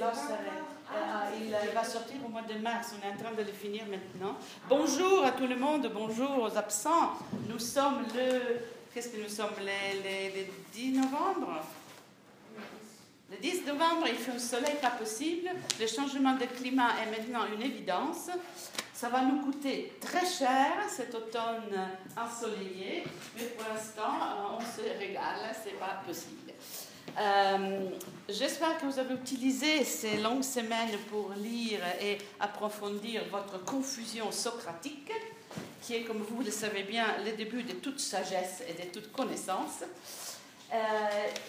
Array. 0.00 0.72
Euh, 0.94 1.66
il 1.68 1.74
va 1.74 1.84
sortir 1.84 2.16
au 2.24 2.28
mois 2.28 2.42
de 2.42 2.58
mars, 2.58 2.94
on 2.98 3.06
est 3.06 3.12
en 3.12 3.16
train 3.16 3.32
de 3.32 3.42
le 3.42 3.52
finir 3.52 3.84
maintenant. 3.86 4.36
Bonjour 4.68 5.24
à 5.24 5.32
tout 5.32 5.46
le 5.46 5.56
monde, 5.56 5.90
bonjour 5.92 6.42
aux 6.42 6.56
absents. 6.56 7.12
Nous 7.48 7.58
sommes 7.58 8.04
le. 8.14 8.60
Qu'est-ce 8.92 9.08
que 9.08 9.22
nous 9.22 9.28
sommes? 9.28 9.50
Les 9.60 10.50
10 10.72 10.92
novembre? 10.92 11.62
Le 13.30 13.36
10 13.38 13.66
novembre, 13.66 14.06
il 14.08 14.16
fait 14.16 14.32
un 14.32 14.38
soleil 14.38 14.76
pas 14.80 14.90
possible. 14.90 15.48
Le 15.80 15.86
changement 15.86 16.34
de 16.36 16.44
climat 16.44 16.90
est 17.02 17.10
maintenant 17.10 17.46
une 17.54 17.62
évidence. 17.62 18.30
Ça 18.94 19.08
va 19.08 19.22
nous 19.22 19.40
coûter 19.42 19.94
très 20.00 20.26
cher 20.26 20.68
cet 20.88 21.14
automne 21.14 21.90
ensoleillé, 22.16 23.04
mais 23.36 23.44
pour 23.44 23.66
l'instant, 23.68 24.14
euh, 24.22 24.58
on 24.58 24.60
se 24.60 24.98
régale, 24.98 25.54
c'est 25.64 25.78
pas 25.78 26.02
possible. 26.06 26.52
Euh, 27.18 27.90
J'espère 28.28 28.78
que 28.78 28.86
vous 28.86 28.98
avez 28.98 29.14
utilisé 29.14 29.84
ces 29.84 30.16
longues 30.18 30.44
semaines 30.44 30.96
pour 31.10 31.32
lire 31.36 31.80
et 32.00 32.16
approfondir 32.40 33.22
votre 33.30 33.62
confusion 33.64 34.30
socratique, 34.30 35.12
qui 35.82 35.96
est, 35.96 36.02
comme 36.02 36.22
vous 36.22 36.42
le 36.42 36.50
savez 36.50 36.84
bien, 36.84 37.04
le 37.26 37.32
début 37.32 37.62
de 37.62 37.72
toute 37.74 38.00
sagesse 38.00 38.62
et 38.66 38.72
de 38.80 38.88
toute 38.90 39.12
connaissance. 39.12 39.82
Euh, 40.72 40.76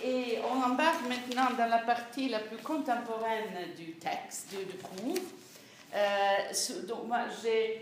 et 0.04 0.40
on 0.52 0.62
embarque 0.62 1.08
maintenant 1.08 1.56
dans 1.56 1.70
la 1.70 1.78
partie 1.78 2.28
la 2.28 2.40
plus 2.40 2.58
contemporaine 2.58 3.74
du 3.78 3.94
texte, 3.94 4.50
du, 4.50 4.78
cours. 4.78 5.16
Euh, 5.96 6.86
donc, 6.88 7.08
moi, 7.08 7.20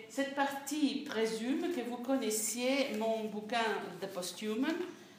cette 0.10 0.36
partie 0.36 1.06
présume 1.10 1.74
que 1.74 1.82
vous 1.90 1.98
connaissiez 1.98 2.90
mon 3.00 3.24
bouquin 3.24 3.58
The 4.00 4.08
Posthuman, 4.08 4.76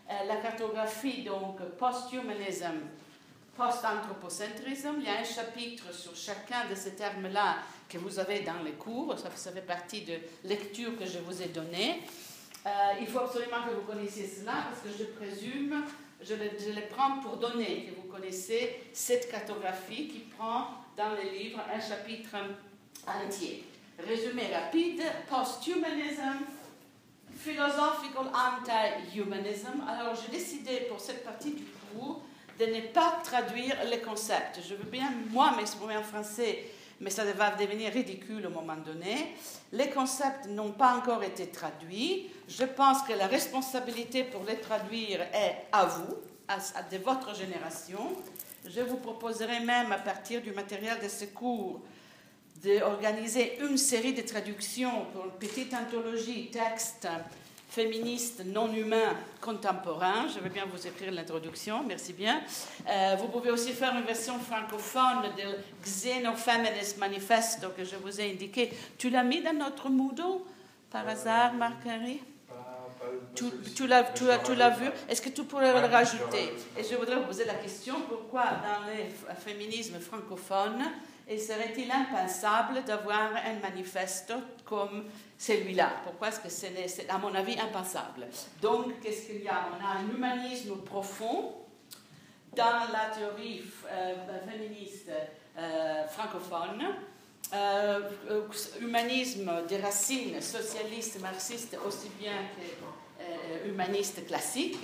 la 0.09 0.37
cartographie, 0.37 1.23
donc 1.23 1.61
posthumanism, 1.79 2.81
post-anthropocentrisme. 3.57 4.97
Il 4.99 5.05
y 5.05 5.09
a 5.09 5.19
un 5.21 5.25
chapitre 5.25 5.93
sur 5.95 6.15
chacun 6.15 6.69
de 6.69 6.75
ces 6.75 6.95
termes-là 6.95 7.57
que 7.89 7.99
vous 7.99 8.19
avez 8.19 8.41
dans 8.41 8.63
les 8.65 8.73
cours. 8.73 9.17
Ça, 9.19 9.51
fait 9.51 9.67
partie 9.67 10.03
de 10.03 10.15
lecture 10.45 10.99
que 10.99 11.05
je 11.05 11.19
vous 11.19 11.43
ai 11.43 11.49
donnée. 11.49 12.03
Euh, 12.65 12.71
il 13.01 13.07
faut 13.07 13.21
absolument 13.21 13.63
que 13.69 13.75
vous 13.75 13.83
connaissiez 13.83 14.27
cela 14.27 14.53
parce 14.71 14.81
que 14.83 14.99
je 14.99 15.05
présume, 15.05 15.85
je 16.23 16.35
le, 16.35 16.45
le 16.45 16.89
prends 16.89 17.19
pour 17.19 17.37
donner 17.37 17.87
que 17.87 18.01
vous 18.01 18.09
connaissez 18.09 18.85
cette 18.93 19.31
cartographie 19.31 20.09
qui 20.09 20.21
prend 20.21 20.69
dans 20.97 21.15
les 21.15 21.39
livres 21.39 21.61
un 21.73 21.81
chapitre 21.81 22.37
entier. 23.07 23.65
Résumé 23.99 24.55
rapide, 24.55 25.03
post-humanism, 25.29 26.45
philosophical 27.43 28.31
anti-humanism. 28.33 29.83
Alors 29.89 30.15
j'ai 30.15 30.31
décidé 30.31 30.87
pour 30.89 31.01
cette 31.01 31.25
partie 31.25 31.53
du 31.53 31.65
cours 31.65 32.23
de 32.59 32.67
ne 32.67 32.81
pas 32.93 33.21
traduire 33.25 33.77
les 33.91 33.99
concepts. 33.99 34.61
Je 34.67 34.75
veux 34.75 34.89
bien, 34.89 35.11
moi, 35.31 35.53
m'exprimer 35.57 35.97
en 35.97 36.03
français, 36.03 36.65
mais 37.01 37.11
ça 37.11 37.25
va 37.25 37.51
devenir 37.51 37.93
ridicule 37.93 38.47
au 38.47 38.51
moment 38.51 38.77
donné. 38.77 39.35
Les 39.73 39.91
concepts 39.91 40.47
n'ont 40.47 40.73
pas 40.73 40.95
encore 40.95 41.23
été 41.25 41.49
traduits. 41.49 42.31
Je 42.47 42.65
pense 42.65 43.03
que 43.03 43.15
la 43.15 43.27
responsabilité 43.27 44.25
pour 44.25 44.45
les 44.45 44.61
traduire 44.61 45.23
est 45.33 45.67
à 45.73 45.87
vous, 45.87 46.15
à, 46.47 46.59
de 46.59 46.99
votre 46.99 47.35
génération. 47.35 48.13
Je 48.65 48.83
vous 48.83 48.99
proposerai 48.99 49.61
même, 49.61 49.91
à 49.91 49.99
partir 49.99 50.43
du 50.43 50.53
matériel 50.53 51.01
de 51.03 51.09
ce 51.09 51.25
cours, 51.25 51.81
d'organiser 52.63 53.59
une 53.61 53.77
série 53.77 54.13
de 54.13 54.23
traductions 54.23 55.07
pour 55.13 55.25
une 55.25 55.33
petite 55.33 55.75
anthologie 55.75 56.49
texte 56.51 57.09
féministe 57.69 58.43
non 58.45 58.73
humain 58.73 59.17
contemporain. 59.41 60.29
Je 60.33 60.39
vais 60.41 60.51
bien 60.51 60.67
vous 60.71 60.87
écrire 60.87 61.11
l'introduction, 61.11 61.83
merci 61.83 62.13
bien. 62.13 62.43
Euh, 62.89 63.17
vous 63.19 63.29
pouvez 63.29 63.51
aussi 63.51 63.73
faire 63.73 63.97
une 63.97 64.05
version 64.05 64.39
francophone 64.39 65.31
du 65.37 65.43
Xenofeminist 65.83 66.99
Manifesto 66.99 67.71
que 67.77 67.85
je 67.85 67.97
vous 67.97 68.21
ai 68.21 68.31
indiqué. 68.33 68.71
Tu 68.99 69.11
l'as 69.11 69.25
mis 69.25 69.43
dans 69.43 69.55
notre 69.55 69.89
Moodle 69.89 70.43
par 70.91 71.09
hasard, 71.09 71.55
Marc-Henri? 71.55 72.21
tu, 73.35 73.45
tu 73.75 73.87
l'as 73.87 74.71
vu 74.71 74.91
Est-ce 75.09 75.23
que 75.23 75.31
tu 75.31 75.43
pourrais 75.45 75.73
le 75.73 75.87
rajouter? 75.87 76.53
Et 76.79 76.85
je 76.85 76.95
voudrais 76.95 77.17
vous 77.17 77.25
poser 77.25 77.45
la 77.45 77.55
question 77.55 77.95
pourquoi 78.09 78.45
dans 78.45 78.87
le 78.87 79.35
féminisme 79.35 79.99
francophone 79.99 80.83
et 81.33 81.39
serait-il 81.39 81.91
impensable 81.91 82.85
d'avoir 82.85 83.31
un 83.35 83.55
manifeste 83.61 84.35
comme 84.65 85.05
celui-là? 85.39 85.91
Pourquoi 86.05 86.29
est-ce 86.29 86.41
que 86.41 86.51
c'est, 86.51 87.09
à 87.09 87.19
mon 87.19 87.35
avis, 87.35 87.59
impensable? 87.59 88.27
Donc, 88.61 89.01
qu'est-ce 89.01 89.29
qu'il 89.29 89.43
y 89.43 89.49
a? 89.49 89.67
On 89.73 89.85
a 89.85 90.01
un 90.01 90.09
humanisme 90.15 90.77
profond 90.83 91.55
dans 92.55 92.93
la 92.93 93.15
théorie 93.17 93.63
euh, 93.91 94.15
féministe 94.47 95.11
euh, 95.57 96.07
francophone. 96.09 96.83
Euh, 97.55 98.01
humanisme 98.81 99.51
des 99.69 99.79
racines 99.79 100.41
socialistes, 100.41 101.21
marxistes, 101.21 101.77
aussi 101.87 102.09
bien 102.19 102.33
que 102.57 103.69
humaniste 103.69 104.27
classique. 104.27 104.79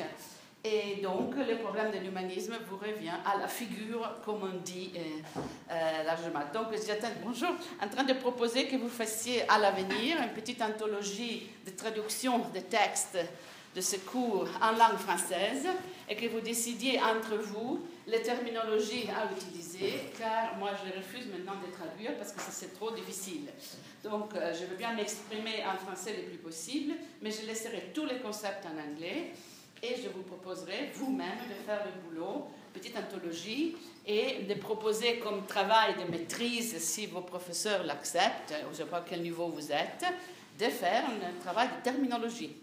Et 0.65 0.97
donc, 1.03 1.35
le 1.37 1.57
problème 1.59 1.93
de 1.93 1.99
l'humanisme 1.99 2.55
vous 2.69 2.77
revient 2.77 3.15
à 3.25 3.39
la 3.39 3.47
figure, 3.47 4.17
comme 4.25 4.43
on 4.43 4.59
dit 4.59 4.91
euh, 4.97 5.41
euh, 5.71 6.03
largement. 6.03 6.41
Donc, 6.53 6.67
j'attends, 6.85 7.15
bonjour, 7.25 7.51
en 7.81 7.89
train 7.89 8.03
de 8.03 8.15
proposer 8.15 8.67
que 8.67 8.77
vous 8.77 8.89
fassiez 8.89 9.49
à 9.49 9.59
l'avenir 9.59 10.17
une 10.21 10.31
petite 10.31 10.61
anthologie 10.61 11.49
de 11.65 11.71
traduction 11.71 12.41
de 12.53 12.61
textes 12.61 13.19
de 13.75 13.81
ce 13.81 13.97
cours 13.97 14.49
en 14.61 14.73
langue 14.73 14.99
française 14.99 15.69
et 16.09 16.17
que 16.17 16.27
vous 16.27 16.41
décidiez 16.41 17.01
entre 17.01 17.37
vous 17.37 17.87
les 18.09 18.23
terminologies 18.23 19.07
à 19.11 19.31
utiliser, 19.31 20.11
car 20.19 20.57
moi 20.59 20.71
je 20.83 20.99
refuse 20.99 21.27
maintenant 21.31 21.61
de 21.65 21.71
traduire 21.71 22.17
parce 22.17 22.33
que 22.33 22.41
c'est 22.51 22.75
trop 22.75 22.91
difficile. 22.91 23.49
Donc 24.03 24.35
euh, 24.35 24.53
je 24.55 24.65
veux 24.65 24.77
bien 24.77 24.95
m'exprimer 24.95 25.63
en 25.67 25.77
français 25.77 26.15
le 26.17 26.23
plus 26.25 26.39
possible, 26.39 26.95
mais 27.21 27.31
je 27.31 27.47
laisserai 27.47 27.93
tous 27.95 28.07
les 28.07 28.19
concepts 28.19 28.65
en 28.67 28.91
anglais 28.91 29.33
et 29.83 29.95
je 30.03 30.09
vous 30.09 30.23
proposerai 30.23 30.91
vous-même 30.95 31.39
de 31.49 31.67
faire 31.67 31.85
le 31.85 32.01
boulot, 32.03 32.47
petite 32.73 32.97
anthologie, 32.97 33.77
et 34.07 34.43
de 34.49 34.55
proposer 34.55 35.19
comme 35.19 35.45
travail 35.47 35.95
de 35.95 36.11
maîtrise, 36.11 36.79
si 36.79 37.07
vos 37.07 37.21
professeurs 37.21 37.85
l'acceptent, 37.85 38.55
je 38.63 38.69
ne 38.69 38.75
sais 38.75 38.85
pas 38.85 38.99
à 38.99 39.05
quel 39.09 39.23
niveau 39.23 39.49
vous 39.49 39.71
êtes, 39.71 40.05
de 40.59 40.65
faire 40.65 41.05
un 41.05 41.41
travail 41.41 41.69
de 41.69 41.83
terminologie. 41.83 42.57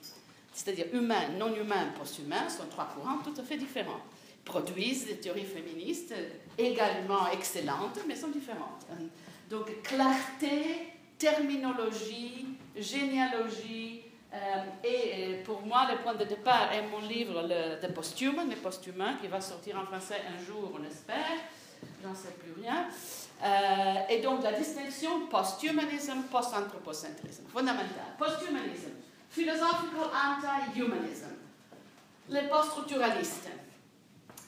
C'est-à-dire 0.54 0.88
humain, 0.94 1.30
non 1.38 1.54
humain, 1.54 1.92
post-humain 1.98 2.50
sont 2.50 2.66
trois 2.70 2.86
courants 2.86 3.20
tout 3.20 3.40
à 3.40 3.44
fait 3.44 3.58
différents. 3.58 4.00
Produisent 4.44 5.08
des 5.08 5.18
théories 5.18 5.46
féministes 5.46 6.14
également 6.58 7.30
excellentes, 7.32 8.00
mais 8.08 8.16
sont 8.16 8.30
différentes. 8.30 8.86
Donc 9.50 9.82
clarté, 9.84 10.94
terminologie, 11.18 12.46
généalogie, 12.78 14.02
et 14.84 15.42
pour 15.44 15.62
moi, 15.62 15.88
le 15.92 15.98
point 16.00 16.16
de 16.16 16.26
départ 16.26 16.72
est 16.74 16.84
mon 16.88 17.00
livre 17.00 17.42
le, 17.42 17.80
les 17.82 18.56
posthumains, 18.56 19.16
qui 19.22 19.28
va 19.28 19.42
sortir 19.42 19.80
en 19.80 19.86
français 19.86 20.22
un 20.28 20.44
jour, 20.44 20.72
on 20.74 20.84
espère. 20.84 21.38
J'en 22.04 22.16
sais 22.16 22.34
plus 22.40 22.62
rien. 22.62 22.88
Euh, 23.44 24.10
et 24.10 24.22
donc 24.22 24.44
la 24.44 24.54
distinction 24.54 25.28
post-humanism, 25.28 26.24
post-anthropocentrisme, 26.32 27.44
fondamentale. 27.52 28.16
Post-humanism, 28.18 28.92
philosophical 29.30 30.10
anti-humanism. 30.14 31.30
Les 32.30 32.44
post-structuralistes. 32.44 33.50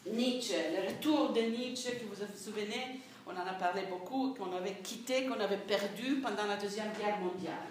Nietzsche, 0.08 0.56
le 0.72 0.88
retour 0.88 1.34
de 1.34 1.42
Nietzsche, 1.42 1.92
que 1.92 2.06
vous 2.06 2.16
vous 2.16 2.38
souvenez, 2.38 3.02
on 3.26 3.32
en 3.32 3.46
a 3.46 3.54
parlé 3.54 3.84
beaucoup, 3.90 4.34
qu'on 4.34 4.56
avait 4.56 4.78
quitté, 4.82 5.26
qu'on 5.26 5.40
avait 5.40 5.58
perdu 5.58 6.22
pendant 6.22 6.46
la 6.48 6.56
Deuxième 6.56 6.92
Guerre 6.98 7.20
mondiale 7.20 7.68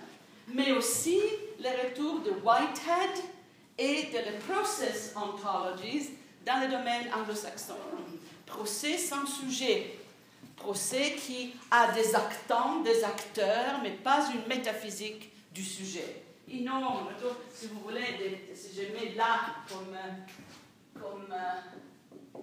mais 0.48 0.72
aussi 0.72 1.18
le 1.58 1.88
retour 1.88 2.20
de 2.20 2.30
Whitehead 2.30 3.24
et 3.78 4.04
de 4.04 4.18
les 4.30 4.38
process 4.48 5.14
ontologies 5.16 6.10
dans 6.44 6.60
le 6.60 6.68
domaine 6.68 7.12
anglo-saxon. 7.14 7.74
Procès 8.46 8.96
sans 8.98 9.26
sujet, 9.26 9.98
procès 10.56 11.12
qui 11.12 11.54
a 11.70 11.92
des 11.92 12.14
actants, 12.14 12.80
des 12.80 13.04
acteurs, 13.04 13.80
mais 13.82 13.90
pas 13.90 14.28
une 14.32 14.46
métaphysique 14.46 15.30
du 15.52 15.64
sujet. 15.64 16.22
Et 16.48 16.60
non, 16.60 17.08
si 17.52 17.66
vous 17.66 17.80
voulez, 17.80 18.52
si 18.54 18.68
je 18.76 18.92
mets 18.92 19.14
là 19.14 19.56
comme, 19.68 19.96
comme 21.02 21.32
euh, 21.32 22.40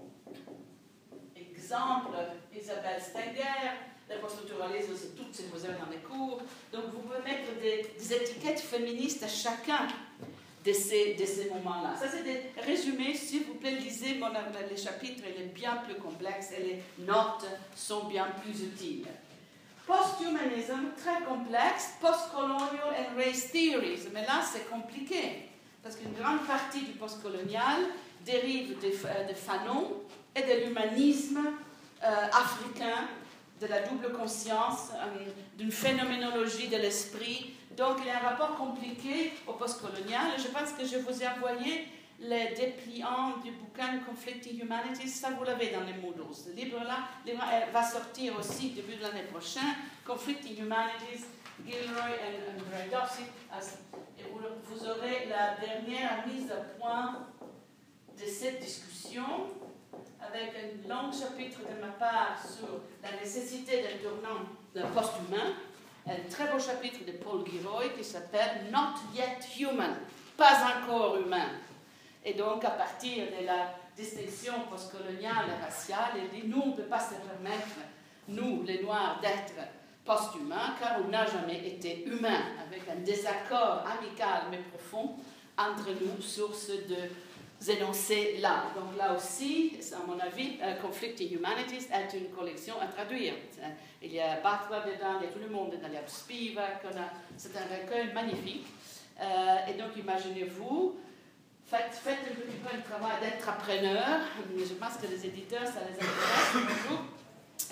exemple 1.55 2.17
Isabelle 2.53 3.01
Stenger, 3.01 3.92
le 4.15 4.21
post-structuralisme, 4.21 4.93
c'est 4.95 5.15
tout 5.15 5.25
ce 5.31 5.41
que 5.43 5.55
vous 5.55 5.65
avez 5.65 5.75
dans 5.75 5.89
les 5.91 5.97
cours. 5.97 6.41
Donc, 6.71 6.83
vous 6.91 6.99
pouvez 6.99 7.19
mettre 7.23 7.59
des, 7.61 8.13
étiquettes 8.13 8.59
féministes 8.59 9.23
à 9.23 9.27
chacun 9.27 9.87
de 10.65 10.71
ces, 10.71 11.17
ces 11.17 11.49
moments-là. 11.49 11.95
Ça, 11.99 12.05
c'est 12.09 12.23
des 12.23 12.41
résumés. 12.61 13.13
S'il 13.13 13.43
vous 13.43 13.55
plaît, 13.55 13.71
lisez 13.71 14.15
mon, 14.15 14.29
les 14.29 14.77
chapitres, 14.77 15.23
il 15.27 15.41
est 15.41 15.47
bien 15.47 15.77
plus 15.77 15.95
complexe 15.95 16.51
et 16.57 16.63
les 16.63 17.05
notes 17.05 17.45
sont 17.75 18.05
bien 18.05 18.27
plus 18.41 18.63
utiles. 18.63 19.07
Post-humanism, 19.85 20.91
très 20.97 21.21
complexe. 21.25 21.95
Post-colonial 21.99 22.95
and 22.97 23.17
race 23.17 23.51
theories. 23.51 24.07
Mais 24.13 24.21
là, 24.21 24.41
c'est 24.49 24.69
compliqué. 24.69 25.49
Parce 25.83 25.97
qu'une 25.97 26.13
grande 26.13 26.45
partie 26.47 26.81
du 26.81 26.91
post-colonial 26.93 27.81
dérive 28.25 28.79
de, 28.79 28.87
de 28.87 29.33
Fanon 29.33 29.91
et 30.33 30.41
de 30.41 30.65
l'humanisme 30.65 31.39
euh, 32.03 32.07
africain 32.31 33.07
de 33.63 33.67
la 33.69 33.81
double 33.81 34.11
conscience, 34.11 34.91
euh, 34.93 35.31
d'une 35.57 35.71
phénoménologie 35.71 36.67
de 36.67 36.75
l'esprit. 36.75 37.53
Donc 37.77 37.97
il 37.99 38.07
y 38.07 38.09
a 38.09 38.17
un 38.17 38.29
rapport 38.29 38.55
compliqué 38.55 39.31
au 39.47 39.53
postcolonial. 39.53 40.31
Je 40.37 40.47
pense 40.49 40.73
que 40.73 40.85
je 40.85 40.97
vous 40.97 41.23
ai 41.23 41.27
envoyé 41.27 41.87
les 42.19 42.53
dépliants 42.55 43.37
du 43.43 43.51
bouquin 43.51 43.99
Conflicting 44.07 44.61
Humanities, 44.61 45.09
ça 45.09 45.31
vous 45.31 45.43
l'avez 45.43 45.71
dans 45.71 45.81
les 45.81 45.93
Moodles. 45.93 46.35
Le 46.47 46.53
livre-là 46.53 46.97
va 47.73 47.83
sortir 47.83 48.37
aussi 48.37 48.69
début 48.69 48.95
de 48.95 49.01
l'année 49.01 49.23
prochaine, 49.23 49.75
Conflicting 50.05 50.59
Humanities, 50.59 51.25
Gilroy 51.65 52.09
et 52.11 52.89
Bradowski. 52.91 53.23
Et 54.19 54.23
vous, 54.31 54.39
vous 54.65 54.87
aurez 54.87 55.27
la 55.29 55.55
dernière 55.57 56.25
mise 56.27 56.51
à 56.51 56.57
point 56.79 57.27
de 58.17 58.25
cette 58.25 58.59
discussion 58.61 59.23
avec 60.21 60.53
un 60.55 60.87
long 60.89 61.11
chapitre 61.11 61.59
de 61.59 61.81
ma 61.81 61.91
part 61.93 62.37
sur 62.39 62.67
la 63.01 63.19
nécessité 63.19 63.81
d'un 63.81 64.09
tournant 64.09 64.39
d'un 64.73 64.87
post-humain, 64.87 65.53
un 66.07 66.29
très 66.29 66.51
beau 66.51 66.59
chapitre 66.59 67.05
de 67.05 67.13
Paul 67.13 67.45
Gilroy 67.45 67.89
qui 67.97 68.03
s'appelle 68.03 68.65
Not 68.71 69.15
Yet 69.15 69.39
Human, 69.59 69.95
pas 70.35 70.75
encore 70.77 71.17
humain. 71.17 71.49
Et 72.25 72.33
donc, 72.33 72.63
à 72.65 72.71
partir 72.71 73.25
de 73.27 73.45
la 73.45 73.75
distinction 73.95 74.53
postcoloniale 74.69 75.45
et 75.49 75.63
raciale, 75.63 76.13
il 76.15 76.41
dit 76.41 76.47
nous, 76.47 76.61
on 76.61 76.67
ne 76.67 76.73
peut 76.73 76.83
pas 76.83 76.99
se 76.99 77.15
permettre, 77.15 77.77
nous, 78.27 78.63
les 78.63 78.81
Noirs, 78.81 79.19
d'être 79.21 79.53
post-humains, 80.05 80.75
car 80.79 80.97
on 81.05 81.09
n'a 81.09 81.25
jamais 81.25 81.67
été 81.67 82.05
humain, 82.05 82.41
avec 82.65 82.83
un 82.89 83.01
désaccord 83.01 83.83
amical 83.85 84.43
mais 84.51 84.57
profond 84.57 85.15
entre 85.57 85.89
nous 85.89 86.21
sur 86.21 86.53
ce 86.53 86.71
deux 86.87 87.09
énoncés-là. 87.69 88.65
Donc 88.75 88.97
là 88.97 89.13
aussi, 89.13 89.77
à 89.93 90.05
mon 90.05 90.19
avis, 90.19 90.57
Conflicting 90.81 91.33
Humanities 91.35 91.87
est 91.91 92.17
une 92.17 92.29
collection 92.29 92.75
à 92.81 92.87
traduire. 92.87 93.33
Il 94.01 94.13
y 94.13 94.19
a 94.19 94.35
Batra 94.35 94.81
dedans, 94.81 95.19
il 95.21 95.25
y 95.25 95.29
a 95.29 95.31
tout 95.31 95.39
le 95.39 95.49
monde 95.49 95.73
il 95.73 95.93
y 95.93 95.97
a 95.97 96.01
c'est 97.37 97.55
un 97.57 97.61
recueil 97.61 98.13
magnifique. 98.13 98.65
Euh, 99.21 99.67
et 99.69 99.73
donc 99.73 99.95
imaginez-vous 99.97 100.97
Faites, 101.65 101.93
faites 102.03 102.19
un 102.29 102.35
petit 102.35 102.57
peu 102.57 102.75
le 102.75 102.83
travail 102.83 103.17
d'entrepreneur. 103.21 104.19
Je 104.59 104.73
pense 104.73 104.97
que 105.01 105.07
les 105.07 105.25
éditeurs, 105.25 105.65
ça 105.65 105.79
les 105.89 105.95
intéresse 105.95 106.53
beaucoup 106.53 107.01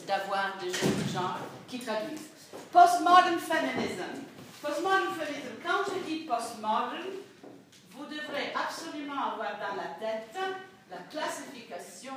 d'avoir 0.08 0.58
des 0.60 0.72
gens 0.72 1.36
qui 1.68 1.78
traduisent. 1.80 2.30
Postmodern 2.72 3.38
feminism. 3.38 4.24
Postmodern 4.62 5.14
feminism. 5.14 5.54
Quand 5.64 5.84
je 5.86 6.10
dis 6.10 6.20
postmodern, 6.22 7.04
vous 8.02 8.16
devrez 8.16 8.54
absolument 8.56 9.34
avoir 9.34 9.58
dans 9.60 9.76
la 9.76 9.90
tête 10.00 10.36
la 10.90 10.98
classification 11.10 12.14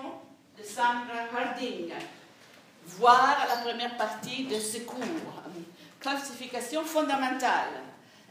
de 0.57 0.63
Sandra 0.63 1.29
Harding, 1.33 1.93
voir 2.87 3.47
la 3.49 3.57
première 3.57 3.97
partie 3.97 4.45
de 4.45 4.59
ce 4.59 4.79
cours. 4.79 5.43
Classification 6.01 6.85
fondamentale. 6.85 7.83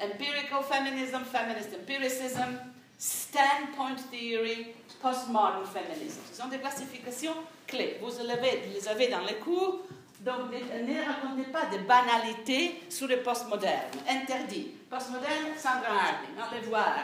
Empirical 0.02 0.64
feminism, 0.64 1.24
feminist 1.24 1.70
empiricism, 1.80 2.60
Standpoint 2.98 3.98
Theory, 4.12 4.74
Postmodern 5.02 5.66
Feminism. 5.66 6.22
Ce 6.32 6.42
sont 6.42 6.48
des 6.48 6.60
classifications 6.60 7.36
clés. 7.68 8.00
Vous 8.02 8.10
les 8.10 8.88
avez 8.88 9.08
dans 9.08 9.22
les 9.22 9.36
cours, 9.36 9.82
donc 10.22 10.52
ne, 10.52 11.06
racontez 11.06 11.50
pas 11.52 11.66
de 11.66 11.80
banalités 11.84 12.84
sur 12.90 13.08
le 13.08 13.22
postmoderne. 13.22 13.92
Interdit. 14.10 14.72
Postmoderne, 14.90 15.58
Sandra 15.58 15.90
Harding. 15.90 16.36
Allez 16.52 16.66
voir 16.68 16.96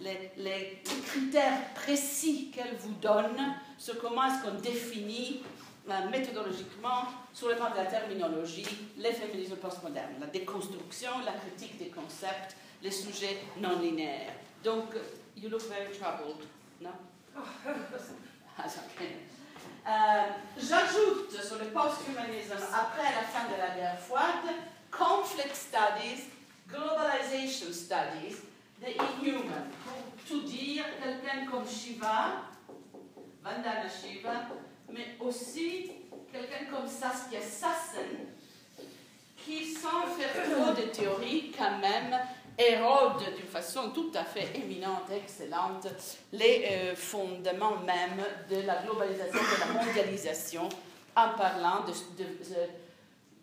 les, 0.00 0.30
les 0.36 0.82
critères 1.06 1.72
précis 1.74 2.50
qu'elle 2.54 2.76
vous 2.76 2.94
donne 2.94 3.54
sur 3.76 3.98
comment 4.00 4.24
est-ce 4.24 4.42
qu'on 4.44 4.58
définit 4.60 5.42
euh, 5.90 6.10
méthodologiquement, 6.10 7.04
sur 7.32 7.48
le 7.48 7.56
plan 7.56 7.70
de 7.70 7.76
la 7.76 7.86
terminologie, 7.86 8.66
les 8.98 9.12
féminismes 9.12 9.56
postmodernes, 9.56 10.20
la 10.20 10.26
déconstruction, 10.26 11.10
la 11.24 11.32
critique 11.32 11.78
des 11.78 11.88
concepts, 11.88 12.56
les 12.82 12.90
sujets 12.90 13.38
non 13.60 13.78
linéaires. 13.80 14.34
Donc, 14.62 14.94
You 15.40 15.48
look 15.48 15.62
very 15.68 15.92
troubled. 15.96 16.42
No? 16.80 16.90
okay. 17.38 19.16
euh, 19.86 20.22
J'ajoute 20.56 21.30
sur 21.30 21.58
le 21.58 21.66
post-humanisme, 21.66 22.56
après 22.74 23.04
la 23.04 23.22
fin 23.22 23.46
de 23.46 23.56
la 23.56 23.76
guerre 23.76 23.98
froide, 24.00 24.50
conflict 24.90 25.54
studies, 25.54 26.24
globalization 26.68 27.72
studies, 27.72 28.36
the 28.80 28.94
inhuman. 28.94 29.68
Pour 29.84 30.24
tout 30.26 30.42
dire, 30.42 30.84
quelqu'un 31.02 31.50
comme 31.50 31.66
Shiva, 31.66 32.42
Vandana 33.42 33.88
Shiva, 33.88 34.48
mais 34.92 35.16
aussi 35.20 35.90
quelqu'un 36.32 36.70
comme 36.70 36.86
Saskia 36.86 37.40
Sassen, 37.40 38.28
qui, 39.44 39.72
sans 39.72 40.06
faire 40.06 40.44
trop 40.44 40.72
de 40.74 40.88
théorie, 40.88 41.52
quand 41.56 41.78
même, 41.78 42.18
érode 42.58 43.34
d'une 43.36 43.46
façon 43.46 43.90
tout 43.90 44.10
à 44.14 44.24
fait 44.24 44.56
éminente, 44.56 45.10
excellente, 45.10 45.86
les 46.32 46.66
euh, 46.70 46.96
fondements 46.96 47.78
même 47.86 48.22
de 48.50 48.66
la 48.66 48.82
globalisation, 48.82 49.38
de 49.38 49.60
la 49.60 49.82
mondialisation, 49.84 50.68
en 51.14 51.30
parlant 51.30 51.84
de, 51.86 52.28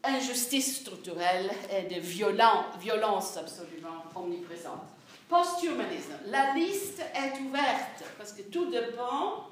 injustice 0.03 0.81
structurelle 0.81 1.49
et 1.71 1.93
de 1.93 1.99
violence 1.99 3.37
absolument 3.37 4.03
omniprésente. 4.15 4.94
Posthumanisme. 5.27 6.13
La 6.27 6.53
liste 6.53 7.01
est 7.13 7.41
ouverte 7.41 8.03
parce 8.17 8.33
que 8.33 8.43
tout 8.43 8.69
dépend 8.69 9.47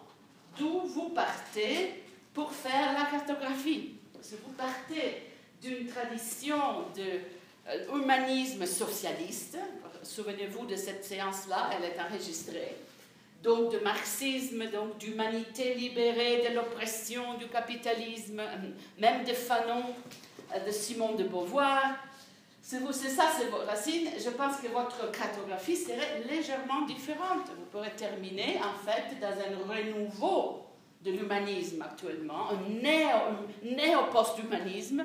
d'où 0.58 0.82
vous 0.82 1.10
partez 1.10 2.04
pour 2.34 2.52
faire 2.52 2.94
la 2.94 3.06
cartographie. 3.06 3.96
Si 4.22 4.36
vous 4.36 4.54
partez 4.54 5.30
d'une 5.62 5.88
tradition 5.88 6.58
de 6.96 7.22
euh, 7.70 7.96
humanisme 7.96 8.66
socialiste. 8.66 9.58
Souvenez-vous 10.04 10.66
de 10.66 10.76
cette 10.76 11.06
séance-là, 11.06 11.70
elle 11.72 11.86
est 11.86 11.98
enregistrée. 11.98 12.76
Donc 13.42 13.72
de 13.72 13.80
marxisme, 13.80 14.70
donc 14.70 14.98
d'humanité 14.98 15.74
libérée 15.76 16.46
de 16.50 16.56
l'oppression, 16.56 17.36
du 17.38 17.48
capitalisme, 17.48 18.42
euh, 18.42 18.70
même 19.00 19.24
de 19.24 19.32
Fanon, 19.32 19.86
euh, 20.54 20.66
de 20.66 20.72
Simone 20.72 21.16
de 21.16 21.24
Beauvoir. 21.24 21.84
C'est 22.66 22.80
ça, 23.10 23.26
c'est 23.38 23.50
vos 23.50 23.58
racines. 23.58 24.08
Je 24.18 24.30
pense 24.30 24.56
que 24.58 24.68
votre 24.70 25.12
cartographie 25.12 25.76
serait 25.76 26.24
légèrement 26.30 26.86
différente. 26.88 27.46
Vous 27.58 27.66
pourrez 27.70 27.92
terminer 27.92 28.58
en 28.60 28.74
fait 28.86 29.20
dans 29.20 29.28
un 29.28 29.68
renouveau 29.68 30.64
de 31.04 31.12
l'humanisme 31.12 31.82
actuellement, 31.82 32.52
un 32.52 33.76
néo-post-humanisme 33.76 35.04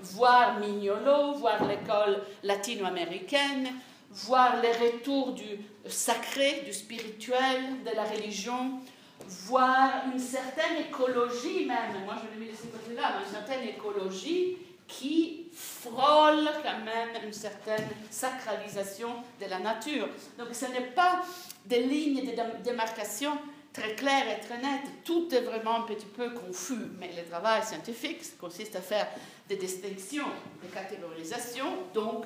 voir 0.00 0.58
Mignolo, 0.58 1.34
voir 1.34 1.66
l'école 1.66 2.22
latino-américaine, 2.42 3.68
voir 4.10 4.62
les 4.62 4.72
retours 4.72 5.32
du 5.32 5.60
sacré, 5.86 6.62
du 6.64 6.72
spirituel, 6.72 7.82
de 7.84 7.94
la 7.94 8.04
religion, 8.04 8.80
voir 9.26 10.04
une 10.12 10.18
certaine 10.18 10.86
écologie 10.88 11.66
même, 11.66 12.04
moi 12.06 12.14
je 12.22 12.38
l'ai 12.38 12.46
mis 12.46 12.52
de 12.52 12.56
ce 12.56 12.66
côté-là, 12.66 13.20
une 13.22 13.30
certaine 13.30 13.68
écologie 13.68 14.56
qui 14.86 15.45
frôle 15.56 16.50
quand 16.62 16.84
même 16.84 17.24
une 17.24 17.32
certaine 17.32 17.88
sacralisation 18.10 19.08
de 19.40 19.46
la 19.46 19.58
nature. 19.58 20.06
Donc 20.38 20.48
ce 20.52 20.66
n'est 20.66 20.92
pas 20.94 21.22
des 21.64 21.82
lignes 21.82 22.22
de 22.26 22.62
démarcation 22.62 23.32
très 23.72 23.94
claires 23.94 24.38
et 24.38 24.40
très 24.40 24.58
nettes, 24.58 25.04
tout 25.04 25.28
est 25.34 25.40
vraiment 25.40 25.82
un 25.82 25.86
petit 25.86 26.06
peu 26.06 26.30
confus, 26.30 26.90
mais 26.98 27.10
le 27.16 27.28
travail 27.28 27.62
scientifique 27.62 28.38
consiste 28.38 28.76
à 28.76 28.80
faire 28.80 29.06
des 29.48 29.56
distinctions, 29.56 30.28
des 30.62 30.68
catégorisations, 30.68 31.84
donc 31.92 32.24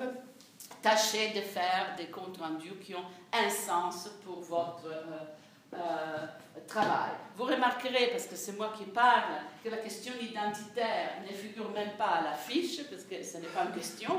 tâchez 0.80 1.30
de 1.30 1.40
faire 1.40 1.94
des 1.96 2.06
comptes 2.06 2.38
rendus 2.38 2.74
qui 2.84 2.94
ont 2.94 3.04
un 3.32 3.50
sens 3.50 4.08
pour 4.24 4.40
votre 4.42 4.86
euh, 4.86 5.24
euh, 5.74 6.26
travail. 6.66 7.12
Vous 7.36 7.44
remarquerez, 7.44 8.08
parce 8.10 8.26
que 8.26 8.36
c'est 8.36 8.56
moi 8.56 8.72
qui 8.76 8.84
parle, 8.84 9.40
que 9.62 9.68
la 9.68 9.78
question 9.78 10.12
identitaire 10.20 11.10
ne 11.22 11.34
figure 11.34 11.70
même 11.70 11.92
pas 11.98 12.06
à 12.06 12.22
l'affiche, 12.22 12.82
parce 12.88 13.04
que 13.04 13.22
ce 13.22 13.38
n'est 13.38 13.48
pas 13.48 13.64
une 13.64 13.72
question, 13.72 14.10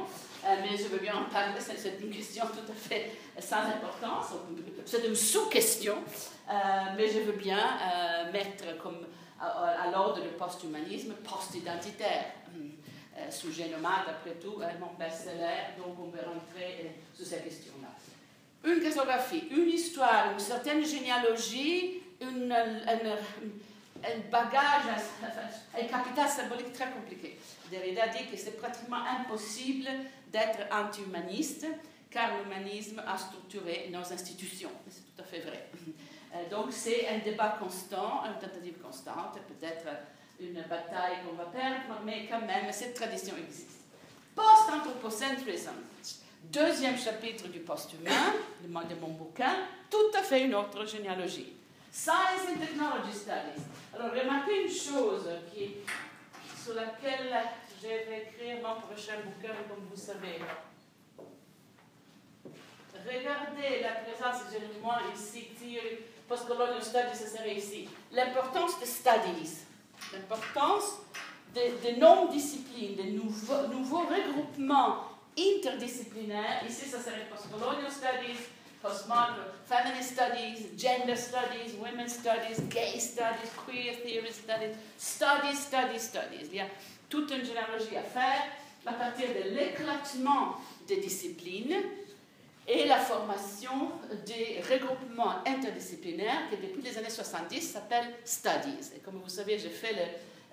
euh, 0.45 0.47
mais 0.61 0.77
je 0.77 0.87
veux 0.87 0.99
bien 0.99 1.15
en 1.15 1.29
parler, 1.29 1.59
c'est 1.59 1.99
une 2.01 2.11
question 2.11 2.45
tout 2.47 2.71
à 2.71 2.75
fait 2.75 3.11
sans 3.39 3.61
importance, 3.61 4.33
c'est 4.85 5.05
une 5.05 5.15
sous-question, 5.15 5.97
mais 6.97 7.07
je 7.07 7.19
veux 7.19 7.37
bien 7.37 7.77
mettre 8.33 8.77
comme 8.81 9.05
à, 9.39 9.89
l'ordre 9.91 10.21
le 10.23 10.31
post-humanisme, 10.31 11.13
post-identitaire. 11.23 12.25
Euh, 13.17 13.29
sujet 13.29 13.67
nomade, 13.67 14.07
après 14.07 14.35
tout, 14.35 14.57
mon 14.79 14.93
best-seller, 14.97 15.75
donc 15.77 15.99
on 15.99 16.09
peut 16.09 16.25
rentrer 16.25 16.85
euh, 16.85 16.89
sur 17.13 17.25
ces 17.25 17.39
questions-là. 17.39 17.89
Une 18.63 18.79
cartographie, 18.79 19.47
une 19.49 19.69
histoire, 19.69 20.31
une 20.33 20.39
certaine 20.39 20.85
généalogie, 20.85 22.01
un, 22.21 22.29
bagage, 24.31 25.01
un 25.73 25.83
capital 25.85 26.29
symbolique 26.29 26.73
très 26.73 26.91
compliqué. 26.91 27.39
Derrida 27.71 28.07
dit 28.07 28.27
que 28.29 28.37
c'est 28.37 28.57
pratiquement 28.57 29.03
impossible 29.19 29.87
d'être 30.31 30.59
anti-humaniste, 30.71 31.65
car 32.09 32.31
l'humanisme 32.37 33.01
a 33.07 33.17
structuré 33.17 33.89
nos 33.91 34.11
institutions. 34.13 34.71
C'est 34.89 35.15
tout 35.15 35.21
à 35.21 35.23
fait 35.23 35.39
vrai. 35.39 35.69
Euh, 36.35 36.49
donc 36.49 36.67
c'est 36.71 37.07
un 37.07 37.19
débat 37.19 37.57
constant, 37.59 38.23
une 38.25 38.39
tentative 38.39 38.77
constante, 38.81 39.37
peut-être 39.47 39.87
une 40.39 40.61
bataille 40.69 41.17
qu'on 41.25 41.35
va 41.35 41.45
perdre, 41.45 42.01
mais 42.05 42.27
quand 42.29 42.41
même, 42.41 42.71
cette 42.71 42.93
tradition 42.93 43.35
existe. 43.37 43.81
Post-anthropocentrism, 44.35 45.71
deuxième 46.43 46.97
chapitre 46.97 47.47
du 47.47 47.59
post-humain 47.59 48.33
de 48.63 48.95
mon 48.99 49.09
bouquin, 49.09 49.53
tout 49.89 50.17
à 50.17 50.21
fait 50.21 50.43
une 50.45 50.55
autre 50.55 50.85
généalogie. 50.85 51.53
Science 51.91 52.47
and 52.49 52.59
Technology 52.59 53.13
Studies. 53.13 53.63
Alors, 53.93 54.11
remarquez 54.11 54.63
une 54.63 54.71
chose 54.71 55.27
qui, 55.53 55.75
sur 56.63 56.73
laquelle 56.73 57.33
je 57.81 57.87
vais 57.87 58.29
écrire 58.29 58.57
mon 58.57 58.79
prochain 58.81 59.15
bouquin, 59.25 59.53
comme 59.67 59.85
vous 59.89 59.99
savez. 59.99 60.39
Regardez 63.05 63.81
la 63.81 63.93
présence, 63.95 64.43
le 64.53 64.81
moins 64.81 64.99
ici, 65.13 65.47
post-colonial 66.29 66.81
studies, 66.81 67.15
ça 67.15 67.37
serait 67.37 67.55
ici. 67.55 67.89
L'importance 68.11 68.79
des 68.79 68.85
studies, 68.85 69.57
l'importance 70.13 70.99
des 71.53 71.71
de 71.71 71.99
non-disciplines, 71.99 72.95
des 72.95 73.11
nouveaux 73.11 74.05
regroupements 74.07 75.10
interdisciplinaires. 75.37 76.63
Ici, 76.67 76.85
ça 76.85 76.99
serait 76.99 77.27
post-colonial 77.29 77.91
studies, 77.91 78.39
postmodern 78.81 79.51
feminist 79.65 80.13
studies, 80.13 80.67
gender 80.77 81.15
studies, 81.15 81.75
women's 81.79 82.13
studies, 82.13 82.61
gay 82.69 82.99
studies, 82.99 83.49
queer 83.65 83.95
theory 84.03 84.31
studies, 84.31 84.75
studies, 84.97 85.57
studies, 85.57 85.99
studies. 85.99 86.47
Il 86.51 86.55
y 86.55 86.59
a 86.59 86.67
toute 87.09 87.31
une 87.31 87.45
généalogie 87.45 87.95
à 87.95 88.03
faire 88.03 88.43
à 88.85 88.93
partir 88.93 89.27
de 89.27 89.55
l'éclatement 89.55 90.55
des 90.87 90.97
disciplines 90.97 91.75
et 92.67 92.85
la 92.85 92.97
formation 92.97 93.91
des 94.25 94.61
regroupements 94.69 95.43
interdisciplinaires 95.45 96.49
qui 96.49 96.57
depuis 96.57 96.81
les 96.81 96.97
années 96.97 97.09
70 97.09 97.61
s'appellent 97.61 98.13
studies. 98.25 98.91
Et 98.95 98.99
comme 98.99 99.19
vous 99.21 99.29
savez, 99.29 99.57
j'ai 99.59 99.69
fait 99.69 99.95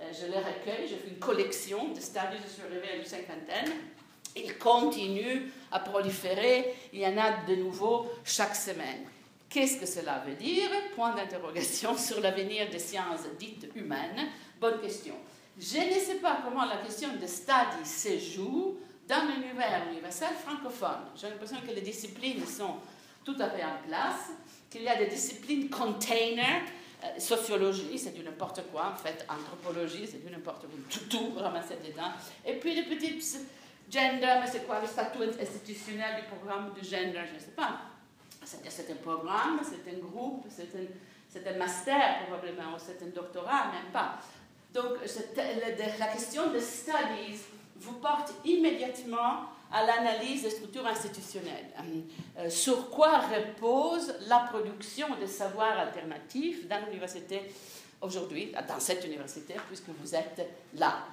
euh, 0.00 0.12
je 0.12 0.26
les 0.26 0.38
recueille, 0.38 0.88
j'ai 0.88 0.96
fait 0.96 1.08
une 1.08 1.18
collection 1.18 1.88
de 1.88 2.00
studies, 2.00 2.38
je 2.44 2.52
suis 2.52 2.62
arrivée 2.62 2.92
à 2.92 2.96
une 2.96 3.04
cinquantaine. 3.04 3.72
Il 4.38 4.58
continue 4.58 5.52
à 5.70 5.80
proliférer. 5.80 6.74
Il 6.92 7.00
y 7.00 7.06
en 7.06 7.16
a 7.18 7.44
de 7.46 7.54
nouveau 7.56 8.06
chaque 8.24 8.56
semaine. 8.56 9.04
Qu'est-ce 9.48 9.78
que 9.78 9.86
cela 9.86 10.22
veut 10.26 10.34
dire? 10.34 10.68
Point 10.94 11.14
d'interrogation 11.14 11.96
sur 11.98 12.20
l'avenir 12.20 12.68
des 12.70 12.78
sciences 12.78 13.22
dites 13.38 13.68
humaines. 13.74 14.28
Bonne 14.60 14.80
question. 14.80 15.14
Je 15.58 15.78
ne 15.78 16.00
sais 16.00 16.16
pas 16.16 16.38
comment 16.44 16.64
la 16.64 16.76
question 16.76 17.08
de 17.20 17.26
study 17.26 17.84
se 17.84 18.18
joue 18.18 18.78
dans 19.08 19.26
l'univers 19.26 19.82
universel 19.90 20.28
francophone. 20.44 21.08
J'ai 21.16 21.30
l'impression 21.30 21.56
que 21.66 21.72
les 21.72 21.80
disciplines 21.80 22.46
sont 22.46 22.76
tout 23.24 23.36
à 23.40 23.48
fait 23.50 23.64
en 23.64 23.86
place, 23.86 24.30
qu'il 24.70 24.82
y 24.82 24.88
a 24.88 24.96
des 24.96 25.06
disciplines 25.06 25.68
containers. 25.68 26.62
Euh, 27.04 27.18
sociologie, 27.18 27.96
c'est 27.96 28.12
du 28.12 28.22
n'importe 28.22 28.60
quoi, 28.72 28.92
en 28.92 28.96
fait, 28.96 29.24
anthropologie, 29.28 30.06
c'est 30.06 30.24
du 30.24 30.30
n'importe 30.30 30.62
quoi, 30.62 30.70
tout, 30.90 31.04
tout 31.08 31.32
ramassé 31.38 31.76
dedans. 31.76 32.10
Et 32.44 32.54
puis 32.54 32.74
les 32.74 32.82
petites 32.82 33.22
Gender, 33.90 34.40
mais 34.40 34.46
c'est 34.46 34.66
quoi 34.66 34.80
le 34.80 34.86
statut 34.86 35.18
institutionnel 35.40 36.20
du 36.20 36.26
programme 36.26 36.72
de 36.74 36.84
gender 36.84 37.22
Je 37.26 37.34
ne 37.34 37.38
sais 37.38 37.54
pas. 37.56 37.80
C'est 38.44 38.90
un 38.90 38.94
programme, 38.96 39.60
c'est 39.62 39.90
un 39.90 39.98
groupe, 39.98 40.46
c'est 40.48 41.46
un, 41.46 41.58
master 41.58 42.26
probablement, 42.26 42.74
ou 42.74 42.78
c'est 42.78 43.02
un 43.04 43.10
doctorat, 43.10 43.66
même 43.72 43.92
pas. 43.92 44.18
Donc 44.72 44.98
la 45.98 46.06
question 46.06 46.50
de 46.50 46.58
studies 46.58 47.40
vous 47.76 47.94
porte 47.94 48.32
immédiatement 48.44 49.50
à 49.70 49.84
l'analyse 49.84 50.42
des 50.42 50.50
structures 50.50 50.86
institutionnelles. 50.86 51.68
Euh, 52.38 52.48
sur 52.48 52.90
quoi 52.90 53.18
repose 53.18 54.14
la 54.26 54.40
production 54.40 55.08
de 55.20 55.26
savoirs 55.26 55.78
alternatifs 55.78 56.66
dans 56.66 56.84
l'université 56.86 57.52
aujourd'hui, 58.00 58.52
dans 58.66 58.80
cette 58.80 59.04
université, 59.04 59.54
puisque 59.68 59.88
vous 59.88 60.14
êtes 60.14 60.46
là. 60.74 61.04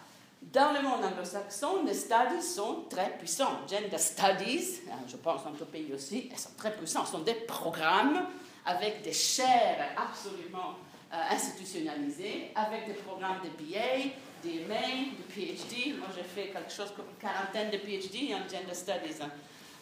Dans 0.54 0.72
le 0.72 0.82
monde 0.82 1.04
anglo-saxon, 1.04 1.84
les 1.86 1.94
studies 1.94 2.42
sont 2.42 2.86
très 2.90 3.18
puissants. 3.18 3.60
Gender 3.68 3.98
studies, 3.98 4.82
hein, 4.92 5.00
je 5.08 5.18
pense 5.18 5.44
dans 5.44 5.52
notre 5.52 5.66
pays 5.66 5.92
aussi, 5.94 6.30
elles 6.32 6.40
sont 6.40 6.56
très 6.58 6.72
puissantes. 6.72 7.08
Ce 7.08 7.14
sont 7.14 7.20
des 7.20 7.34
programmes 7.34 8.26
avec 8.66 9.02
des 9.02 9.14
chaires 9.14 9.94
absolument 9.98 10.76
euh, 11.14 11.18
institutionnalisées, 11.32 12.52
avec 12.56 12.88
des 12.88 12.94
programmes 12.94 13.40
de 13.44 13.50
BA, 13.64 14.12
d'MA, 14.44 14.76
de 15.18 15.34
PhD. 15.34 15.98
Moi, 15.98 16.08
j'ai 16.16 16.24
fait 16.24 16.50
quelque 16.50 16.72
chose 16.72 16.92
comme 16.96 17.06
une 17.10 17.22
quarantaine 17.22 17.72
de 17.72 17.78
PhD 17.78 18.34
en 18.34 18.48
Gender 18.50 18.74
Studies 18.74 19.22
hein, 19.22 19.30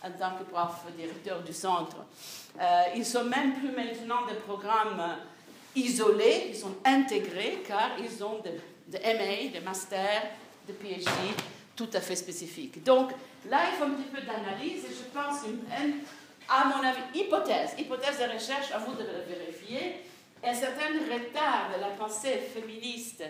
en 0.03 0.12
tant 0.12 0.38
que 0.38 0.43
prof 0.43 0.86
directeur 0.98 1.41
du 1.43 1.53
centre. 1.53 1.98
Euh, 2.60 2.84
ils 2.96 3.05
sont 3.05 3.25
même 3.25 3.53
plus 3.53 3.70
maintenant 3.70 4.25
des 4.27 4.36
programmes 4.36 5.00
euh, 5.00 5.79
isolés, 5.79 6.48
ils 6.50 6.55
sont 6.55 6.75
intégrés 6.86 7.63
car 7.67 7.91
ils 8.00 8.24
ont 8.24 8.39
des, 8.39 8.60
des 8.88 9.00
MA, 9.00 9.51
des 9.51 9.62
masters, 9.63 10.24
de 10.67 10.74
PhD 10.74 11.10
tout 11.75 11.89
à 11.93 12.01
fait 12.01 12.15
spécifique. 12.15 12.84
Donc 12.84 13.12
là, 13.50 13.62
il 13.72 13.77
faut 13.77 13.86
un 13.86 13.91
petit 13.91 14.10
peu 14.10 14.22
d'analyse 14.22 14.86
et 14.86 14.89
je 14.89 15.17
pense, 15.17 15.41
à 16.50 16.65
mon 16.65 16.84
avis, 16.84 17.20
hypothèse, 17.20 17.72
hypothèse 17.77 18.20
de 18.20 18.34
recherche, 18.34 18.72
à 18.72 18.77
vous 18.79 18.93
de 18.93 19.03
le 19.03 19.36
vérifier, 19.36 20.03
un 20.43 20.53
certain 20.53 20.89
retard 21.12 21.72
de 21.75 21.82
la 21.82 21.89
pensée 21.89 22.38
féministe 22.53 23.24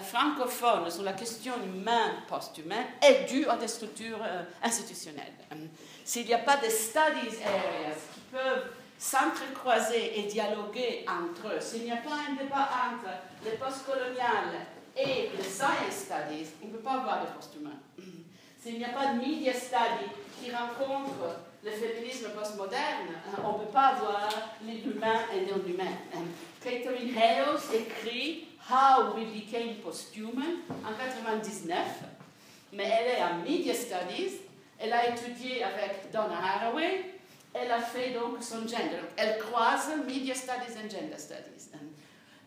francophone 0.00 0.90
sur 0.90 1.02
la 1.02 1.12
question 1.12 1.54
humaine 1.64 2.22
post-humain 2.28 2.84
est 3.02 3.24
dû 3.30 3.46
à 3.46 3.56
des 3.56 3.68
structures 3.68 4.22
euh, 4.22 4.42
institutionnelles. 4.62 5.32
S'il 6.04 6.26
n'y 6.26 6.34
a 6.34 6.38
pas 6.38 6.56
de 6.56 6.68
studies 6.68 7.42
areas 7.44 7.96
qui 8.12 8.20
peuvent 8.30 8.70
s'entrecroiser 8.98 10.18
et 10.18 10.22
dialoguer 10.24 11.06
entre 11.08 11.54
eux, 11.54 11.60
s'il 11.60 11.84
n'y 11.84 11.92
a 11.92 11.96
pas 11.96 12.10
un 12.28 12.34
débat 12.34 12.68
entre 12.92 13.10
les 13.44 13.52
postcoloniales 13.52 14.66
et 14.96 15.30
les 15.36 15.44
science 15.44 16.06
studies, 16.06 16.50
on 16.62 16.68
ne 16.68 16.72
peut 16.72 16.78
pas 16.78 16.94
avoir 16.94 17.20
de 17.22 17.32
post-humain. 17.32 17.78
S'il 18.58 18.78
n'y 18.78 18.84
a 18.84 18.88
pas 18.88 19.12
de 19.12 19.18
media 19.18 19.52
study 19.52 20.10
qui 20.42 20.50
rencontre 20.50 21.40
le 21.62 21.70
féminisme 21.70 22.30
postmoderne, 22.30 23.08
on 23.44 23.58
ne 23.58 23.64
peut 23.64 23.72
pas 23.72 23.88
avoir 23.88 24.28
l'humain 24.62 25.20
et 25.34 25.50
non-humain. 25.50 25.92
Catherine 26.62 27.16
Hales 27.16 27.60
écrit 27.74 28.48
How 28.68 29.14
We 29.14 29.26
Became 29.26 29.76
Posthuman 29.76 30.62
en 30.84 30.90
1999, 30.90 31.78
mais 32.72 32.84
elle 32.84 33.18
est 33.18 33.22
en 33.22 33.38
Media 33.44 33.74
Studies, 33.74 34.40
elle 34.78 34.92
a 34.92 35.10
étudié 35.10 35.62
avec 35.62 36.10
Donna 36.12 36.36
Haraway, 36.42 37.14
elle 37.54 37.70
a 37.70 37.80
fait 37.80 38.10
donc 38.10 38.42
son 38.42 38.66
gender. 38.66 39.02
Elle 39.16 39.38
croise 39.38 39.90
Media 40.06 40.34
Studies 40.34 40.72
et 40.84 40.90
Gender 40.90 41.18
Studies. 41.18 41.70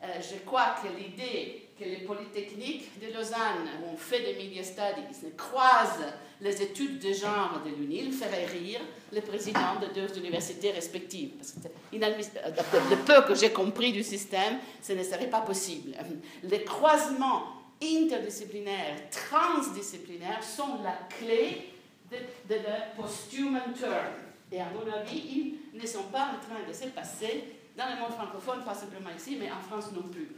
Euh, 0.04 0.08
je 0.22 0.38
crois 0.46 0.76
que 0.82 0.88
l'idée 0.98 1.69
que 1.80 1.86
les 1.86 2.06
polytechniques 2.06 3.00
de 3.00 3.14
Lausanne 3.14 3.70
ont 3.90 3.96
fait 3.96 4.20
des 4.22 4.34
media 4.34 4.64
studies 4.64 5.32
croisent 5.38 6.06
les 6.42 6.62
études 6.62 7.00
de 7.00 7.14
genre 7.14 7.62
de 7.66 7.70
l'UNIL 7.70 8.12
ferait 8.12 8.46
rire 8.46 8.82
les 9.12 9.22
présidents 9.22 9.80
de 9.82 9.88
deux 9.94 10.18
universités 10.18 10.72
respectives. 10.72 11.32
Parce 11.38 11.54
que 11.54 11.68
le 11.94 12.96
peu 13.06 13.22
que 13.28 13.36
j'ai 13.36 13.52
compris 13.52 13.92
du 13.92 14.04
système, 14.04 14.58
ce 14.82 14.94
ne 14.94 15.04
serait 15.04 15.30
pas 15.30 15.42
possible. 15.42 15.96
Les 16.44 16.64
croisements 16.64 17.44
interdisciplinaires, 17.82 19.10
transdisciplinaires 19.10 20.44
sont 20.44 20.82
la 20.84 21.00
clé 21.18 21.70
de, 22.12 22.18
de 22.54 22.60
le 22.60 23.02
post-human 23.02 23.74
term. 23.74 24.14
Et 24.52 24.60
à 24.60 24.68
mon 24.74 24.92
avis, 24.92 25.56
ils 25.74 25.80
ne 25.82 25.88
sont 25.88 26.04
pas 26.04 26.32
en 26.34 26.46
train 26.46 26.68
de 26.68 26.74
se 26.74 26.88
passer 26.88 27.56
dans 27.78 27.86
le 27.86 28.02
monde 28.02 28.12
francophone, 28.12 28.64
pas 28.66 28.74
simplement 28.74 29.10
ici, 29.16 29.38
mais 29.40 29.50
en 29.52 29.62
France 29.62 29.92
non 29.94 30.04
plus 30.10 30.30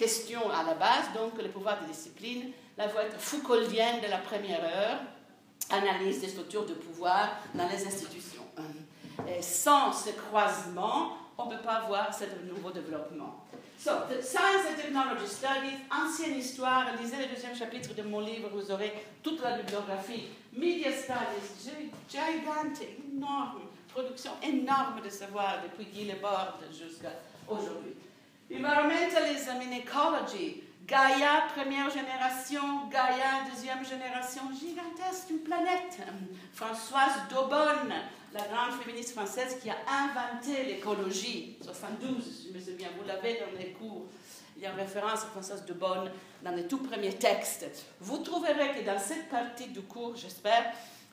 question 0.00 0.50
à 0.50 0.62
la 0.62 0.74
base, 0.74 1.12
donc 1.14 1.40
le 1.40 1.50
pouvoir 1.50 1.82
de 1.82 1.86
discipline, 1.86 2.52
la 2.78 2.86
voie 2.88 3.02
foucauldienne 3.18 4.00
de 4.00 4.08
la 4.08 4.16
première 4.16 4.64
heure, 4.64 4.98
analyse 5.68 6.22
des 6.22 6.28
structures 6.28 6.64
de 6.64 6.72
pouvoir 6.72 7.36
dans 7.54 7.68
les 7.68 7.86
institutions. 7.86 8.46
Sans 9.42 9.92
ce 9.92 10.10
croisement, 10.10 11.18
on 11.36 11.46
ne 11.46 11.56
peut 11.56 11.62
pas 11.62 11.82
avoir 11.84 12.14
ce 12.14 12.24
nouveau 12.50 12.70
développement. 12.70 13.44
Science 13.78 14.64
and 14.70 14.76
Technology 14.76 15.26
Studies, 15.26 15.78
ancienne 15.90 16.38
histoire, 16.38 16.84
lisez 17.00 17.16
le 17.18 17.34
deuxième 17.34 17.54
chapitre 17.54 17.94
de 17.94 18.02
mon 18.02 18.20
livre, 18.20 18.48
vous 18.52 18.70
aurez 18.70 18.92
toute 19.22 19.42
la 19.42 19.58
bibliographie. 19.58 20.28
Media 20.54 20.90
Studies, 20.92 21.90
gigantique, 22.08 22.98
énorme, 23.12 23.60
production 23.92 24.32
énorme 24.42 25.00
de 25.04 25.10
savoir 25.10 25.58
depuis 25.62 25.86
Guy 25.92 26.04
Lebord 26.10 26.58
jusqu'à 26.72 27.12
aujourd'hui. 27.48 27.94
Environmentalism 28.52 29.60
in 29.62 29.72
Ecology, 29.78 30.64
Gaïa 30.84 31.44
première 31.54 31.88
génération, 31.88 32.88
Gaïa 32.90 33.48
deuxième 33.48 33.84
génération, 33.84 34.42
gigantesque, 34.52 35.30
une 35.30 35.38
planète. 35.38 35.98
Françoise 36.52 37.12
Daubonne, 37.30 37.94
la 38.34 38.40
grande 38.40 38.80
féministe 38.82 39.12
française 39.12 39.56
qui 39.62 39.70
a 39.70 39.76
inventé 39.88 40.64
l'écologie, 40.64 41.58
72, 41.62 42.48
je 42.48 42.58
me 42.58 42.60
souviens, 42.60 42.88
vous 42.98 43.06
l'avez 43.06 43.34
dans 43.34 43.56
les 43.56 43.70
cours. 43.70 44.06
Il 44.56 44.64
y 44.64 44.66
a 44.66 44.72
une 44.72 44.80
référence 44.80 45.22
à 45.22 45.26
Françoise 45.26 45.64
Daubonne 45.64 46.10
dans 46.42 46.50
les 46.50 46.66
tout 46.66 46.78
premiers 46.78 47.14
textes. 47.14 47.66
Vous 48.00 48.18
trouverez 48.18 48.72
que 48.76 48.84
dans 48.84 48.98
cette 48.98 49.28
partie 49.28 49.68
du 49.68 49.82
cours, 49.82 50.16
j'espère, 50.16 50.72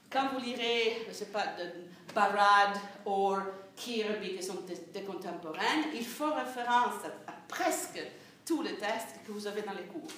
quand 0.09 0.29
vous 0.33 0.39
lirez, 0.39 1.03
je 1.03 1.09
ne 1.09 1.13
sais 1.13 1.27
pas, 1.27 1.45
de 1.55 2.13
Barad 2.15 2.77
ou 3.05 3.35
Kirby, 3.77 4.35
qui 4.35 4.43
sont 4.43 4.61
des, 4.65 5.01
contemporaines, 5.01 5.85
il 5.93 6.05
faut 6.05 6.33
référence 6.33 7.05
à, 7.27 7.31
presque 7.47 8.01
tous 8.45 8.61
les 8.61 8.75
tests 8.75 9.15
que 9.25 9.31
vous 9.31 9.45
avez 9.45 9.61
dans 9.61 9.73
les 9.73 9.83
cours, 9.83 10.09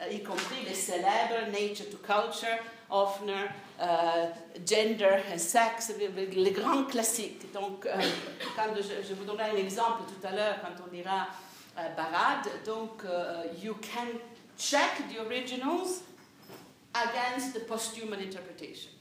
euh, 0.00 0.12
y 0.12 0.22
compris 0.22 0.64
les 0.64 0.74
célèbres 0.74 1.50
Nature 1.50 1.90
to 1.90 1.98
Culture, 1.98 2.58
Hoffner, 2.88 3.46
euh, 3.80 4.26
Gender 4.64 5.18
and 5.32 5.38
Sex, 5.38 5.92
les 5.98 6.50
grands 6.52 6.84
classiques. 6.84 7.52
Donc, 7.52 7.86
euh, 7.86 8.00
quand 8.54 8.74
je, 8.76 9.14
vous 9.14 9.24
donnerai 9.24 9.50
un 9.50 9.56
exemple 9.56 10.02
tout 10.06 10.26
à 10.26 10.30
l'heure 10.30 10.56
quand 10.62 10.84
on 10.86 10.94
dira 10.94 11.26
Barad, 11.74 12.48
donc, 12.64 13.02
you 13.62 13.74
can 13.82 14.18
check 14.56 15.08
the 15.10 15.18
originals 15.26 16.02
against 16.94 17.52
the 17.52 17.60
post-human 17.66 18.20
interpretation. 18.20 18.95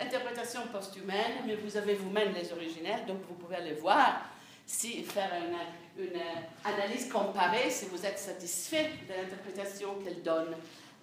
Interprétation 0.00 0.62
post-humaine, 0.72 1.44
mais 1.46 1.56
vous 1.56 1.76
avez 1.76 1.94
vous-même 1.94 2.32
les 2.34 2.52
originels, 2.52 3.06
donc 3.06 3.18
vous 3.28 3.34
pouvez 3.34 3.56
aller 3.56 3.74
voir 3.74 4.22
si 4.66 5.02
faire 5.02 5.30
une, 5.34 6.04
une, 6.04 6.20
analyse 6.64 7.10
comparée 7.10 7.70
si 7.70 7.86
vous 7.86 8.04
êtes 8.04 8.18
satisfait 8.18 8.90
de 9.08 9.14
l'interprétation 9.14 9.96
qu'elle 10.02 10.22
donne 10.22 10.54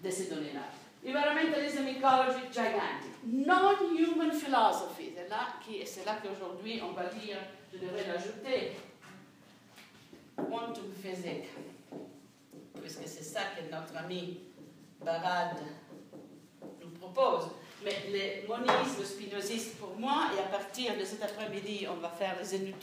de 0.04 0.10
ces 0.10 0.26
données-là. 0.26 0.62
Environmentalism 1.06 1.88
ecology 1.88 2.48
gigantic. 2.52 3.14
Non-human 3.26 4.32
philosophy. 4.32 5.14
C'est 5.16 5.30
là, 5.30 5.48
qui, 5.64 5.86
c'est 5.86 6.06
là 6.06 6.18
qu'aujourd'hui 6.22 6.82
on 6.84 6.92
va 6.94 7.04
lire, 7.04 7.38
je 7.72 7.80
devrais 7.80 8.06
l'ajouter, 8.08 8.74
quantum 10.36 10.92
physics, 11.02 11.50
puisque 12.82 13.08
c'est 13.08 13.24
ça 13.24 13.42
que 13.56 13.72
notre 13.72 13.96
ami 13.98 14.40
Barad 15.04 15.58
nous 16.82 16.90
propose. 16.92 17.50
Mais 17.84 17.96
les 18.12 18.46
monismes 18.48 19.06
spinozistes 19.06 19.78
pour 19.78 19.98
moi, 19.98 20.28
et 20.36 20.40
à 20.40 20.58
partir 20.58 20.98
de 20.98 21.06
cet 21.06 21.24
après-midi, 21.24 21.88
on 21.90 21.96
va 22.02 22.10
faire 22.10 22.36
les 22.52 22.74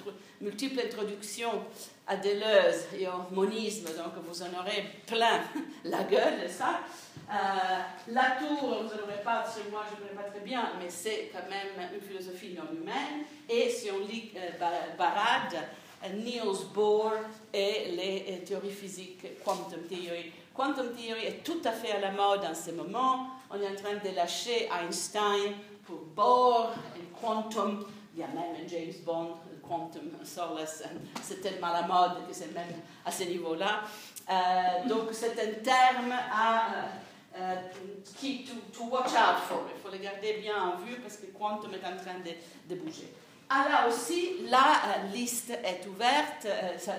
multiples 0.41 0.81
introductions 0.81 1.65
à 2.07 2.17
Deleuze 2.17 2.87
et 2.99 3.07
au 3.07 3.35
monisme, 3.35 3.87
donc 3.87 4.13
vous 4.27 4.43
en 4.43 4.61
aurez 4.61 4.85
plein 5.07 5.41
la 5.85 6.05
gueule 6.05 6.45
de 6.45 6.49
ça. 6.49 6.81
Euh, 7.29 7.33
la 8.09 8.37
tour, 8.39 8.61
vous 8.61 8.85
n'en 8.85 9.03
aurez 9.03 9.23
pas 9.25 9.45
chez 9.45 9.69
moi, 9.71 9.83
je 9.91 9.97
ne 9.97 10.09
connais 10.09 10.23
pas 10.23 10.31
très 10.31 10.41
bien, 10.41 10.71
mais 10.81 10.89
c'est 10.89 11.31
quand 11.33 11.49
même 11.51 11.91
une 11.93 12.01
philosophie 12.01 12.55
non 12.55 12.71
humaine. 12.73 13.25
Et 13.49 13.69
si 13.69 13.91
on 13.91 13.99
lit 13.99 14.31
euh, 14.37 14.51
Barad, 14.97 15.53
euh, 16.05 16.09
Niels 16.15 16.69
Bohr 16.73 17.13
et 17.53 17.91
les 17.91 18.45
théories 18.45 18.71
physiques, 18.71 19.43
quantum 19.45 19.83
theory. 19.89 20.33
Quantum 20.55 20.93
theory 20.95 21.27
est 21.27 21.45
tout 21.45 21.61
à 21.65 21.73
fait 21.73 21.93
à 21.93 22.01
la 22.01 22.13
mode 22.13 22.45
en 22.45 22.55
ce 22.55 22.71
moment 22.71 23.31
on 23.57 23.63
est 23.63 23.69
en 23.69 23.75
train 23.75 23.95
de 23.95 24.15
lâcher 24.15 24.69
Einstein 24.71 25.55
pour 25.85 26.01
Bohr 26.15 26.75
et 26.97 27.21
Quantum. 27.21 27.85
Il 28.15 28.21
y 28.21 28.23
a 28.23 28.29
même 28.29 28.55
un 28.65 28.69
James 28.69 28.93
Bond, 29.05 29.37
Quantum 29.67 30.11
Solace. 30.25 30.85
C'est 31.23 31.41
tellement 31.41 31.73
la 31.73 31.83
mode 31.83 32.27
que 32.29 32.35
c'est 32.35 32.53
même 32.55 32.81
à 33.05 33.11
ce 33.11 33.25
niveau-là. 33.25 33.83
Euh, 34.29 34.89
donc 34.89 35.09
c'est 35.13 35.33
un 35.33 35.63
terme 35.63 36.13
à, 36.13 36.67
euh, 36.67 36.83
euh, 37.39 37.55
qui, 38.19 38.45
to, 38.45 38.85
watch 38.85 39.13
out 39.13 39.39
for. 39.49 39.65
Il 39.75 39.81
faut 39.81 39.91
le 39.91 39.99
garder 39.99 40.35
bien 40.35 40.61
en 40.63 40.77
vue 40.77 40.97
parce 41.01 41.17
que 41.17 41.27
Quantum 41.27 41.73
est 41.75 41.87
en 41.87 41.97
train 41.97 42.19
de 42.69 42.75
bouger. 42.75 43.13
Là 43.49 43.87
aussi, 43.89 44.39
la 44.49 45.07
liste 45.13 45.51
est 45.51 45.87
ouverte 45.87 46.47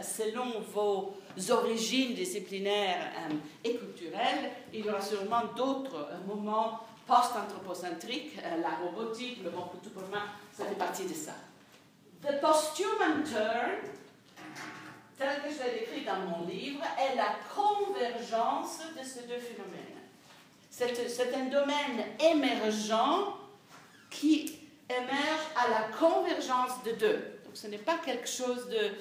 selon 0.01 0.61
vos 0.73 1.17
origines 1.49 2.13
disciplinaires 2.13 3.11
euh, 3.29 3.35
et 3.63 3.75
culturelles. 3.75 4.51
Il 4.73 4.85
y 4.85 4.89
aura 4.89 5.01
sûrement 5.01 5.43
d'autres 5.55 5.95
euh, 5.95 6.17
moments 6.25 6.79
post-anthropocentriques, 7.05 8.37
euh, 8.43 8.61
la 8.61 8.75
robotique, 8.77 9.43
le 9.43 9.51
monde 9.51 9.69
moi, 10.09 10.19
ça 10.53 10.65
fait 10.65 10.75
partie 10.75 11.05
de 11.05 11.13
ça. 11.13 11.33
The 12.21 12.39
post-human 12.41 13.23
turn, 13.23 13.91
tel 15.17 15.41
que 15.41 15.49
je 15.49 15.63
l'ai 15.63 15.79
décrit 15.79 16.05
dans 16.05 16.19
mon 16.19 16.47
livre, 16.47 16.83
est 16.97 17.15
la 17.15 17.35
convergence 17.53 18.79
de 18.97 19.03
ces 19.03 19.27
deux 19.27 19.39
phénomènes. 19.39 19.97
C'est 20.69 21.33
un 21.35 21.45
domaine 21.45 22.05
émergent 22.19 23.35
qui 24.09 24.56
émerge 24.89 25.45
à 25.55 25.69
la 25.69 25.97
convergence 25.97 26.83
de 26.83 26.91
deux. 26.91 27.39
Donc 27.45 27.55
ce 27.55 27.67
n'est 27.67 27.77
pas 27.77 27.97
quelque 28.03 28.27
chose 28.27 28.67
de 28.69 28.91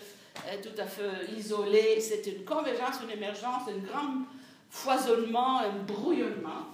tout 0.62 0.81
à 0.81 0.85
fait 0.85 1.33
isolé. 1.37 2.01
C'est 2.01 2.27
une 2.27 2.44
convergence, 2.44 2.96
une 3.03 3.11
émergence, 3.11 3.62
un 3.68 3.79
grand 3.79 4.25
foisonnement, 4.70 5.61
un 5.61 5.70
brouillonnement 5.87 6.66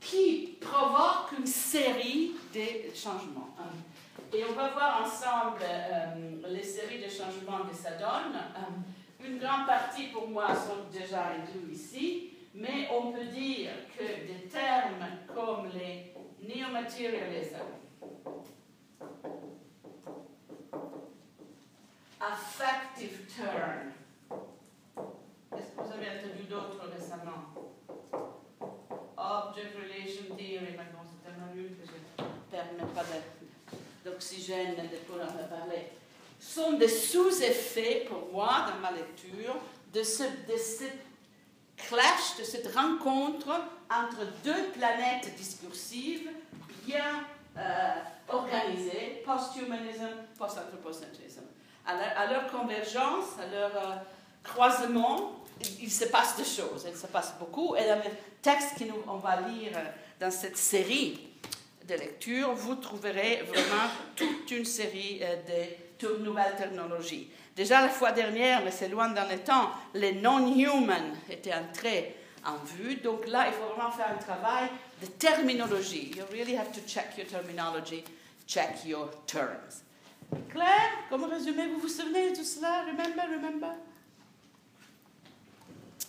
qui 0.00 0.56
provoque 0.60 1.32
une 1.38 1.46
série 1.46 2.32
de 2.54 2.94
changements. 2.94 3.56
Et 4.32 4.44
on 4.48 4.52
va 4.52 4.68
voir 4.70 5.02
ensemble 5.04 5.62
euh, 5.62 6.48
les 6.48 6.62
séries 6.62 6.98
de 6.98 7.08
changements 7.08 7.64
que 7.68 7.74
ça 7.74 7.92
donne. 7.92 8.36
Euh, 8.56 9.26
une 9.26 9.38
grande 9.38 9.66
partie 9.66 10.08
pour 10.08 10.28
moi 10.28 10.48
sont 10.48 10.90
déjà 10.92 11.28
inclus 11.28 11.72
ici, 11.72 12.30
mais 12.54 12.88
on 12.92 13.12
peut 13.12 13.24
dire 13.24 13.70
que 13.96 14.02
des 14.04 14.48
termes 14.50 15.06
comme 15.34 15.68
les 15.74 16.12
néomaterialism, 16.46 17.56
affective 22.20 23.26
turn. 23.34 23.92
Est-ce 25.56 25.70
que 25.70 25.82
vous 25.82 25.92
avez 25.92 26.18
entendu 26.18 26.44
d'autres 26.48 26.88
récemment? 26.92 27.54
Object 29.16 29.74
Relation 29.76 30.36
Theory, 30.36 30.76
maintenant 30.76 31.04
c'est 31.04 31.28
tellement 31.28 31.54
nul 31.54 31.76
que 31.76 31.86
je 31.86 32.22
ne 32.22 32.28
permets 32.50 32.92
pas 32.94 33.04
d'oxygène 34.04 34.74
de 34.76 34.96
pouvoir 34.98 35.28
en 35.28 35.48
parler. 35.48 35.88
Sont 36.38 36.74
des 36.74 36.88
sous-effets 36.88 38.06
pour 38.08 38.30
moi 38.32 38.66
dans 38.68 38.80
ma 38.80 38.92
lecture 38.92 39.56
de 39.92 40.02
ce, 40.02 40.22
de 40.22 40.56
ce 40.56 40.84
clash, 41.76 42.36
de 42.38 42.44
cette 42.44 42.74
rencontre 42.74 43.48
entre 43.90 44.26
deux 44.44 44.70
planètes 44.74 45.34
discursives 45.36 46.30
bien 46.84 47.24
euh, 47.58 47.94
organisées, 48.28 49.22
post-humanism, 49.24 50.08
post-anthropocentrism 50.38 51.42
à 51.86 52.26
leur, 52.26 52.50
convergence, 52.50 53.38
à 53.40 53.46
leur 53.46 53.76
euh, 53.76 53.94
croisement, 54.42 55.44
il, 55.80 55.90
se 55.90 56.06
passe 56.06 56.36
des 56.36 56.44
choses, 56.44 56.86
il 56.88 56.96
se 56.96 57.06
passe 57.06 57.34
beaucoup. 57.38 57.76
Et 57.76 57.84
dans 57.86 57.96
le 57.96 58.10
texte 58.42 58.82
qu'on 59.04 59.16
va 59.16 59.40
lire 59.40 59.72
dans 60.20 60.30
cette 60.30 60.56
série 60.56 61.20
de 61.86 61.94
lectures, 61.94 62.52
vous 62.52 62.74
trouverez 62.76 63.44
vraiment 63.46 63.90
toute 64.16 64.50
une 64.50 64.64
série 64.64 65.20
euh, 65.22 65.36
de 66.00 66.24
nouvelles 66.24 66.56
technologies. 66.56 67.30
Déjà 67.54 67.80
la 67.80 67.88
fois 67.88 68.12
dernière, 68.12 68.62
mais 68.64 68.70
c'est 68.70 68.88
loin 68.88 69.08
dans 69.10 69.28
le 69.28 69.38
temps, 69.38 69.70
les 69.94 70.12
non-human 70.12 71.16
étaient 71.30 71.54
entrés 71.54 72.16
en 72.44 72.56
vue. 72.64 72.96
Donc 72.96 73.26
là, 73.28 73.46
il 73.46 73.54
faut 73.54 73.74
vraiment 73.74 73.90
faire 73.90 74.10
un 74.10 74.22
travail 74.22 74.68
de 75.00 75.06
terminologie. 75.06 76.14
You 76.16 76.24
really 76.32 76.54
have 76.54 76.72
to 76.72 76.80
check 76.86 77.16
your 77.16 77.26
terminology, 77.26 78.04
check 78.46 78.84
your 78.84 79.10
terms. 79.26 79.82
Claire, 80.50 80.90
comment 81.08 81.28
résumer 81.28 81.68
Vous 81.68 81.80
vous 81.80 81.88
souvenez 81.88 82.30
de 82.30 82.36
tout 82.36 82.44
cela? 82.44 82.84
Remember, 82.86 83.22
remember? 83.22 83.74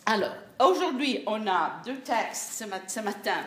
Alors, 0.05 0.35
aujourd'hui, 0.59 1.23
on 1.27 1.45
a 1.47 1.81
deux 1.85 1.99
textes 1.99 2.63
ce, 2.63 2.99
matin. 3.01 3.43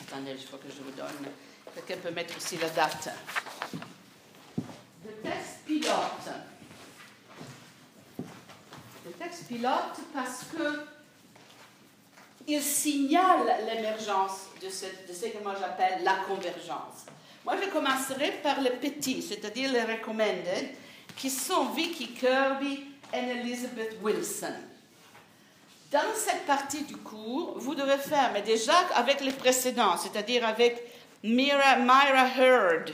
Attendez, 0.00 0.32
il 0.32 0.46
faut 0.46 0.56
que 0.56 0.68
je 0.68 0.82
vous 0.82 0.90
donne. 0.90 1.30
Quelqu'un 1.74 2.02
peut 2.02 2.14
mettre 2.14 2.36
aussi 2.36 2.56
la 2.56 2.68
date. 2.70 3.10
Le 5.04 5.12
texte 5.22 5.58
pilote. 5.64 6.30
Le 9.06 9.12
texte 9.12 9.46
pilote 9.46 10.00
parce 10.12 10.44
que 10.52 10.80
il 12.48 12.62
signale 12.62 13.64
l'émergence 13.66 14.47
de 14.60 14.70
ce 14.70 15.26
que 15.26 15.42
moi 15.42 15.54
j'appelle 15.58 16.02
la 16.04 16.16
convergence. 16.26 17.06
Moi, 17.44 17.56
je 17.62 17.70
commencerai 17.70 18.32
par 18.42 18.60
les 18.60 18.70
petits, 18.70 19.22
c'est-à-dire 19.22 19.72
les 19.72 19.82
recommended, 19.82 20.74
qui 21.16 21.30
sont 21.30 21.66
Vicky 21.70 22.08
Kirby 22.08 22.84
et 23.14 23.16
Elizabeth 23.16 23.96
Wilson. 24.02 24.54
Dans 25.90 26.14
cette 26.14 26.44
partie 26.44 26.82
du 26.82 26.96
cours, 26.96 27.58
vous 27.58 27.74
devez 27.74 27.96
faire, 27.96 28.30
mais 28.34 28.42
déjà 28.42 28.78
avec 28.94 29.22
les 29.22 29.32
précédents, 29.32 29.96
c'est-à-dire 29.96 30.46
avec 30.46 30.82
Myra, 31.22 31.76
Myra 31.76 32.28
Heard 32.36 32.90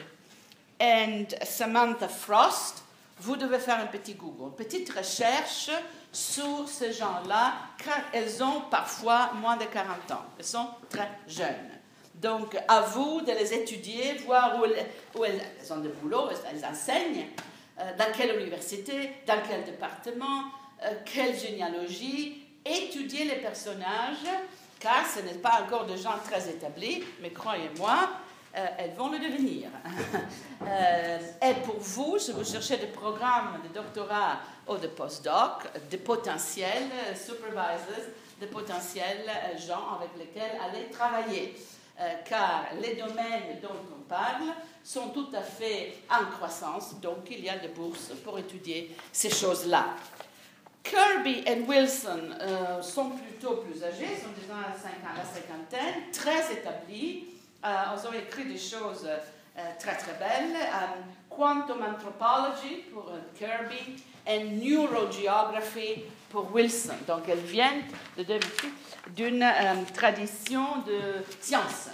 et 0.79 1.27
Samantha 1.45 2.09
Frost, 2.09 2.85
vous 3.19 3.37
devez 3.37 3.59
faire 3.59 3.81
un 3.81 3.87
petit 3.87 4.15
Google, 4.15 4.51
une 4.51 4.65
petite 4.65 4.91
recherche 4.91 5.71
sur 6.15 6.69
ces 6.69 6.93
gens-là, 6.93 7.55
car 7.85 8.01
elles 8.13 8.43
ont 8.43 8.63
parfois 8.71 9.33
moins 9.35 9.57
de 9.57 9.65
40 9.65 10.11
ans. 10.13 10.25
Elles 10.39 10.45
sont 10.45 10.69
très 10.89 11.09
jeunes. 11.27 11.71
Donc, 12.15 12.57
à 12.69 12.81
vous 12.81 13.21
de 13.21 13.33
les 13.33 13.53
étudier, 13.53 14.15
voir 14.25 14.59
où 14.59 15.25
elles, 15.25 15.41
ont 15.71 15.79
des 15.79 15.89
boulots, 15.89 16.31
elles 16.51 16.65
enseignent, 16.65 17.27
euh, 17.81 17.97
dans 17.99 18.13
quelle 18.17 18.41
université, 18.41 19.11
dans 19.27 19.43
quel 19.47 19.65
département, 19.65 20.45
euh, 20.85 20.95
quelle 21.05 21.37
généalogie, 21.37 22.47
étudier 22.65 23.25
les 23.25 23.37
personnages, 23.37 24.25
car 24.79 25.05
ce 25.07 25.21
n'est 25.21 25.39
pas 25.39 25.63
encore 25.65 25.87
des 25.87 25.97
gens 25.97 26.15
très 26.25 26.49
établis, 26.49 27.03
mais 27.21 27.31
croyez-moi, 27.31 28.09
euh, 28.57 28.67
elles 28.79 28.95
vont 28.95 29.11
le 29.11 29.19
devenir. 29.19 29.69
Euh, 30.67 31.19
et 31.43 31.55
pour 31.67 31.77
vous, 31.79 32.19
si 32.19 32.33
vous 32.33 32.43
cherchez 32.43 32.79
des 32.79 32.87
programmes 32.87 33.59
de 33.63 33.75
doctorat 33.75 34.39
ou 34.67 34.77
de 34.79 34.87
postdoc, 34.87 35.69
des 35.91 35.99
potentiels 35.99 36.89
supervisors, 37.15 38.07
des 38.41 38.47
potentiels 38.47 39.29
gens 39.59 39.99
avec 39.99 40.17
lesquels 40.17 40.59
aller 40.59 40.89
travailler. 40.89 41.55
car 42.25 42.69
les 42.81 42.95
domaines 42.95 43.61
dont 43.61 43.77
on 43.95 44.09
parle 44.09 44.55
sont 44.83 45.09
tout 45.09 45.29
à 45.35 45.43
fait 45.43 45.99
en 46.11 46.25
croissance, 46.37 46.99
donc 46.99 47.29
il 47.31 47.45
y 47.45 47.51
a 47.51 47.59
des 47.59 47.69
bourses 47.69 48.13
pour 48.25 48.39
étudier 48.39 48.97
ces 49.13 49.31
choses-là. 49.31 49.85
Kirby 50.85 51.43
et 51.47 51.63
Wilson 51.67 52.35
euh, 52.41 52.83
sont 52.83 53.11
plutôt 53.11 53.57
plus 53.57 53.83
âgés, 53.83 54.07
sont 54.21 54.39
déjà 54.39 54.55
à 54.55 55.17
la 55.17 55.25
cinquantaine, 55.25 56.11
très 56.13 56.53
établis. 56.53 57.25
Euh, 57.65 57.69
ils 57.97 58.07
ont 58.07 58.13
écrit 58.13 58.45
des 58.45 58.59
choses 58.59 59.07
euh, 59.07 59.63
très 59.79 59.97
très 59.97 60.13
belles. 60.15 60.57
Quantum 61.31 61.79
Anthropology 61.83 62.85
pour 62.93 63.11
Kirby 63.37 64.03
et 64.27 64.45
Neurogeography 64.45 66.05
pour 66.31 66.53
Wilson. 66.55 66.95
Donc 67.07 67.29
elles 67.29 67.39
viennent 67.39 67.83
d'une 69.17 69.45
tradition 69.93 70.83
de 70.87 71.25
science. 71.41 71.89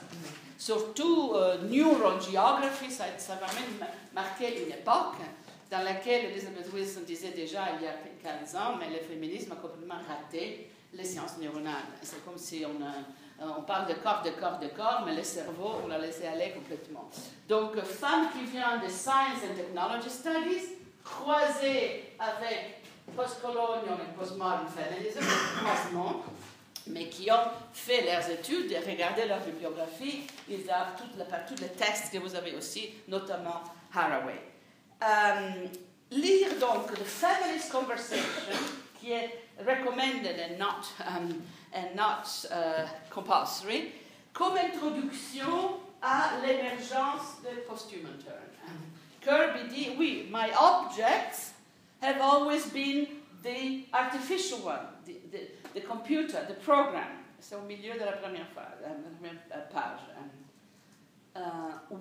Surtout 0.59 1.35
Neurogeography, 1.71 2.91
ça, 2.91 3.05
ça 3.17 3.37
va 3.37 3.47
même 3.47 3.89
marquer 4.13 4.65
une 4.65 4.73
époque 4.73 5.17
dans 5.71 5.83
laquelle 5.83 6.27
Elizabeth 6.27 6.67
Wilson 6.75 7.01
disait 7.07 7.31
déjà 7.31 7.69
il 7.79 7.85
y 7.85 7.89
a 7.89 7.95
15 8.23 8.57
ans, 8.57 8.77
mais 8.79 8.91
le 8.91 8.99
féminisme 8.99 9.53
a 9.53 9.57
complètement 9.57 10.01
raté 10.07 10.71
les 10.93 11.05
sciences 11.05 11.39
neuronales. 11.39 11.85
C'est 12.03 12.25
comme 12.25 12.37
si 12.37 12.65
on, 12.67 12.83
euh, 12.83 12.91
on, 13.41 13.63
parle 13.63 13.89
de 13.89 13.95
corps, 13.95 14.23
de 14.23 14.31
corps, 14.31 14.59
de 14.59 14.69
corps, 14.69 15.03
mais 15.07 15.15
le 15.15 15.23
cerveau, 15.23 15.81
on 15.85 15.89
l'a 15.89 15.99
laissé 15.99 16.27
aller 16.27 16.51
complètement. 16.51 17.09
Donc, 17.49 17.81
femme 17.81 18.29
qui 18.33 18.45
vient 18.45 18.79
de 18.79 18.89
Science 18.89 19.43
and 19.45 19.55
Technology 19.57 20.11
Studies, 20.11 20.77
croisée 21.05 22.15
avec 22.19 22.83
post-colonial 23.17 23.99
et 23.99 24.19
post-modern 24.19 24.67
feminism, 24.69 25.21
mais 26.87 27.09
qui 27.09 27.31
ont 27.31 27.51
fait 27.73 28.05
leurs 28.05 28.29
études 28.31 28.73
et 28.73 28.79
regardé 28.79 29.27
leur 29.27 29.41
bibliographie, 29.41 30.27
ils 30.49 30.69
ont 30.69 31.45
tous 31.49 31.63
les 31.63 31.69
textes 31.69 32.13
que 32.13 32.19
vous 32.19 32.35
avez 32.35 32.55
aussi, 32.55 32.91
notamment 33.09 33.63
Haraway. 33.95 34.41
Um, 35.03 35.71
lire 36.11 36.51
donc 36.61 36.93
The 36.93 37.05
Feminist 37.05 37.73
Conversation, 37.73 38.57
qui 39.01 39.13
est 39.13 39.31
recommended 39.65 40.39
and 40.39 40.59
not, 40.59 40.87
um, 41.07 41.43
and 41.73 41.95
not 41.95 42.29
uh, 42.51 42.87
compulsory, 43.11 43.93
comme 44.33 44.57
introduction 44.57 45.81
à 46.03 46.41
l'émergence 46.43 47.43
de 47.43 47.61
post-human 47.67 48.17
turn. 48.25 48.51
Kirby 49.21 49.69
dit, 49.69 49.97
oui, 49.99 50.29
my 50.31 50.51
objects 50.59 51.53
have 52.01 52.21
always 52.23 52.67
been 52.71 53.07
the 53.43 53.85
artificial 53.93 54.59
one, 54.61 54.87
the, 55.05 55.17
the, 55.31 55.41
the 55.75 55.81
computer, 55.81 56.45
the 56.49 56.55
program. 56.55 57.19
C'est 57.39 57.55
au 57.55 57.63
milieu 57.63 57.95
de 57.95 58.05
la 58.05 58.13
première, 58.13 58.49
phase, 58.55 58.81
la 58.83 58.91
première 58.91 59.69
page. 59.71 60.01
Uh, 61.37 61.41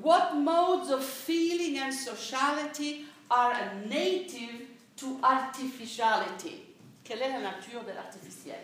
what 0.02 0.36
modes 0.36 0.90
of 0.90 1.04
feeling 1.04 1.78
and 1.78 1.94
sociality 1.94 3.06
are 3.30 3.54
native 3.88 4.68
to 4.98 5.20
artificiality? 5.24 6.69
Quelle 7.10 7.24
est 7.24 7.30
la 7.32 7.40
nature 7.40 7.84
de 7.84 7.92
l'artificiel? 7.92 8.60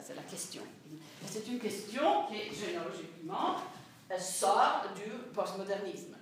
C'est 0.00 0.14
la 0.14 0.22
question. 0.22 0.62
C'est 1.28 1.44
une 1.48 1.58
question 1.58 2.26
qui, 2.28 2.54
généalogiquement, 2.54 3.56
sort 4.20 4.84
du 4.94 5.10
postmodernisme. 5.34 6.14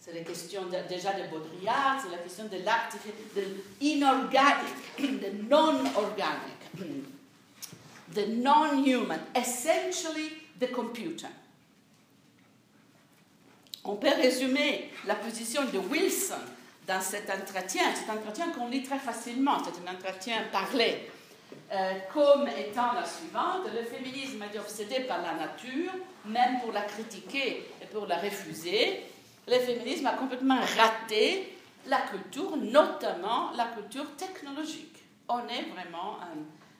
C'est 0.00 0.14
la 0.14 0.22
question 0.22 0.62
déjà 0.88 1.12
de 1.12 1.28
Baudrillard, 1.28 2.00
c'est 2.02 2.10
la 2.10 2.22
question 2.22 2.44
de 2.46 2.56
l'artificiel, 2.64 3.14
de 3.36 3.42
l'inorganique, 3.82 5.20
de 5.20 5.42
non-organic, 5.46 6.56
the 8.14 8.26
non-human, 8.26 9.20
essentially 9.34 10.30
the 10.58 10.72
computer. 10.72 11.28
On 13.84 13.96
peut 13.96 14.14
résumer 14.16 14.90
la 15.06 15.16
position 15.16 15.66
de 15.66 15.78
Wilson 15.78 16.40
dans 16.86 17.00
cet 17.00 17.28
entretien, 17.30 17.82
cet 17.94 18.08
entretien 18.10 18.52
qu'on 18.52 18.68
lit 18.68 18.82
très 18.82 18.98
facilement, 18.98 19.58
c'est 19.64 19.88
un 19.88 19.92
entretien 19.92 20.36
parlé, 20.52 21.10
euh, 21.72 21.92
comme 22.12 22.46
étant 22.48 22.92
la 22.92 23.04
suivante, 23.04 23.68
le 23.74 23.82
féminisme 23.84 24.42
est 24.42 24.58
obsédé 24.58 25.00
par 25.00 25.18
la 25.22 25.34
nature, 25.34 25.92
même 26.24 26.60
pour 26.60 26.72
la 26.72 26.82
critiquer 26.82 27.68
et 27.82 27.86
pour 27.86 28.06
la 28.06 28.16
refuser. 28.16 29.04
Le 29.48 29.58
féminisme 29.58 30.06
a 30.06 30.12
complètement 30.12 30.60
raté 30.76 31.56
la 31.86 32.00
culture, 32.02 32.56
notamment 32.56 33.50
la 33.56 33.66
culture 33.66 34.14
technologique. 34.16 35.04
On 35.28 35.40
est 35.40 35.70
vraiment 35.74 36.18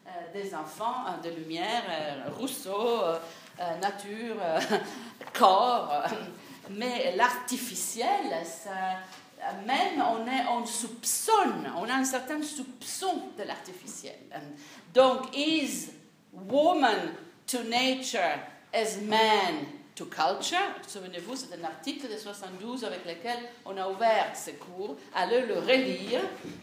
euh, 0.06 0.10
des 0.32 0.54
enfants 0.54 1.04
de 1.22 1.30
lumière, 1.30 1.82
euh, 1.90 2.30
Rousseau, 2.38 3.00
nature, 3.80 4.36
corps 5.32 6.04
mais 6.70 7.14
l'artificiel, 7.16 8.06
même 9.66 10.02
on, 10.02 10.26
est, 10.26 10.46
on 10.50 10.64
soupçonne, 10.66 11.72
on 11.76 11.88
a 11.88 11.94
un 11.94 12.04
certain 12.04 12.42
soupçon 12.42 13.22
de 13.38 13.44
l'artificiel. 13.44 14.16
Donc, 14.94 15.36
is 15.36 15.90
woman 16.32 17.14
to 17.46 17.58
nature 17.64 18.38
as 18.72 19.00
man 19.00 19.66
to 19.94 20.06
culture? 20.06 20.58
Souvenez-vous, 20.86 21.36
c'est 21.36 21.54
un 21.60 21.64
article 21.64 22.12
de 22.12 22.16
72 22.16 22.84
avec 22.84 23.04
lequel 23.04 23.38
on 23.64 23.76
a 23.76 23.88
ouvert 23.88 24.32
ce 24.34 24.50
cours. 24.50 24.96
Allez 25.14 25.42
le 25.42 25.58
relire, 25.58 26.20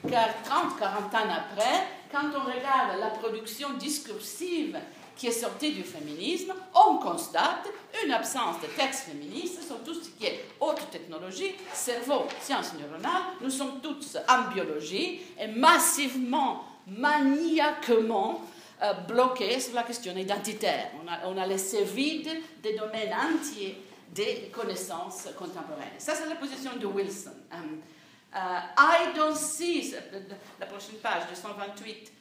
car 0.09 0.29
30-40 0.45 1.15
ans 1.15 1.31
après, 1.31 1.87
quand 2.11 2.29
on 2.35 2.45
regarde 2.45 2.99
la 2.99 3.09
production 3.09 3.73
discursive 3.73 4.77
qui 5.15 5.27
est 5.27 5.31
sorti 5.31 5.71
du 5.71 5.83
féminisme, 5.83 6.53
on 6.73 6.97
constate 6.97 7.67
une 8.03 8.11
absence 8.11 8.61
de 8.61 8.67
textes 8.67 9.05
féministes 9.05 9.65
sur 9.65 9.83
tout 9.83 9.93
ce 9.93 10.09
qui 10.09 10.25
est 10.25 10.45
haute 10.59 10.89
technologie, 10.91 11.55
cerveau, 11.73 12.25
sciences 12.41 12.73
neuronales. 12.73 13.21
Nous 13.41 13.49
sommes 13.49 13.79
tous 13.81 14.17
en 14.27 14.51
biologie 14.51 15.21
et 15.39 15.47
massivement, 15.47 16.63
maniaquement 16.87 18.41
euh, 18.81 18.93
bloqués 19.07 19.59
sur 19.59 19.75
la 19.75 19.83
question 19.83 20.15
identitaire. 20.15 20.91
On 21.25 21.37
a, 21.37 21.47
laissé 21.47 21.83
vide 21.83 22.29
des 22.61 22.75
domaines 22.75 23.13
entiers 23.13 23.77
des 24.13 24.51
connaissances 24.51 25.27
contemporaines. 25.37 25.93
Ça, 25.97 26.13
c'est 26.15 26.27
la 26.27 26.35
position 26.35 26.71
de 26.79 26.85
Wilson. 26.85 27.31
Um, 27.51 27.79
uh, 28.33 28.37
I 28.77 29.15
don't 29.15 29.35
see, 29.35 29.93
la 30.59 30.65
prochaine 30.65 30.97
page, 31.01 31.23
228, 31.29 32.11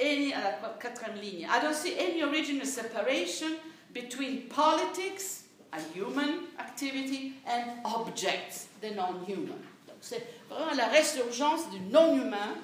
any, 0.00 0.34
uh, 0.34 0.40
quatrième. 0.80 1.48
I 1.48 1.60
don't 1.60 1.74
see 1.74 1.98
any 1.98 2.22
original 2.22 2.66
separation 2.66 3.56
between 3.92 4.48
politics, 4.48 5.44
a 5.72 5.80
human 5.94 6.48
activity, 6.58 7.34
and 7.46 7.80
objects, 7.84 8.68
the 8.80 8.90
non-human. 8.90 9.58
C'est 10.00 10.26
vraiment 10.50 10.76
la 10.76 10.88
résurgence 10.88 11.70
du 11.70 11.78
non-humain. 11.78 12.56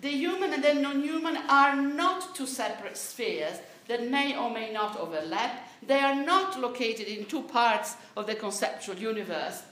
The 0.00 0.10
human 0.10 0.52
and 0.52 0.62
the 0.62 0.74
non-human 0.74 1.36
are 1.48 1.76
not 1.76 2.34
two 2.34 2.46
separate 2.46 2.96
spheres 2.96 3.58
that 3.88 4.08
may 4.08 4.36
or 4.36 4.50
may 4.50 4.72
not 4.72 4.96
overlap. 4.98 5.68
They 5.86 5.98
are 5.98 6.14
not 6.14 6.60
located 6.60 7.08
in 7.08 7.26
two 7.26 7.42
parts 7.42 7.96
of 8.16 8.26
the 8.26 8.34
conceptual 8.34 8.96
universe 8.96 9.62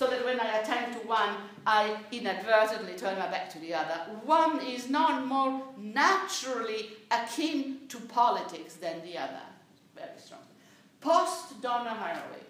so 0.00 0.06
that 0.06 0.24
when 0.24 0.40
I 0.40 0.60
attend 0.60 0.94
to 0.94 1.06
one, 1.06 1.36
I 1.66 1.94
inadvertently 2.10 2.94
turn 2.96 3.18
my 3.18 3.26
back 3.26 3.50
to 3.50 3.58
the 3.58 3.74
other. 3.74 3.98
One 4.24 4.58
is 4.64 4.88
not 4.88 5.26
more 5.26 5.62
naturally 5.76 6.88
akin 7.10 7.80
to 7.90 7.98
politics 8.08 8.76
than 8.76 9.02
the 9.02 9.18
other. 9.18 9.44
Very 9.94 10.16
strong. 10.16 10.40
Post 11.02 11.60
Donna 11.60 11.90
Haraway. 11.90 12.44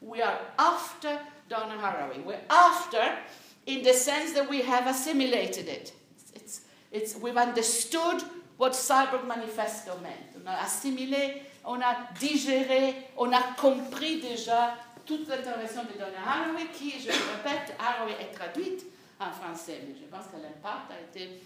We 0.00 0.20
are 0.20 0.36
after 0.58 1.20
Donna 1.48 1.76
Haraway. 1.80 2.24
We're 2.24 2.40
after 2.50 3.18
in 3.66 3.84
the 3.84 3.92
sense 3.92 4.32
that 4.32 4.50
we 4.50 4.62
have 4.62 4.88
assimilated 4.88 5.68
it. 5.68 5.92
It's, 6.34 6.62
it's, 6.90 7.14
we've 7.14 7.36
understood 7.36 8.24
what 8.56 8.72
Cyborg 8.72 9.28
Manifesto 9.28 9.96
meant. 10.02 10.44
On 10.44 10.52
a 10.52 10.56
assimilé, 10.56 11.42
on 11.64 11.82
a 11.82 12.08
digéré, 12.18 12.94
on 13.16 13.32
a 13.32 13.54
compris 13.56 14.22
déjà 14.22 14.74
toute 15.04 15.28
l'intervention 15.28 15.82
de 15.84 15.92
Donna 15.92 16.20
Haraway, 16.26 16.66
qui, 16.72 16.98
je 17.00 17.08
le 17.08 17.12
répète, 17.12 17.74
Haraway 17.78 18.16
est 18.20 18.32
traduite 18.32 18.86
en 19.18 19.30
français, 19.30 19.82
mais 19.86 19.94
je 19.94 20.06
pense 20.06 20.26
que 20.26 20.36
l'impact 20.40 20.90
a 20.90 21.00
été 21.00 21.40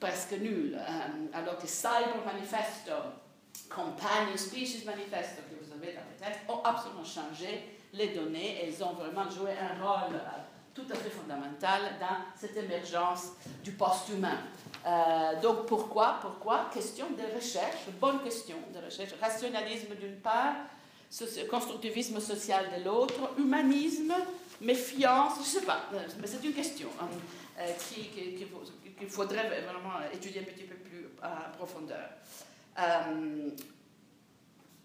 presque 0.00 0.32
nul. 0.32 0.76
Euh, 0.76 1.08
alors 1.32 1.58
que 1.58 1.66
Cyber 1.66 2.24
Manifesto, 2.24 2.92
Companion 3.68 4.36
Species 4.36 4.84
Manifesto, 4.84 5.42
que 5.50 5.64
vous 5.64 5.72
avez 5.72 5.92
dans 5.92 6.00
le 6.00 6.16
texte, 6.18 6.40
ont 6.48 6.62
absolument 6.62 7.04
changé 7.04 7.78
les 7.92 8.08
données 8.08 8.68
et 8.68 8.82
ont 8.82 8.92
vraiment 8.92 9.28
joué 9.30 9.52
un 9.52 9.82
rôle 9.82 10.16
euh, 10.16 10.40
tout 10.74 10.86
à 10.90 10.94
fait 10.96 11.10
fondamental 11.10 11.82
dans 12.00 12.16
cette 12.36 12.56
émergence 12.56 13.32
du 13.62 13.72
post-humain. 13.72 14.38
Euh, 14.84 15.40
donc 15.40 15.66
pourquoi? 15.66 16.18
Pourquoi? 16.20 16.68
Question 16.74 17.06
de 17.10 17.34
recherche, 17.34 17.86
bonne 18.00 18.20
question 18.22 18.56
de 18.74 18.84
recherche. 18.84 19.12
Rationalisme 19.20 19.94
d'une 19.94 20.16
part, 20.16 20.54
constructivisme 21.50 22.20
social 22.20 22.66
de 22.76 22.84
l'autre, 22.84 23.30
humanisme, 23.38 24.14
méfiance, 24.60 25.34
je 25.36 25.40
ne 25.40 25.60
sais 25.60 25.66
pas, 25.66 25.88
mais 26.20 26.26
c'est 26.26 26.44
une 26.44 26.54
question 26.54 26.88
hein, 27.00 27.08
qu'il 28.98 29.08
faudrait 29.08 29.48
vraiment 29.48 30.00
étudier 30.12 30.40
un 30.40 30.44
petit 30.44 30.64
peu 30.64 30.76
plus 30.76 31.08
à 31.22 31.52
profondeur. 31.56 32.10
Um, 32.76 33.52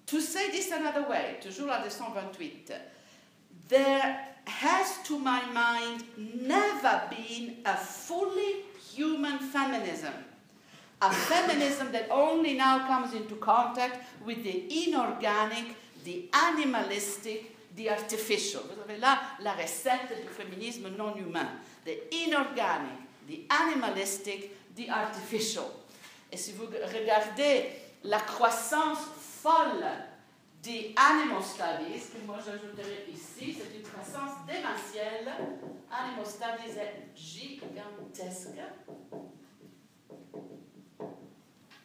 to 0.06 0.20
say 0.20 0.52
this 0.52 0.72
another 0.72 1.08
way, 1.10 1.40
toujours 1.42 1.68
la 1.68 1.80
228, 1.80 2.74
there 3.68 4.20
has 4.46 5.02
to 5.04 5.18
my 5.18 5.42
mind 5.54 6.04
never 6.18 7.02
been 7.10 7.58
a 7.66 7.76
fully 7.76 8.66
human 8.96 9.40
feminism. 9.40 10.14
A 11.02 11.12
feminism 11.12 11.92
that 11.94 12.10
only 12.12 12.56
now 12.56 12.86
comes 12.86 13.14
into 13.14 13.36
contact 13.36 14.04
with 14.26 14.44
the 14.44 14.88
inorganic, 14.88 15.76
the 16.04 16.30
animalistic, 16.34 17.56
the 17.76 17.90
artificial. 17.90 18.62
Vous 18.64 18.82
avez 18.82 18.98
là 18.98 19.20
la 19.42 19.54
recette 19.54 20.22
du 20.22 20.30
féminisme 20.30 20.90
non 20.98 21.16
humain. 21.16 21.50
The 21.86 22.14
inorganic, 22.26 23.00
the 23.28 23.46
animalistic, 23.50 24.52
the 24.76 24.90
artificial. 24.90 25.66
Et 26.32 26.38
si 26.38 26.54
vous 26.54 26.66
regardez 26.66 27.70
la 28.04 28.20
croissance 28.20 29.00
folle 29.42 29.86
des 30.62 30.94
animal 30.96 31.42
studies, 31.42 32.02
que 32.12 32.26
moi 32.26 32.38
j'ajouterai 32.46 33.06
ici, 33.12 33.58
c'est 33.58 33.78
une 33.78 33.84
croissance 33.84 34.46
démentielle. 34.46 35.32
Animal 35.92 36.26
studies 36.26 36.78
est 36.78 37.16
gigantesque. 37.16 38.60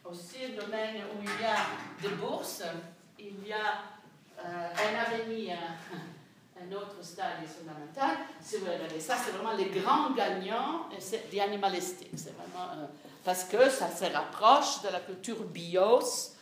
Aussi, 0.03 0.37
un 0.45 0.61
domaine 0.61 0.97
où 0.97 1.23
il 1.23 1.41
y 1.41 1.45
a 1.45 1.65
des 2.01 2.15
bourses, 2.15 2.61
il 3.17 3.47
y 3.47 3.53
a 3.53 3.81
un 4.43 5.13
avenir, 5.13 5.57
un 6.61 6.75
autre 6.75 6.97
stade 7.01 7.45
fondamental. 7.47 8.17
Si 8.41 8.57
vous 8.57 8.65
regardez 8.65 8.99
ça, 8.99 9.15
c'est 9.23 9.31
vraiment 9.31 9.55
les 9.55 9.69
grands 9.69 10.11
gagnants 10.11 10.89
des 11.31 11.39
animalistiques. 11.39 12.11
C'est 12.15 12.33
vraiment. 12.35 12.71
Euh, 12.73 12.85
parce 13.23 13.43
que 13.45 13.69
ça 13.69 13.89
se 13.89 14.05
rapproche 14.05 14.81
de 14.83 14.89
la 14.89 14.99
culture 14.99 15.43
bios, 15.43 16.33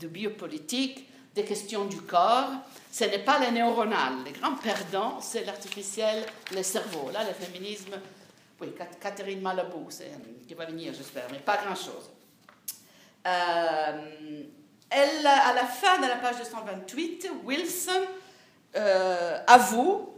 de 0.00 0.08
biopolitique, 0.08 1.08
des 1.34 1.44
questions 1.44 1.84
du 1.86 2.00
corps. 2.02 2.50
Ce 2.90 3.04
n'est 3.04 3.20
pas 3.20 3.38
les 3.38 3.52
neuronales. 3.52 4.24
Les 4.24 4.32
grands 4.32 4.56
perdants, 4.56 5.20
c'est 5.20 5.44
l'artificiel, 5.44 6.26
le 6.52 6.62
cerveau. 6.62 7.10
Là, 7.12 7.20
le 7.24 7.32
féminisme, 7.32 7.92
oui, 8.60 8.72
Catherine 9.00 9.40
Malabou, 9.40 9.88
qui 10.46 10.54
va 10.54 10.66
venir, 10.66 10.92
j'espère, 10.94 11.26
mais 11.30 11.38
pas 11.38 11.58
grand-chose. 11.64 12.10
Euh, 13.26 14.42
elle, 14.92 15.26
à 15.26 15.52
la 15.54 15.64
fin 15.64 15.98
de 15.98 16.06
la 16.06 16.16
page 16.16 16.38
228, 16.38 17.30
Wilson 17.44 18.02
euh, 18.76 19.38
avoue 19.46 20.10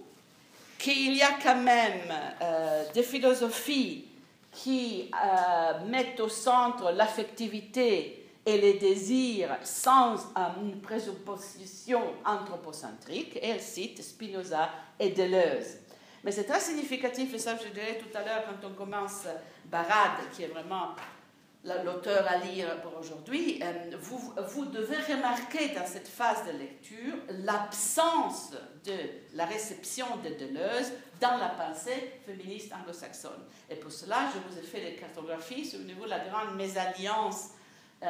qu'il 0.78 1.14
y 1.14 1.22
a 1.22 1.32
quand 1.42 1.56
même 1.56 2.12
euh, 2.42 2.84
des 2.92 3.02
philosophies 3.02 4.06
qui 4.52 5.10
euh, 5.12 5.86
mettent 5.86 6.20
au 6.20 6.28
centre 6.28 6.92
l'affectivité 6.92 8.20
et 8.46 8.58
les 8.58 8.74
désirs 8.74 9.56
sans 9.62 10.16
une 10.62 10.80
présupposition 10.80 12.02
anthropocentrique. 12.24 13.36
Et 13.36 13.48
elle 13.48 13.60
cite 13.60 14.02
Spinoza 14.02 14.70
et 15.00 15.10
Deleuze. 15.10 15.78
Mais 16.22 16.30
c'est 16.30 16.44
très 16.44 16.60
significatif, 16.60 17.34
et 17.34 17.38
ça 17.38 17.56
je 17.56 17.68
dirais 17.68 17.98
tout 17.98 18.16
à 18.16 18.22
l'heure 18.22 18.44
quand 18.46 18.68
on 18.68 18.72
commence 18.72 19.24
Barade, 19.66 20.30
qui 20.34 20.42
est 20.42 20.48
vraiment 20.48 20.94
l'auteur 21.64 22.26
à 22.28 22.36
lire 22.38 22.80
pour 22.82 22.98
aujourd'hui, 22.98 23.60
euh, 23.62 23.96
vous, 23.98 24.64
devez 24.66 24.96
remarquer 25.14 25.68
dans 25.68 25.86
cette 25.86 26.08
phase 26.08 26.44
de 26.46 26.58
lecture 26.58 27.14
l'absence 27.44 28.52
de 28.84 28.92
la 29.34 29.46
réception 29.46 30.06
de 30.22 30.28
Deleuze 30.30 30.92
dans 31.20 31.38
la 31.38 31.48
pensée 31.48 32.20
féministe 32.26 32.72
anglo-saxonne. 32.72 33.44
Et 33.70 33.76
pour 33.76 33.90
cela, 33.90 34.28
je 34.34 34.52
vous 34.52 34.58
ai 34.58 34.62
fait 34.62 34.90
des 34.90 34.96
cartographies 34.96 35.72
de 35.72 36.08
la 36.08 36.18
grande 36.18 36.56
mésalliance 36.56 37.50
euh, 38.02 38.06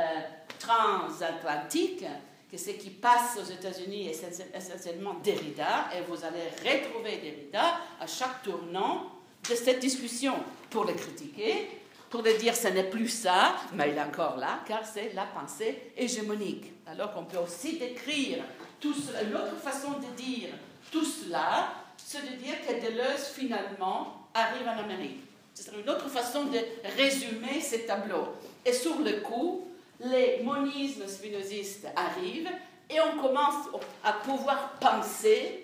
transatlantique, 0.59 2.05
que 2.51 2.57
ce 2.57 2.71
qui 2.71 2.91
passe 2.91 3.39
aux 3.41 3.45
États-Unis 3.45 4.09
est 4.09 4.55
essentiellement 4.55 5.15
Derrida, 5.23 5.91
et 5.97 6.03
vous 6.03 6.25
allez 6.25 6.49
retrouver 6.59 7.19
Derrida 7.19 7.79
à 8.01 8.07
chaque 8.07 8.43
tournant 8.43 9.13
de 9.49 9.55
cette 9.55 9.79
discussion 9.79 10.35
pour 10.71 10.85
le 10.85 10.95
critiquer, 10.95 11.69
pour 12.15 12.23
le 12.23 12.39
dire 12.39 12.55
ce 12.55 12.69
n'est 12.69 12.85
plus 12.85 13.09
ça, 13.09 13.57
mais 13.73 13.91
il 13.91 13.99
est 13.99 14.01
encore 14.01 14.37
là, 14.37 14.61
car 14.69 14.87
c'est 14.87 15.13
la 15.15 15.25
pensée 15.25 15.91
hégémonique. 15.97 16.67
Alors 16.87 17.13
qu'on 17.13 17.25
peut 17.25 17.39
aussi 17.39 17.77
décrire 17.77 18.39
tout 18.79 18.95
cela. 18.95 19.23
Une 19.23 19.35
autre 19.35 19.57
façon 19.57 19.99
de 19.99 20.07
dire 20.17 20.51
tout 20.93 21.05
cela, 21.05 21.73
c'est 21.97 22.23
de 22.23 22.37
dire 22.37 22.55
que 22.65 22.73
Deleuze 22.73 23.33
finalement 23.35 24.29
arrive 24.33 24.65
en 24.65 24.85
Amérique. 24.85 25.23
C'est 25.55 25.73
une 25.73 25.91
autre 25.91 26.09
façon 26.09 26.45
de 26.45 26.59
résumer 26.97 27.61
ces 27.61 27.85
tableaux. 27.85 28.29
Et 28.65 28.73
sur 28.73 29.01
le 29.01 29.21
coup, 29.21 29.67
les 29.99 30.41
monismes 30.45 31.09
spinozistes 31.09 31.89
arrivent 31.97 32.53
et 32.91 33.01
on 33.01 33.21
commence 33.21 33.67
à 34.05 34.13
pouvoir 34.13 34.75
penser 34.81 35.64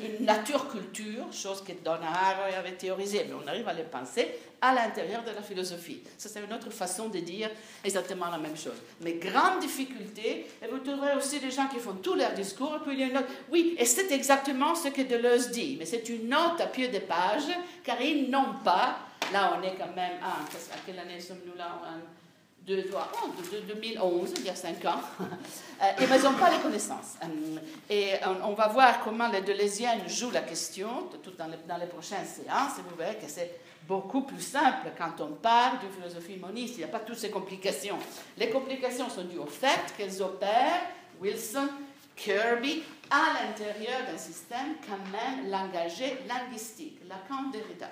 une 0.00 0.26
nature-culture, 0.26 1.32
chose 1.32 1.62
que 1.62 1.72
Donna 1.82 2.10
Haraway 2.10 2.54
avait 2.54 2.72
théorisée, 2.72 3.24
mais 3.26 3.34
on 3.34 3.48
arrive 3.48 3.66
à 3.66 3.72
les 3.72 3.84
penser 3.84 4.28
à 4.60 4.74
l'intérieur 4.74 5.24
de 5.24 5.30
la 5.30 5.40
philosophie. 5.40 6.02
Ça, 6.18 6.28
c'est 6.28 6.44
une 6.44 6.52
autre 6.52 6.70
façon 6.70 7.08
de 7.08 7.18
dire 7.18 7.50
exactement 7.82 8.28
la 8.28 8.38
même 8.38 8.56
chose. 8.56 8.76
Mais 9.00 9.14
grande 9.14 9.60
difficulté, 9.60 10.46
et 10.62 10.66
vous 10.70 10.78
trouverez 10.78 11.14
aussi 11.16 11.40
des 11.40 11.50
gens 11.50 11.68
qui 11.68 11.78
font 11.78 11.94
tout 11.94 12.14
leur 12.14 12.32
discours, 12.32 12.76
et 12.76 12.84
puis 12.84 12.92
il 12.94 13.00
y 13.00 13.02
a 13.04 13.06
une 13.06 13.14
note. 13.14 13.28
Oui, 13.50 13.74
et 13.78 13.86
c'est 13.86 14.10
exactement 14.12 14.74
ce 14.74 14.88
que 14.88 15.02
Deleuze 15.02 15.50
dit, 15.50 15.76
mais 15.78 15.86
c'est 15.86 16.08
une 16.08 16.28
note 16.28 16.60
à 16.60 16.66
pied 16.66 16.88
de 16.88 16.98
page, 16.98 17.48
car 17.82 18.00
ils 18.02 18.28
n'ont 18.28 18.54
pas, 18.62 18.98
là 19.32 19.58
on 19.58 19.62
est 19.62 19.76
quand 19.76 19.94
même, 19.94 20.18
ah, 20.22 20.40
à 20.72 20.76
quelle 20.84 20.98
année 20.98 21.20
sommes-nous 21.20 21.56
là 21.56 21.80
de, 22.68 22.76
de, 22.76 23.74
2011, 23.74 24.34
il 24.36 24.44
y 24.44 24.50
a 24.50 24.54
cinq 24.54 24.84
ans, 24.84 25.00
euh, 25.20 25.84
et 25.98 26.04
ils 26.04 26.22
n'ont 26.22 26.34
pas 26.34 26.50
les 26.50 26.58
connaissances. 26.58 27.16
Euh, 27.22 27.58
et 27.88 28.12
on, 28.44 28.52
va 28.52 28.68
voir 28.68 29.00
comment 29.02 29.28
les 29.28 29.40
Deleuziennes 29.40 30.06
jouent 30.06 30.30
la 30.30 30.42
question 30.42 31.08
tout 31.22 31.30
dans, 31.38 31.46
les, 31.46 31.56
dans 31.66 31.78
les 31.78 31.86
prochaines 31.86 32.26
séances, 32.26 32.78
et 32.78 32.82
vous 32.88 32.96
verrez 32.96 33.16
que 33.16 33.26
c'est 33.26 33.58
beaucoup 33.86 34.22
plus 34.22 34.42
simple 34.42 34.88
quand 34.98 35.22
on 35.24 35.32
parle 35.32 35.78
d'une 35.78 35.92
philosophie 35.92 36.36
moniste. 36.36 36.74
Il 36.74 36.78
n'y 36.78 36.84
a 36.84 36.88
pas 36.88 37.00
toutes 37.00 37.18
ces 37.18 37.30
complications. 37.30 37.96
Les 38.36 38.50
complications 38.50 39.08
sont 39.08 39.24
dues 39.24 39.38
au 39.38 39.46
fait 39.46 39.94
qu'elles 39.96 40.22
opèrent, 40.22 40.82
Wilson, 41.22 41.68
Kirby, 42.14 42.82
à 43.10 43.46
l'intérieur 43.46 44.00
d'un 44.10 44.18
système 44.18 44.76
quand 44.86 44.98
même 45.10 45.50
langagé 45.50 46.18
linguistique, 46.28 47.00
Lacan 47.08 47.48
Derrida 47.50 47.88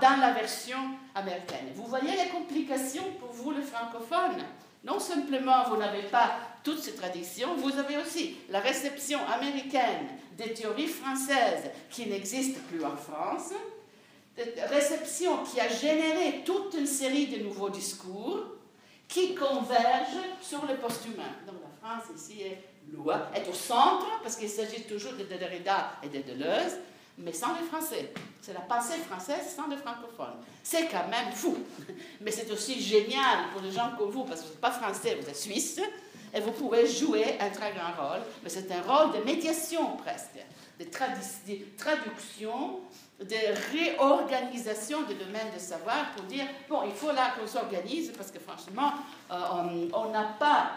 dans 0.00 0.20
la 0.20 0.32
version 0.32 0.78
américaine. 1.14 1.72
Vous 1.74 1.86
voyez 1.86 2.12
les 2.12 2.30
complications 2.30 3.04
pour 3.18 3.30
vous, 3.32 3.50
les 3.50 3.62
francophones? 3.62 4.44
Non 4.84 5.00
simplement 5.00 5.64
vous 5.68 5.76
n'avez 5.76 6.02
pas 6.02 6.38
toutes 6.62 6.78
ces 6.78 6.94
traditions, 6.94 7.56
vous 7.56 7.76
avez 7.76 7.96
aussi 7.96 8.36
la 8.48 8.60
réception 8.60 9.18
américaine 9.26 10.06
des 10.36 10.52
théories 10.52 10.86
françaises 10.86 11.70
qui 11.90 12.06
n'existent 12.06 12.60
plus 12.68 12.84
en 12.84 12.96
France, 12.96 13.52
réception 14.68 15.38
qui 15.44 15.60
a 15.60 15.68
généré 15.68 16.42
toute 16.44 16.74
une 16.74 16.86
série 16.86 17.26
de 17.26 17.42
nouveaux 17.42 17.70
discours 17.70 18.44
qui 19.08 19.34
convergent 19.34 20.26
sur 20.40 20.64
le 20.66 20.76
post-humain. 20.76 21.32
Donc 21.46 21.56
la 21.62 21.88
France 21.88 22.04
ici 22.16 22.42
est, 22.42 22.62
est 23.34 23.48
au 23.48 23.54
centre, 23.54 24.06
parce 24.22 24.36
qu'il 24.36 24.50
s'agit 24.50 24.82
toujours 24.82 25.12
de 25.12 25.24
Derrida 25.24 25.92
et 26.02 26.08
de 26.08 26.22
Deleuze, 26.22 26.76
mais 27.18 27.32
sans 27.32 27.54
les 27.54 27.66
Français. 27.66 28.12
C'est 28.42 28.52
la 28.52 28.60
pensée 28.60 28.98
française 28.98 29.54
sans 29.56 29.66
les 29.68 29.76
francophones. 29.76 30.36
C'est 30.62 30.86
quand 30.86 31.08
même 31.08 31.32
fou. 31.32 31.56
Mais 32.20 32.30
c'est 32.30 32.50
aussi 32.50 32.80
génial 32.80 33.50
pour 33.52 33.62
les 33.62 33.70
gens 33.70 33.92
comme 33.98 34.10
vous, 34.10 34.24
parce 34.24 34.40
que 34.40 34.46
vous 34.46 34.52
n'êtes 34.52 34.60
pas 34.60 34.70
français, 34.70 35.18
vous 35.20 35.28
êtes 35.28 35.36
suisse, 35.36 35.80
et 36.32 36.40
vous 36.40 36.52
pouvez 36.52 36.86
jouer 36.86 37.38
un 37.40 37.50
très 37.50 37.72
grand 37.72 37.92
rôle. 37.98 38.20
Mais 38.42 38.50
c'est 38.50 38.70
un 38.70 38.82
rôle 38.82 39.18
de 39.18 39.24
médiation 39.24 39.96
presque, 39.96 40.38
de, 40.78 40.84
traduction, 41.76 42.80
de 43.18 43.72
réorganisation 43.72 45.02
du 45.02 45.14
domaine 45.14 45.50
de 45.54 45.58
savoir 45.58 46.12
pour 46.14 46.24
dire, 46.26 46.46
bon, 46.68 46.82
il 46.84 46.92
faut 46.92 47.12
là 47.12 47.32
qu'on 47.38 47.46
s'organise, 47.46 48.12
parce 48.16 48.30
que 48.30 48.38
franchement, 48.38 48.92
euh, 49.30 49.88
on 49.92 50.10
n'a 50.10 50.24
pas 50.38 50.72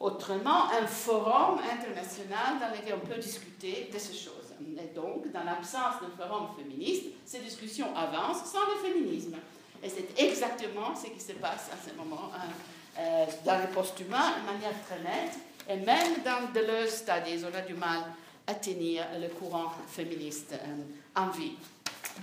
autrement 0.00 0.68
un 0.70 0.86
forum 0.86 1.58
international 1.72 2.58
dans 2.60 2.68
lequel 2.76 2.98
on 3.02 3.06
peut 3.06 3.18
discuter 3.18 3.88
de 3.92 3.98
ces 3.98 4.12
choses. 4.12 4.43
Et 4.60 4.94
donc, 4.94 5.30
dans 5.32 5.44
l'absence 5.44 5.94
d'un 6.00 6.26
forum 6.26 6.48
féministe, 6.56 7.06
ces 7.24 7.40
discussions 7.40 7.94
avancent 7.96 8.44
sans 8.44 8.66
le 8.66 8.88
féminisme. 8.88 9.36
Et 9.82 9.88
c'est 9.88 10.22
exactement 10.22 10.94
ce 10.94 11.08
qui 11.08 11.20
se 11.20 11.32
passe 11.32 11.70
à 11.72 11.88
ce 11.88 11.94
moment 11.94 12.30
hein, 12.34 12.48
euh, 12.98 13.26
dans 13.44 13.58
les 13.58 13.66
post-humains 13.66 14.32
de 14.40 14.52
manière 14.52 14.72
très 14.86 14.98
nette. 14.98 15.34
Et 15.68 15.76
même 15.76 16.22
dans 16.24 16.52
Deleuze 16.52 16.90
Studies, 16.90 17.44
on 17.44 17.56
a 17.56 17.60
du 17.62 17.74
mal 17.74 18.00
à 18.46 18.54
tenir 18.54 19.04
le 19.20 19.28
courant 19.28 19.72
féministe 19.88 20.52
euh, 20.54 21.20
en 21.20 21.28
vie. 21.28 21.52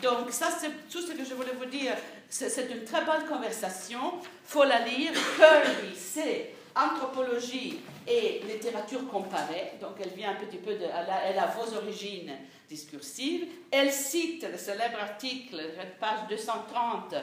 Donc, 0.02 0.32
ça, 0.32 0.48
c'est 0.60 0.90
tout 0.90 1.02
ce 1.02 1.12
que 1.12 1.26
je 1.26 1.34
voulais 1.34 1.54
vous 1.58 1.66
dire. 1.66 1.94
C'est 2.30 2.72
une 2.72 2.86
très 2.86 3.04
bonne 3.04 3.26
conversation. 3.28 4.14
Il 4.22 4.28
faut 4.46 4.64
la 4.64 4.80
lire. 4.80 5.12
Kirby, 5.38 5.96
c'est 5.96 6.56
anthropologie 6.76 7.80
et 8.08 8.42
littérature 8.46 9.08
comparée, 9.08 9.74
donc 9.80 9.94
elle 10.02 10.10
vient 10.10 10.32
un 10.32 10.46
petit 10.46 10.58
peu 10.58 10.74
de, 10.76 10.86
elle 10.86 11.40
a, 11.40 11.48
vos 11.48 11.76
origines 11.76 12.32
discursives. 12.68 13.48
Elle 13.72 13.92
cite 13.92 14.48
le 14.50 14.58
célèbre 14.58 15.00
article, 15.00 15.62
page 16.00 16.28
230, 16.30 17.16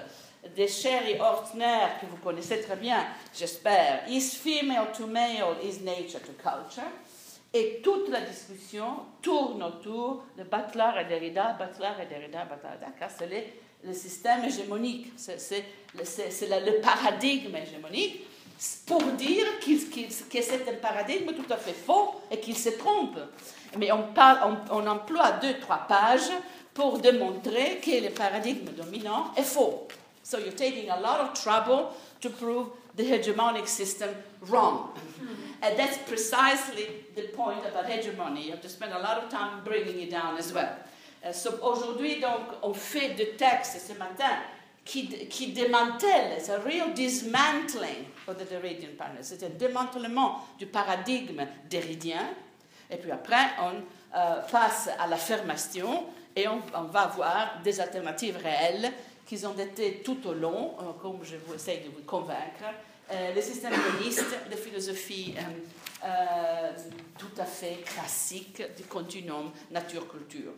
de 0.57 0.67
Sherry 0.67 1.19
Ortner, 1.21 1.99
que 2.01 2.07
vous 2.07 2.17
connaissez 2.19 2.61
très 2.61 2.77
bien, 2.77 3.05
j'espère, 3.37 4.09
Is 4.09 4.37
female 4.37 4.93
to 4.97 5.07
male, 5.07 5.57
is 5.63 5.83
nature 5.83 6.21
to 6.21 6.33
culture? 6.33 6.85
Et 7.53 7.81
toute 7.83 8.09
la 8.11 8.21
discussion 8.21 9.07
tourne 9.23 9.63
autour 9.63 10.25
de 10.37 10.45
Butler 10.45 10.91
et 11.01 11.05
Derrida, 11.07 11.55
Butler 11.55 12.03
et 12.03 12.07
Derrida, 12.07 12.45
Butler 12.45 12.69
et 12.75 12.79
Derrida, 12.79 12.93
car 12.99 13.11
c'est 13.11 13.27
le, 13.85 13.95
système 13.95 14.45
hégémonique, 14.45 15.13
c'est 15.17 15.65
le, 15.95 16.81
paradigme 16.81 17.57
hégémonique, 17.57 18.27
pour 18.87 19.03
dire 19.13 19.47
que 19.61 20.43
c'est 20.43 20.69
un 20.69 20.75
paradigme 20.81 21.33
tout 21.33 21.53
à 21.53 21.57
fait 21.57 21.73
faux 21.73 22.15
et 22.31 22.41
qu'il 22.41 22.57
se 22.57 22.71
trompe. 22.71 23.19
Mais 23.79 23.93
on, 23.93 24.13
parle, 24.13 24.57
on, 24.71 24.79
on 24.79 24.87
emploie 24.87 25.33
deux, 25.33 25.59
trois 25.61 25.87
pages 25.89 26.31
pour 26.75 26.99
démontrer 26.99 27.81
que 27.83 28.03
le 28.03 28.11
paradigme 28.11 28.71
dominant 28.71 29.33
est 29.37 29.43
faux. 29.43 29.89
So 30.23 30.39
you're 30.39 30.55
taking 30.55 30.91
a 30.91 31.01
lot 31.01 31.21
of 31.21 31.33
trouble 31.33 31.95
to 32.21 32.31
prove 32.31 32.69
the 32.97 33.03
hegemonic 33.03 33.67
system 33.67 34.11
wrong. 34.43 34.91
And 35.63 35.77
that's 35.79 35.99
precisely 36.07 36.87
the 37.17 37.29
point 37.35 37.65
about 37.65 37.87
hegemony. 37.87 38.45
You 38.45 38.51
have 38.51 38.61
to 38.63 38.69
spend 38.69 38.93
a 38.93 38.99
lot 38.99 39.23
of 39.23 39.31
time 39.31 39.65
bringing 39.65 40.01
it 40.01 40.11
down 40.11 40.37
as 40.37 40.53
well. 40.53 40.77
Uh, 41.25 41.33
so 41.33 41.59
aujourd'hui, 41.63 42.21
donc, 42.21 42.43
on 42.63 42.75
fait 42.75 43.15
des 43.17 43.37
textes 43.37 43.89
ce 43.89 43.95
matin 43.95 44.39
qui, 44.89 45.53
démantèlent, 45.53 46.39
c'est 46.41 46.53
un 46.53 46.61
real 46.61 46.95
dismantling 46.95 48.07
of 48.27 48.37
the 48.39 48.49
Derridian. 48.49 48.89
C'est 49.21 49.43
un 49.43 49.51
démantèlement 49.51 50.45
du 50.59 50.67
paradigme 50.67 51.47
derridien. 51.69 52.31
Et 52.91 52.97
puis 52.97 53.11
après, 53.13 53.51
on 53.61 54.17
euh, 54.17 54.41
passe 54.51 54.89
à 54.99 55.07
l'affirmation 55.07 56.07
et 56.35 56.49
on, 56.49 56.61
va 56.85 57.07
voir 57.09 57.61
des 57.63 57.81
alternatives 57.81 58.39
réelles 58.39 58.93
qui 59.27 59.45
ont 59.45 59.59
été 59.59 60.03
tout 60.03 60.27
au 60.27 60.33
long, 60.33 60.75
euh, 60.81 60.93
comme 61.03 61.19
je 61.23 61.37
vous 61.37 61.55
essaye 61.55 61.81
de 61.81 61.91
vous 61.91 62.05
convaincre, 62.07 62.65
euh, 63.11 63.35
le 63.35 63.43
système 63.43 63.75
moniste 63.93 64.35
de 64.51 64.57
philosophie 64.57 65.35
euh, 66.05 66.73
tout 67.19 67.41
à 67.41 67.45
fait 67.45 67.83
classique 67.85 68.63
du 68.77 68.85
continuum 68.85 69.51
nature-culture. 69.71 70.53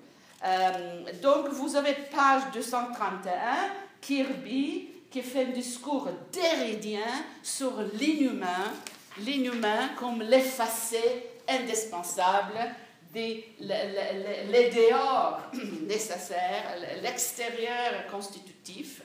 donc, 1.23 1.49
vous 1.49 1.77
avez 1.77 1.95
page 1.95 2.43
231, 2.53 3.90
Kirby, 4.01 4.89
qui 5.11 5.23
fait 5.23 5.47
un 5.47 5.51
discours 5.51 6.09
déridien 6.33 7.25
sur 7.43 7.73
l'inhumain, 7.99 8.73
l'inhumain 9.19 9.91
comme 9.99 10.23
l'effacé 10.23 11.31
indispensable 11.49 12.75
des, 13.13 13.45
les 13.61 14.71
dehors 14.71 15.41
nécessaires, 15.83 16.77
l'extérieur 17.03 18.07
constitutif 18.11 19.03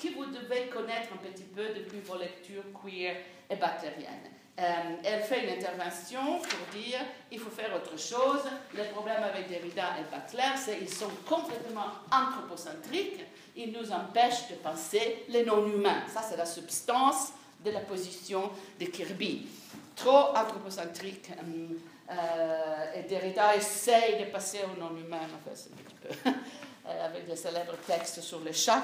que 0.00 0.08
vous 0.14 0.26
devez 0.26 0.66
connaître 0.68 1.08
un 1.12 1.16
petit 1.16 1.44
peu 1.44 1.68
depuis 1.74 2.00
vos 2.00 2.16
lectures 2.16 2.64
queer 2.82 3.16
et 3.50 3.56
bactériennes. 3.56 4.30
Euh, 4.60 4.96
elle 5.04 5.22
fait 5.22 5.44
une 5.44 5.50
intervention 5.50 6.38
pour 6.40 6.80
dire 6.80 6.98
il 7.30 7.38
faut 7.38 7.50
faire 7.50 7.74
autre 7.76 7.96
chose. 7.96 8.42
Le 8.76 8.84
problème 8.92 9.22
avec 9.22 9.48
Derrida 9.48 9.94
et 10.00 10.02
Butler, 10.12 10.56
c'est 10.56 10.78
qu'ils 10.78 10.92
sont 10.92 11.10
complètement 11.28 11.86
anthropocentriques. 12.10 13.20
Ils 13.60 13.72
nous 13.72 13.90
empêchent 13.90 14.48
de 14.50 14.54
penser 14.54 15.24
les 15.28 15.44
non-humains. 15.44 16.04
Ça, 16.06 16.22
c'est 16.22 16.36
la 16.36 16.46
substance 16.46 17.32
de 17.64 17.72
la 17.72 17.80
position 17.80 18.50
de 18.78 18.84
Kirby. 18.84 19.48
Trop 19.96 20.28
anthropocentrique. 20.36 21.28
Euh, 21.30 21.66
euh, 22.12 22.92
et 22.94 23.02
Derrida 23.02 23.56
essaye 23.56 24.24
de 24.24 24.30
passer 24.30 24.60
aux 24.62 24.80
non-humains, 24.80 25.26
enfin, 25.26 25.50
c'est 25.54 25.70
un 25.70 26.32
peu, 26.32 26.38
avec 26.88 27.28
le 27.28 27.34
célèbre 27.34 27.74
texte 27.84 28.20
sur 28.22 28.40
le 28.40 28.52
chat 28.52 28.82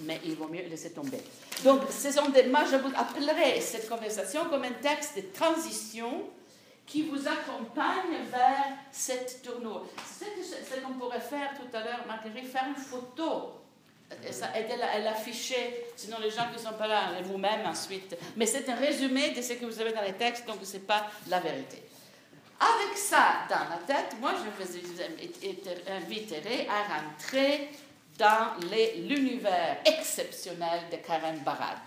mais 0.00 0.20
il 0.24 0.34
vaut 0.36 0.48
mieux 0.48 0.62
laisser 0.62 0.90
tomber. 0.92 1.20
Donc, 1.64 1.82
ce 1.90 2.10
sont 2.10 2.30
des, 2.30 2.44
moi, 2.44 2.64
je 2.64 2.76
vous 2.76 2.92
appellerai 2.96 3.60
cette 3.60 3.86
conversation 3.88 4.46
comme 4.48 4.64
un 4.64 4.72
texte 4.72 5.16
de 5.16 5.22
transition 5.32 6.30
qui 6.86 7.02
vous 7.02 7.28
accompagne 7.28 8.24
vers 8.30 8.72
cette 8.90 9.42
tournure. 9.42 9.86
C'est 10.04 10.42
ce 10.42 10.80
qu'on 10.80 10.94
pourrait 10.94 11.20
faire 11.20 11.50
tout 11.56 11.76
à 11.76 11.84
l'heure, 11.84 12.06
Marguerite, 12.06 12.50
faire 12.50 12.68
une 12.68 12.82
photo 12.82 13.61
et 14.24 14.66
elle, 14.94 15.06
afficher, 15.06 15.86
sinon 15.96 16.18
les 16.20 16.30
gens 16.30 16.46
qui 16.50 16.62
ne 16.62 16.70
sont 16.70 16.76
pas 16.76 16.86
là, 16.86 17.02
et 17.18 17.22
vous-même 17.22 17.66
ensuite. 17.66 18.16
Mais 18.36 18.46
c'est 18.46 18.68
un 18.68 18.76
résumé 18.76 19.30
de 19.30 19.42
ce 19.42 19.54
que 19.54 19.64
vous 19.64 19.80
avez 19.80 19.92
dans 19.92 20.02
les 20.02 20.14
textes, 20.14 20.46
donc 20.46 20.56
ce 20.62 20.74
n'est 20.74 20.82
pas 20.82 21.06
la 21.28 21.40
vérité. 21.40 21.82
Avec 22.60 22.96
ça 22.96 23.46
dans 23.48 23.68
la 23.70 23.80
tête, 23.86 24.16
moi 24.20 24.32
je 24.36 24.48
vous 24.48 25.92
inviterai 25.96 26.68
à 26.68 27.00
rentrer 27.00 27.70
dans 28.18 28.54
l'univers 28.96 29.78
exceptionnel 29.84 30.82
de 30.90 30.96
Karen 30.96 31.38
Barad. 31.38 31.78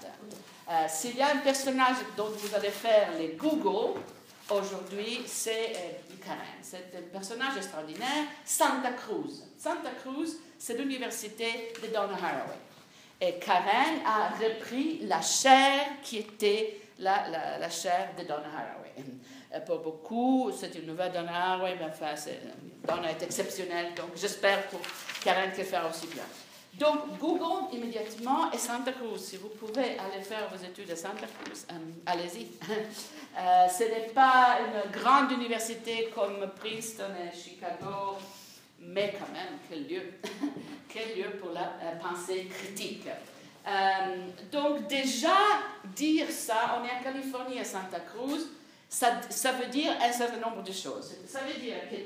Euh, 0.69 0.85
S'il 0.89 1.15
y 1.15 1.21
a 1.21 1.31
un 1.31 1.37
personnage 1.37 1.97
dont 2.17 2.29
vous 2.29 2.55
allez 2.55 2.71
faire 2.71 3.09
les 3.17 3.37
Google 3.39 4.01
aujourd'hui, 4.49 5.21
c'est 5.27 5.73
euh, 5.75 6.04
Karen. 6.25 6.59
C'est 6.61 6.91
un 6.97 7.01
personnage 7.11 7.57
extraordinaire, 7.57 8.25
Santa 8.43 8.91
Cruz. 8.91 9.43
Santa 9.57 9.91
Cruz, 10.01 10.37
c'est 10.57 10.77
l'université 10.77 11.73
de 11.81 11.87
Donna 11.87 12.15
Haraway. 12.15 12.57
Et 13.21 13.39
Karen 13.39 13.99
a 14.05 14.29
repris 14.29 14.99
la 15.03 15.21
chair 15.21 15.81
qui 16.03 16.17
était 16.17 16.81
la, 16.99 17.29
la, 17.29 17.57
la 17.59 17.69
chair 17.69 18.09
de 18.17 18.23
Donna 18.23 18.47
Haraway. 18.47 19.61
Pour 19.65 19.79
beaucoup, 19.79 20.51
c'est 20.51 20.75
une 20.75 20.87
nouvelle 20.87 21.11
Donna 21.13 21.53
Haraway, 21.53 21.75
mais 21.79 21.85
enfin, 21.85 22.13
Donna 22.85 23.11
est 23.11 23.23
exceptionnelle, 23.23 23.93
donc 23.95 24.09
j'espère 24.15 24.67
pour 24.67 24.81
Karen 25.23 25.51
qu'elle 25.53 25.65
fera 25.65 25.87
aussi 25.89 26.07
bien. 26.07 26.23
Donc, 26.79 27.17
Google 27.19 27.73
immédiatement 27.73 28.51
et 28.51 28.57
Santa 28.57 28.91
Cruz. 28.91 29.19
Si 29.19 29.37
vous 29.37 29.47
pouvez 29.47 29.97
aller 29.97 30.21
faire 30.21 30.49
vos 30.49 30.61
études 30.61 30.91
à 30.91 30.95
Santa 30.95 31.25
Cruz, 31.25 31.65
euh, 31.71 31.75
allez-y. 32.05 32.47
Euh, 33.37 33.67
ce 33.67 33.83
n'est 33.83 34.13
pas 34.13 34.59
une 34.61 34.97
grande 34.97 35.29
université 35.33 36.09
comme 36.15 36.49
Princeton 36.57 37.11
et 37.21 37.35
Chicago, 37.37 38.15
mais 38.79 39.13
quand 39.19 39.29
même, 39.33 39.59
quel 39.69 39.85
lieu, 39.89 40.13
quel 40.87 41.17
lieu 41.17 41.31
pour 41.31 41.51
la 41.51 41.73
pensée 42.01 42.45
critique. 42.45 43.09
donc, 44.53 44.87
déjà, 44.87 45.35
dire 45.83 46.31
ça, 46.31 46.79
on 46.79 46.85
est 46.85 46.97
en 46.97 47.03
Californie 47.03 47.59
à 47.59 47.65
Santa 47.65 47.99
Cruz, 47.99 48.47
ça, 48.87 49.19
ça, 49.29 49.51
veut 49.51 49.67
dire 49.67 49.91
un 50.01 50.13
certain 50.13 50.39
nombre 50.39 50.63
de 50.63 50.71
choses. 50.71 51.15
Ça 51.27 51.39
veut 51.41 51.59
dire 51.59 51.75
que 51.89 51.97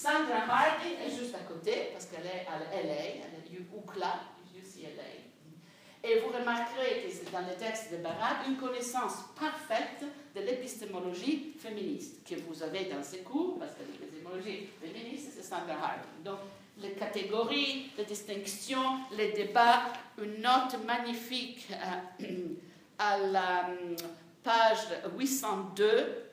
Sandra 0.00 0.48
Harding 0.48 0.96
est 1.06 1.14
juste 1.14 1.34
à 1.34 1.40
côté, 1.40 1.90
parce 1.92 2.06
qu'elle 2.06 2.24
est 2.24 2.46
à 2.48 2.58
LA, 2.58 3.16
est 3.16 3.52
UCLA. 3.52 4.12
Et 6.02 6.20
vous 6.20 6.28
remarquerez 6.28 7.02
que 7.02 7.10
c'est 7.12 7.30
dans 7.30 7.40
le 7.40 7.54
texte 7.54 7.92
de 7.92 7.98
Barat 7.98 8.46
une 8.48 8.56
connaissance 8.56 9.16
parfaite 9.38 10.02
de 10.34 10.40
l'épistémologie 10.40 11.52
féministe 11.58 12.26
que 12.26 12.36
vous 12.48 12.62
avez 12.62 12.86
dans 12.86 13.02
ces 13.02 13.18
cours, 13.18 13.58
parce 13.58 13.72
que 13.72 13.80
l'épistémologie 13.80 14.70
féministe, 14.82 15.32
c'est 15.36 15.42
Sandra 15.42 15.74
Harding. 15.74 16.24
Donc, 16.24 16.38
les 16.78 16.92
catégories, 16.92 17.90
les 17.98 18.04
distinctions, 18.06 19.00
les 19.18 19.32
débats, 19.32 19.82
une 20.16 20.40
note 20.40 20.82
magnifique 20.86 21.68
à, 21.72 22.22
euh, 22.24 22.54
à 22.98 23.18
la 23.18 23.68
euh, 23.68 23.96
page 24.42 24.78
802 25.18 26.29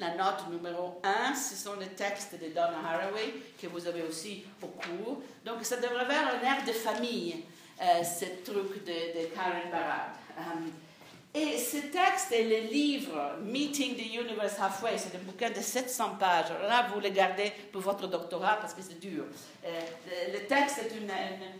la 0.00 0.14
note 0.14 0.50
numéro 0.50 1.00
1, 1.02 1.34
ce 1.34 1.54
sont 1.54 1.76
les 1.78 1.88
textes 1.88 2.34
de 2.34 2.48
Donna 2.48 2.78
Haraway 2.84 3.34
que 3.60 3.66
vous 3.66 3.86
avez 3.86 4.02
aussi 4.02 4.44
au 4.62 4.66
cours. 4.66 5.22
Donc 5.44 5.62
ça 5.62 5.76
devrait 5.76 6.00
avoir 6.00 6.34
un 6.34 6.46
air 6.46 6.64
de 6.66 6.72
famille, 6.72 7.44
euh, 7.80 8.02
ce 8.02 8.24
truc 8.44 8.84
de, 8.84 9.34
Karen 9.34 9.70
Barad. 9.70 10.10
Euh, 10.38 10.42
et 11.36 11.58
ce 11.58 11.78
texte 11.78 12.30
et 12.30 12.44
le 12.44 12.68
livre 12.70 13.38
Meeting 13.42 13.96
the 13.96 14.14
Universe 14.14 14.54
Halfway, 14.60 14.96
c'est 14.98 15.16
un 15.16 15.22
bouquin 15.22 15.50
de 15.50 15.60
700 15.60 16.16
pages. 16.18 16.52
Là, 16.62 16.86
vous 16.92 17.00
le 17.00 17.08
gardez 17.08 17.52
pour 17.72 17.82
votre 17.82 18.06
doctorat 18.06 18.56
parce 18.60 18.72
que 18.72 18.82
c'est 18.82 19.00
dur. 19.00 19.24
Euh, 19.64 19.80
le, 20.32 20.46
texte 20.46 20.78
est 20.78 20.96
une, 20.96 21.10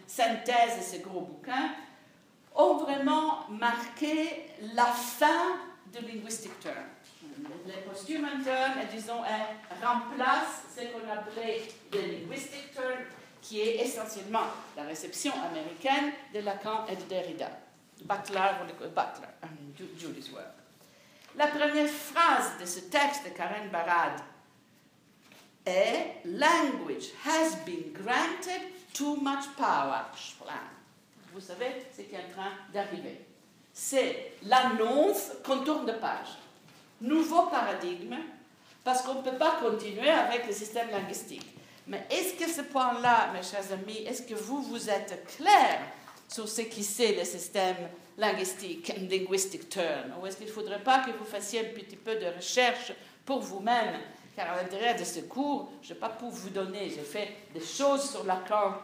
synthèse 0.07 0.79
de 0.79 0.97
ce 0.97 1.03
gros 1.03 1.23
bouquin, 1.23 1.71
ont 2.55 2.77
vraiment 2.77 3.49
marqué 3.51 4.47
la 4.75 4.87
fin 4.87 5.57
du 5.93 6.07
linguistic 6.07 6.61
term 6.61 6.85
les 7.67 7.83
costumes 7.89 8.29
term, 8.45 8.73
disons, 8.93 9.23
remplace 9.83 10.65
ce 10.75 10.81
qu'on 10.81 11.11
appelait 11.11 11.63
le 11.93 12.01
linguistic 12.01 12.75
term, 12.75 13.01
qui 13.41 13.61
est 13.61 13.85
essentiellement 13.85 14.47
la 14.77 14.85
réception 14.85 15.33
américaine 15.51 16.13
de 16.33 16.41
Lacan 16.41 16.87
et 16.87 16.97
de 16.97 17.03
Derrida. 17.03 17.51
Butler, 18.05 18.51
Butler, 18.81 19.29
Julie's 19.99 20.31
work. 20.33 20.47
La 21.37 21.49
première 21.49 21.89
phrase 21.89 22.59
de 22.61 22.65
ce 22.67 22.81
texte 22.81 23.25
de 23.25 23.31
Karen 23.31 23.69
Barad 23.71 24.21
est 25.67 26.21
Language 26.25 27.11
has 27.25 27.57
been 27.65 27.93
granted 27.93 28.63
too 28.93 29.17
much 29.17 29.45
power. 29.57 30.05
Vous 31.33 31.41
savez 31.41 31.87
ce 31.97 32.03
qui 32.03 32.15
est 32.15 32.19
en 32.19 32.33
train 32.33 32.51
d'arriver. 32.73 33.25
C'est 33.73 34.35
l'annonce 34.45 35.33
qu'on 35.45 35.65
tourne 35.65 35.87
de 35.87 35.93
page. 35.93 36.39
Nouveau 37.05 37.43
paradigme, 37.47 38.17
parce 38.83 39.03
qu'on 39.03 39.15
ne 39.15 39.23
peut 39.23 39.37
pas 39.37 39.57
continuer 39.63 40.11
avec 40.11 40.47
le 40.47 40.53
système 40.53 40.91
linguistique. 40.91 41.47
Mais 41.87 42.07
est-ce 42.11 42.35
que 42.35 42.51
ce 42.51 42.63
point-là, 42.63 43.31
mes 43.33 43.43
chers 43.43 43.73
amis, 43.73 44.05
est-ce 44.07 44.23
que 44.23 44.35
vous, 44.35 44.63
vous 44.63 44.91
êtes 44.91 45.27
clair 45.37 45.81
sur 46.29 46.49
ce 46.49 46.63
qui 46.63 46.83
c'est 46.83 47.15
le 47.15 47.25
système 47.25 47.77
linguistique, 48.17 48.93
linguistic 49.11 49.69
turn? 49.69 50.15
Ou 50.21 50.27
est-ce 50.27 50.37
qu'il 50.37 50.47
ne 50.47 50.53
faudrait 50.53 50.83
pas 50.83 51.01
que 51.01 51.11
vous 51.11 51.25
fassiez 51.25 51.61
un 51.61 51.75
petit 51.75 51.97
peu 51.97 52.17
de 52.17 52.27
recherche 52.27 52.93
pour 53.25 53.41
vous-même? 53.41 54.01
Car 54.35 54.53
à 54.53 54.63
l'intérieur 54.63 54.97
de 54.97 55.05
ce 55.05 55.21
cours, 55.21 55.71
je 55.83 55.93
n'ai 55.93 55.99
pas 55.99 56.09
pu 56.09 56.25
vous 56.29 56.51
donner, 56.51 56.91
j'ai 56.91 57.03
fait 57.03 57.37
des 57.53 57.65
choses 57.65 58.11
sur 58.11 58.25
l'accord, 58.25 58.83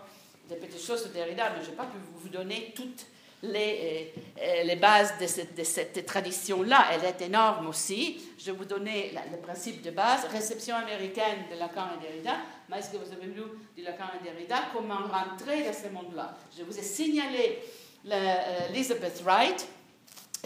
des 0.49 0.57
petites 0.57 0.85
choses 0.85 1.03
sur 1.03 1.11
Derrida, 1.11 1.51
mais 1.51 1.65
je 1.65 1.71
n'ai 1.71 1.77
pas 1.77 1.87
pu 1.87 1.97
vous 2.17 2.29
donner 2.29 2.73
toutes 2.77 3.07
les, 3.43 4.13
euh, 4.41 4.63
les 4.65 4.77
bases 4.77 5.15
de 5.21 5.27
cette, 5.27 6.07
tradition-là. 6.07 6.87
Elle 6.93 7.05
est 7.05 7.21
énorme 7.23 7.69
aussi. 7.69 8.21
Je 8.39 8.47
vais 8.47 8.57
vous 8.57 8.65
donner 8.65 9.13
le 9.31 9.39
principe 9.39 9.83
de 9.83 9.91
base, 9.91 10.27
réception 10.31 10.77
américaine 10.77 11.45
de 11.53 11.59
Lacan 11.59 11.89
et 11.99 12.07
Derrida. 12.07 12.37
Mais 12.69 12.79
est-ce 12.79 12.91
que 12.91 12.97
vous 12.97 13.13
avez 13.13 13.27
lu 13.27 13.43
de 13.77 13.85
Lacan 13.85 14.05
et 14.21 14.25
Derrida? 14.25 14.57
Comment 14.75 14.99
rentrer 14.99 15.63
dans 15.63 15.73
ce 15.73 15.89
monde-là? 15.89 16.37
Je 16.57 16.65
vous 16.65 16.79
ai 16.79 16.83
signalé 16.83 17.63
euh, 18.11 18.69
Elizabeth 18.71 19.23
Wright, 19.25 19.67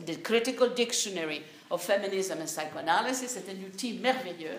The 0.06 0.22
Critical 0.22 0.72
Dictionary 0.74 1.42
of 1.70 1.82
Feminism 1.82 2.38
and 2.40 2.46
Psychoanalysis. 2.46 3.28
C'est 3.28 3.48
un 3.50 3.66
outil 3.66 3.94
merveilleux. 3.94 4.58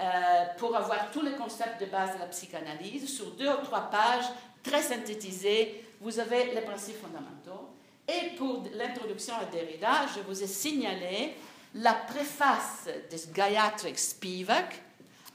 Euh, 0.00 0.44
pour 0.56 0.74
avoir 0.74 1.10
tous 1.10 1.22
les 1.22 1.32
concepts 1.32 1.80
de 1.80 1.86
base 1.86 2.14
de 2.14 2.20
la 2.20 2.26
psychanalyse 2.26 3.14
sur 3.14 3.30
deux 3.32 3.48
ou 3.48 3.64
trois 3.64 3.90
pages 3.90 4.24
très 4.62 4.80
synthétisées 4.80 5.84
vous 6.02 6.18
avez 6.18 6.52
les 6.52 6.60
principes 6.60 7.00
fondamentaux. 7.00 7.70
Et 8.08 8.36
pour 8.36 8.64
l'introduction 8.74 9.34
à 9.36 9.44
Derrida, 9.44 10.06
je 10.14 10.20
vous 10.20 10.42
ai 10.42 10.46
signalé 10.46 11.34
la 11.74 11.94
préface 11.94 12.88
de 13.10 13.32
Gayatri 13.32 13.96
Spivak 13.96 14.82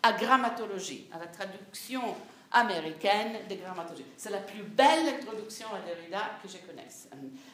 à 0.03 0.13
grammatologie, 0.13 1.07
à 1.11 1.19
la 1.19 1.27
traduction 1.27 2.01
américaine 2.51 3.37
de 3.49 3.55
grammatologie. 3.55 4.05
C'est 4.15 4.31
la 4.31 4.39
plus 4.39 4.63
belle 4.63 5.07
introduction 5.19 5.67
à 5.67 5.79
Derrida 5.85 6.39
que 6.41 6.47
je 6.47 6.57
connaisse. 6.65 7.09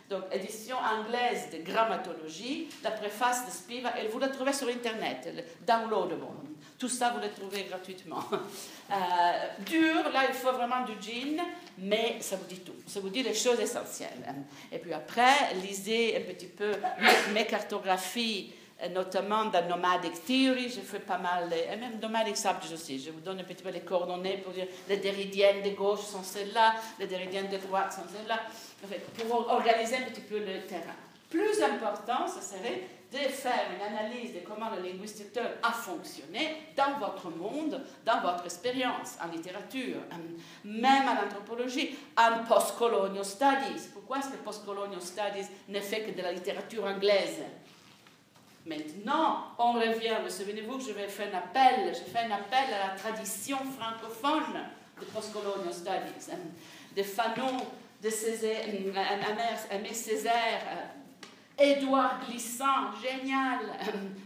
Donc, 0.09 0.23
édition 0.31 0.77
anglaise 0.77 1.49
de 1.51 1.63
grammatologie, 1.63 2.69
la 2.83 2.91
préface 2.91 3.45
de 3.45 3.51
Spivak, 3.51 3.95
et 4.03 4.07
vous 4.07 4.19
la 4.19 4.27
trouvez 4.27 4.53
sur 4.53 4.67
Internet, 4.67 5.29
downloadable. 5.65 6.25
Tout 6.77 6.89
ça, 6.89 7.11
vous 7.11 7.21
le 7.21 7.31
trouvez 7.31 7.63
gratuitement. 7.63 8.23
Euh, 8.91 8.95
dur, 9.65 10.11
là, 10.11 10.25
il 10.27 10.35
faut 10.35 10.51
vraiment 10.51 10.83
du 10.83 10.91
jean, 11.01 11.41
mais 11.77 12.17
ça 12.19 12.35
vous 12.35 12.45
dit 12.45 12.59
tout. 12.59 12.75
Ça 12.85 12.99
vous 12.99 13.09
dit 13.09 13.23
les 13.23 13.33
choses 13.33 13.59
essentielles. 13.59 14.35
Et 14.71 14.77
puis 14.77 14.93
après, 14.93 15.55
lisez 15.63 16.17
un 16.17 16.21
petit 16.31 16.47
peu 16.47 16.73
mes 17.33 17.47
cartographies, 17.47 18.53
notamment 18.89 19.45
dans 19.45 19.67
Nomadic 19.67 20.25
Theory. 20.25 20.69
J'ai 20.69 20.81
fait 20.81 20.99
pas 20.99 21.17
mal, 21.17 21.51
et 21.53 21.75
même 21.75 21.99
Nomadic 22.01 22.37
Subjects 22.37 22.73
aussi. 22.73 22.99
Je 22.99 23.11
vous 23.11 23.21
donne 23.21 23.39
un 23.39 23.43
petit 23.43 23.63
peu 23.63 23.69
les 23.69 23.81
coordonnées 23.81 24.37
pour 24.37 24.53
dire 24.53 24.67
les 24.87 24.97
déridiennes 24.97 25.61
de 25.61 25.69
gauche 25.69 26.01
sont 26.01 26.23
celles-là, 26.23 26.75
les 26.99 27.07
déridiennes 27.07 27.49
de 27.49 27.57
droite 27.57 27.93
sont 27.93 28.07
celles-là, 28.11 28.39
pour 29.27 29.49
organiser 29.49 29.97
un 29.97 30.03
petit 30.03 30.21
peu 30.21 30.39
le 30.39 30.61
terrain. 30.67 30.95
Plus 31.29 31.61
important, 31.63 32.27
ce 32.27 32.41
serait 32.41 32.83
de 33.11 33.17
faire 33.17 33.65
une 33.75 33.95
analyse 33.95 34.33
de 34.33 34.39
comment 34.39 34.69
le 34.75 34.81
linguistique 34.81 35.37
a 35.61 35.71
fonctionné 35.71 36.57
dans 36.75 36.99
votre 36.99 37.29
monde, 37.29 37.81
dans 38.05 38.21
votre 38.21 38.45
expérience, 38.45 39.17
en 39.23 39.31
littérature, 39.31 39.97
même 40.63 41.07
en 41.07 41.25
anthropologie, 41.25 41.95
en 42.17 42.43
post-colonial 42.43 43.23
studies. 43.23 43.89
Pourquoi 43.93 44.17
est-ce 44.17 44.29
que 44.29 44.37
post-colonial 44.37 45.01
studies 45.01 45.47
ne 45.69 45.79
fait 45.79 46.01
que 46.01 46.11
de 46.11 46.21
la 46.23 46.31
littérature 46.31 46.85
anglaise? 46.85 47.43
Maintenant, 48.65 49.47
on 49.57 49.73
revient, 49.73 50.15
vous 50.23 50.29
souvenez-vous 50.29 50.77
que 50.77 50.85
je 50.85 50.91
vais 50.91 51.09
faire 51.09 51.33
un 51.33 51.37
appel, 51.37 51.93
je 51.93 52.09
fais 52.09 52.19
un 52.19 52.31
appel 52.31 52.73
à 52.73 52.87
la 52.87 52.95
tradition 52.95 53.57
francophone 53.57 54.61
de 55.01 55.05
post-colonial 55.05 55.73
studies, 55.73 56.33
de 56.95 57.03
Fanon, 57.03 57.57
de 58.01 58.09
Césaire, 58.09 58.65
Aimé 59.69 59.93
Césaire, 59.93 60.93
Édouard 61.59 62.21
Glissant, 62.25 62.93
génial. 63.01 63.59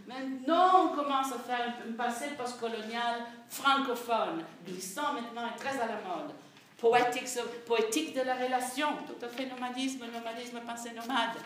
Maintenant, 0.07 0.85
on 0.85 0.95
commence 0.95 1.31
à 1.31 1.39
faire 1.39 1.73
un 1.87 1.93
passé 1.93 2.27
postcolonial 2.37 3.21
francophone. 3.49 4.43
Glissant, 4.65 5.13
maintenant, 5.13 5.47
est 5.47 5.59
très 5.59 5.79
à 5.79 5.87
la 5.87 5.95
mode. 5.95 6.33
Poétique, 6.77 7.27
poétique 7.65 8.15
de 8.15 8.21
la 8.21 8.35
relation, 8.35 8.89
tout 9.07 9.25
à 9.25 9.27
fait 9.27 9.47
nomadisme, 9.47 10.05
nomadisme, 10.13 10.59
pensée 10.61 10.91
nomade. 10.91 11.37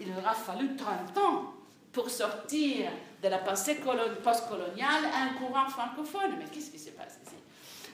Il 0.00 0.10
aura 0.18 0.34
fallu 0.34 0.74
30 0.74 1.16
ans 1.18 1.54
pour 1.92 2.10
sortir 2.10 2.90
de 3.22 3.28
la 3.28 3.38
pensée 3.38 3.76
postcoloniale 4.22 5.04
un 5.14 5.34
courant 5.34 5.68
francophone. 5.68 6.36
Mais 6.38 6.44
qu'est-ce 6.52 6.70
qui 6.70 6.78
se 6.78 6.90
passe 6.90 7.18
ici? 7.26 7.36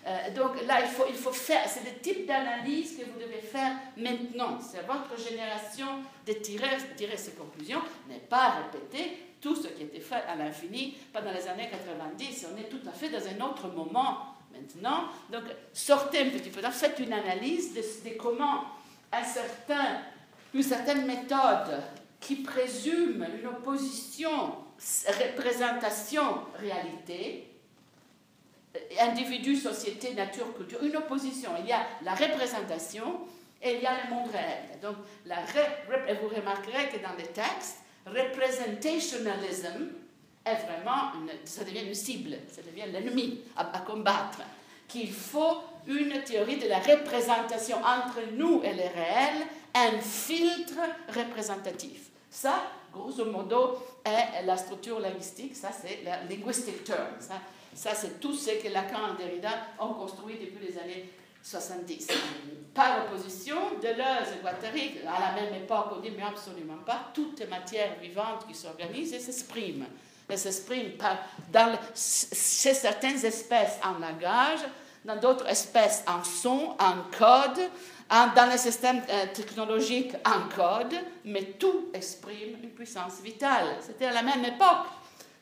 Euh, 0.06 0.30
donc 0.34 0.64
là, 0.66 0.80
il 0.82 1.14
faut, 1.14 1.32
faire, 1.32 1.68
c'est 1.68 1.84
le 1.84 1.98
type 1.98 2.26
d'analyse 2.26 2.96
que 2.96 3.04
vous 3.04 3.18
devez 3.18 3.40
faire 3.40 3.72
maintenant. 3.96 4.58
C'est 4.60 4.78
à 4.78 4.82
votre 4.82 5.20
génération 5.20 5.86
de 6.24 6.32
tirer, 6.34 6.76
tirer 6.96 7.16
ses 7.16 7.32
conclusions, 7.32 7.80
n'est 8.08 8.20
pas 8.20 8.62
répéter 8.62 9.18
tout 9.40 9.56
ce 9.56 9.68
qui 9.68 9.82
été 9.82 9.98
fait 9.98 10.22
à 10.28 10.36
l'infini 10.36 10.96
pendant 11.12 11.32
les 11.32 11.48
années 11.48 11.68
90. 11.68 12.46
On 12.54 12.58
est 12.58 12.68
tout 12.68 12.88
à 12.88 12.92
fait 12.92 13.08
dans 13.08 13.26
un 13.26 13.50
autre 13.50 13.68
moment 13.68 14.36
maintenant. 14.52 15.08
Donc 15.30 15.42
sortez 15.72 16.20
un 16.20 16.30
petit 16.30 16.50
peu, 16.50 16.60
faites 16.70 16.98
une 17.00 17.12
analyse 17.12 17.74
de, 17.74 17.80
de 17.80 18.16
comment 18.16 18.64
un 19.12 19.24
certain, 19.24 20.02
une 20.54 20.62
certaine 20.62 21.04
méthode 21.04 21.82
qui 22.26 22.36
présume 22.36 23.26
une 23.40 23.46
opposition 23.46 24.56
représentation-réalité, 25.06 27.46
individu, 28.98 29.54
société, 29.54 30.12
nature, 30.12 30.52
culture, 30.56 30.82
une 30.82 30.96
opposition. 30.96 31.50
Il 31.60 31.66
y 31.66 31.72
a 31.72 31.86
la 32.02 32.16
représentation 32.16 33.20
et 33.62 33.76
il 33.76 33.82
y 33.82 33.86
a 33.86 34.04
le 34.04 34.10
monde 34.12 34.28
réel. 34.30 34.80
Donc, 34.82 34.96
vous 35.24 36.28
remarquerez 36.34 36.88
que 36.88 36.96
dans 37.00 37.14
les 37.16 37.28
textes, 37.28 37.76
representationalism 38.04 39.92
est 40.44 40.66
vraiment, 40.66 41.12
ça 41.44 41.62
devient 41.62 41.86
une 41.86 41.94
cible, 41.94 42.38
ça 42.50 42.62
devient 42.62 42.90
l'ennemi 42.92 43.42
à 43.56 43.66
combattre. 43.86 44.40
Qu'il 44.88 45.12
faut 45.12 45.62
une 45.86 46.24
théorie 46.24 46.58
de 46.58 46.66
la 46.66 46.80
représentation 46.80 47.78
entre 47.78 48.18
nous 48.32 48.64
et 48.64 48.72
le 48.72 48.82
réel, 48.82 49.46
un 49.74 50.00
filtre 50.00 50.80
représentatif. 51.08 52.10
Ça, 52.36 52.64
grosso 52.92 53.24
modo, 53.24 53.78
est 54.04 54.44
la 54.44 54.58
structure 54.58 55.00
linguistique, 55.00 55.56
ça 55.56 55.70
c'est 55.72 56.02
la 56.04 56.22
linguistic 56.24 56.84
term. 56.84 57.14
Ça, 57.74 57.94
c'est 57.94 58.20
tout 58.20 58.34
ce 58.34 58.50
que 58.62 58.68
Lacan 58.68 59.14
et 59.14 59.22
Derrida 59.22 59.48
ont 59.78 59.94
construit 59.94 60.34
depuis 60.34 60.66
les 60.66 60.78
années 60.78 61.10
70. 61.42 62.08
Par 62.74 63.06
opposition, 63.06 63.56
Deleuze 63.82 64.34
et 64.36 64.42
Guattari, 64.42 64.98
à 65.06 65.18
la 65.18 65.40
même 65.40 65.62
époque, 65.62 65.86
on 65.96 66.00
dit 66.00 66.10
mais 66.14 66.24
absolument 66.24 66.76
pas, 66.84 67.10
toutes 67.14 67.48
matières 67.48 67.98
vivantes 68.02 68.46
qui 68.46 68.54
s'organisent 68.54 69.14
et 69.14 69.20
s'expriment. 69.20 69.86
Elles 70.28 70.38
s'expriment 70.38 70.92
chez 71.94 72.74
certaines 72.74 73.24
espèces 73.24 73.78
en 73.82 73.98
langage, 73.98 74.60
dans 75.06 75.16
d'autres 75.16 75.46
espèces 75.46 76.04
en 76.06 76.22
son, 76.22 76.76
en 76.78 76.96
code, 77.16 77.70
dans 78.08 78.50
les 78.50 78.58
systèmes 78.58 79.02
euh, 79.08 79.26
technologiques 79.34 80.14
en 80.24 80.48
code, 80.54 80.94
mais 81.24 81.42
tout 81.58 81.90
exprime 81.92 82.56
une 82.62 82.70
puissance 82.70 83.20
vitale. 83.22 83.76
C'était 83.80 84.06
à 84.06 84.12
la 84.12 84.22
même 84.22 84.44
époque. 84.44 84.86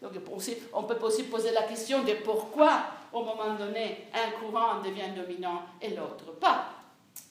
Donc 0.01 0.13
on 0.73 0.83
peut 0.83 0.99
aussi 1.03 1.23
poser 1.25 1.53
la 1.53 1.63
question 1.63 2.03
de 2.03 2.13
pourquoi, 2.25 2.85
au 3.13 3.23
moment 3.23 3.55
donné, 3.59 4.09
un 4.13 4.39
courant 4.39 4.81
devient 4.83 5.11
dominant 5.17 5.63
et 5.81 5.91
l'autre 5.91 6.33
pas, 6.39 6.67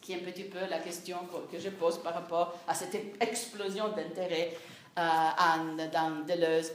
qui 0.01 0.13
est 0.13 0.15
un 0.15 0.31
petit 0.31 0.45
peu 0.45 0.59
la 0.69 0.79
question 0.79 1.17
que 1.51 1.59
je 1.59 1.69
pose 1.69 1.99
par 1.99 2.13
rapport 2.13 2.55
à 2.67 2.73
cette 2.73 2.95
explosion 3.21 3.89
d'intérêt 3.89 4.57
euh, 4.97 5.87
dans 5.91 6.25
Deleuze 6.27 6.71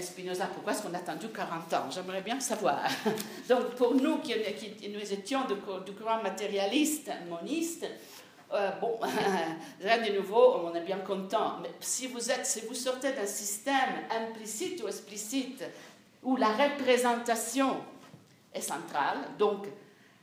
Spinoza. 0.00 0.46
Pourquoi 0.46 0.72
est-ce 0.72 0.82
qu'on 0.82 0.94
a 0.94 0.98
attendu 0.98 1.28
40 1.28 1.72
ans? 1.74 1.90
J'aimerais 1.90 2.22
bien 2.22 2.40
savoir. 2.40 2.82
Donc 3.48 3.74
pour 3.76 3.94
nous 3.94 4.18
qui, 4.18 4.34
nous 4.88 5.12
étions 5.12 5.42
du 5.46 5.92
courant 5.92 6.22
matérialiste, 6.22 7.10
moniste, 7.28 7.86
euh, 8.52 8.70
bon, 8.80 8.98
rien 9.80 9.98
de 9.98 10.16
nouveau, 10.16 10.56
on 10.64 10.74
est 10.74 10.84
bien 10.84 10.98
content. 10.98 11.58
Mais 11.62 11.70
si 11.80 12.06
vous, 12.06 12.30
êtes, 12.30 12.46
si 12.46 12.60
vous 12.60 12.74
sortez 12.74 13.12
d'un 13.12 13.26
système 13.26 14.04
implicite 14.10 14.82
ou 14.82 14.88
explicite 14.88 15.64
où 16.22 16.36
la 16.36 16.48
représentation 16.48 17.76
est 18.52 18.60
centrale, 18.60 19.18
donc 19.38 19.66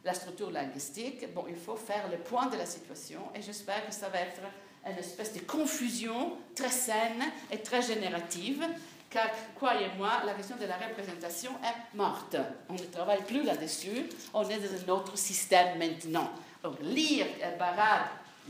la 0.03 0.14
structure 0.14 0.51
linguistique, 0.51 1.34
bon, 1.34 1.45
il 1.47 1.55
faut 1.55 1.76
faire 1.76 2.09
le 2.09 2.18
point 2.18 2.47
de 2.47 2.57
la 2.57 2.66
situation 2.66 3.22
et 3.36 3.41
j'espère 3.41 3.86
que 3.88 3.93
ça 3.93 4.09
va 4.09 4.20
être 4.20 4.41
une 4.86 4.97
espèce 4.97 5.34
de 5.34 5.39
confusion 5.39 6.34
très 6.55 6.70
saine 6.70 7.24
et 7.51 7.59
très 7.59 7.82
générative, 7.82 8.66
car 9.14 9.30
croyez-moi, 9.55 10.24
la 10.26 10.34
question 10.34 10.57
de 10.57 10.66
la 10.66 10.76
représentation 10.76 11.51
est 11.64 11.95
morte. 11.95 12.36
On 12.68 12.74
ne 12.74 12.80
travaille 12.80 13.24
plus 13.24 13.43
là-dessus, 13.43 14.09
on 14.34 14.49
est 14.49 14.57
dans 14.57 14.91
un 14.91 14.95
autre 14.95 15.16
système 15.16 15.78
maintenant. 15.78 16.32
Donc, 16.64 16.78
lire 16.82 17.28
Barad, 17.59 18.07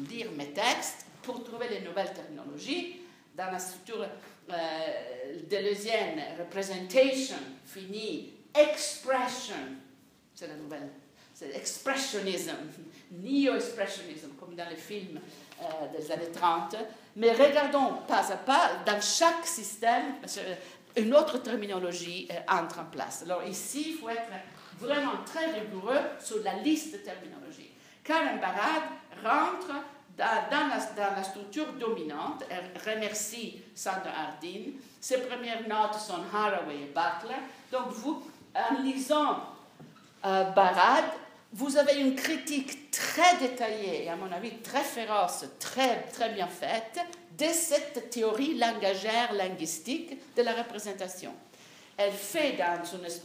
lire 0.10 0.32
mes 0.32 0.52
textes 0.52 1.06
pour 1.22 1.44
trouver 1.44 1.68
les 1.68 1.82
nouvelles 1.82 2.14
technologies, 2.14 3.02
dans 3.36 3.52
la 3.52 3.60
structure 3.60 4.06
euh, 4.50 4.54
deleuzienne, 5.50 6.22
representation, 6.38 7.36
fini, 7.66 8.32
expression, 8.54 9.56
c'est 10.34 10.48
la 10.48 10.56
nouvelle, 10.56 10.90
c'est 11.34 11.56
expressionism, 11.56 12.52
neo-expressionism, 13.12 14.30
comme 14.40 14.56
dans 14.56 14.70
les 14.70 14.76
films 14.76 15.20
euh, 15.62 15.98
des 15.98 16.12
années 16.12 16.32
30. 16.32 16.76
Mais 17.16 17.32
regardons 17.32 17.94
pas 18.08 18.32
à 18.32 18.38
pas, 18.38 18.72
dans 18.86 19.02
chaque 19.02 19.46
système, 19.46 20.16
une 20.96 21.14
autre 21.16 21.38
terminologie 21.40 22.28
euh, 22.32 22.36
entre 22.52 22.80
en 22.80 22.86
place. 22.86 23.24
Alors 23.26 23.44
ici, 23.44 23.86
il 23.90 23.98
faut 23.98 24.10
être 24.10 24.30
vraiment 24.80 25.24
très 25.26 25.52
rigoureux 25.52 26.00
sur 26.20 26.44
la 26.44 26.56
liste 26.56 26.94
de 26.94 26.98
terminologie. 26.98 27.72
Karen 28.04 28.40
Barad 28.40 28.84
rentre 29.24 29.74
dans, 30.18 30.70
la, 30.70 31.24
structure 31.24 31.74
dominante. 31.74 32.44
Elle 32.50 32.72
remercie 32.94 33.62
Sandra 33.74 34.10
Hardin. 34.10 34.72
Ses 35.00 35.22
premières 35.22 35.68
notes 35.68 35.96
sont 35.96 36.22
Haraway 36.34 36.76
et 36.76 36.94
Butler. 36.94 37.40
Donc, 37.72 37.90
vous, 37.90 38.24
en 38.56 38.82
lisant 38.82 39.38
euh, 40.26 40.44
Barad, 40.52 41.06
vous 41.54 41.78
avez 41.78 42.00
une 42.00 42.16
critique 42.16 42.90
très 42.92 43.38
détaillée 43.38 44.10
à 44.10 44.16
mon 44.16 44.32
avis, 44.32 44.52
très 44.58 44.84
féroce, 44.84 45.46
très, 45.60 46.02
très 46.04 46.30
bien 46.30 46.48
faite 46.48 47.00
de 47.38 47.46
cette 47.46 48.10
théorie 48.10 48.58
langagère 48.58 49.34
linguistique 49.34 50.18
de 50.36 50.42
la 50.42 50.54
représentation. 50.54 51.32
Elle 51.96 52.12
fait 52.12 52.54
dans, 52.54 52.80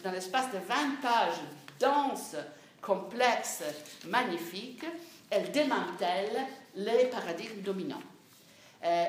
dans 0.04 0.12
l'espace 0.12 0.52
de 0.52 0.58
20 0.58 1.00
pages 1.00 1.40
dense, 1.80 2.36
complexe, 2.82 3.62
magnifique, 4.06 4.84
elle 5.30 5.50
démantèle 5.50 6.46
les 6.76 7.06
paradigmes 7.06 7.62
dominants. 7.62 8.02
Euh, 8.84 9.04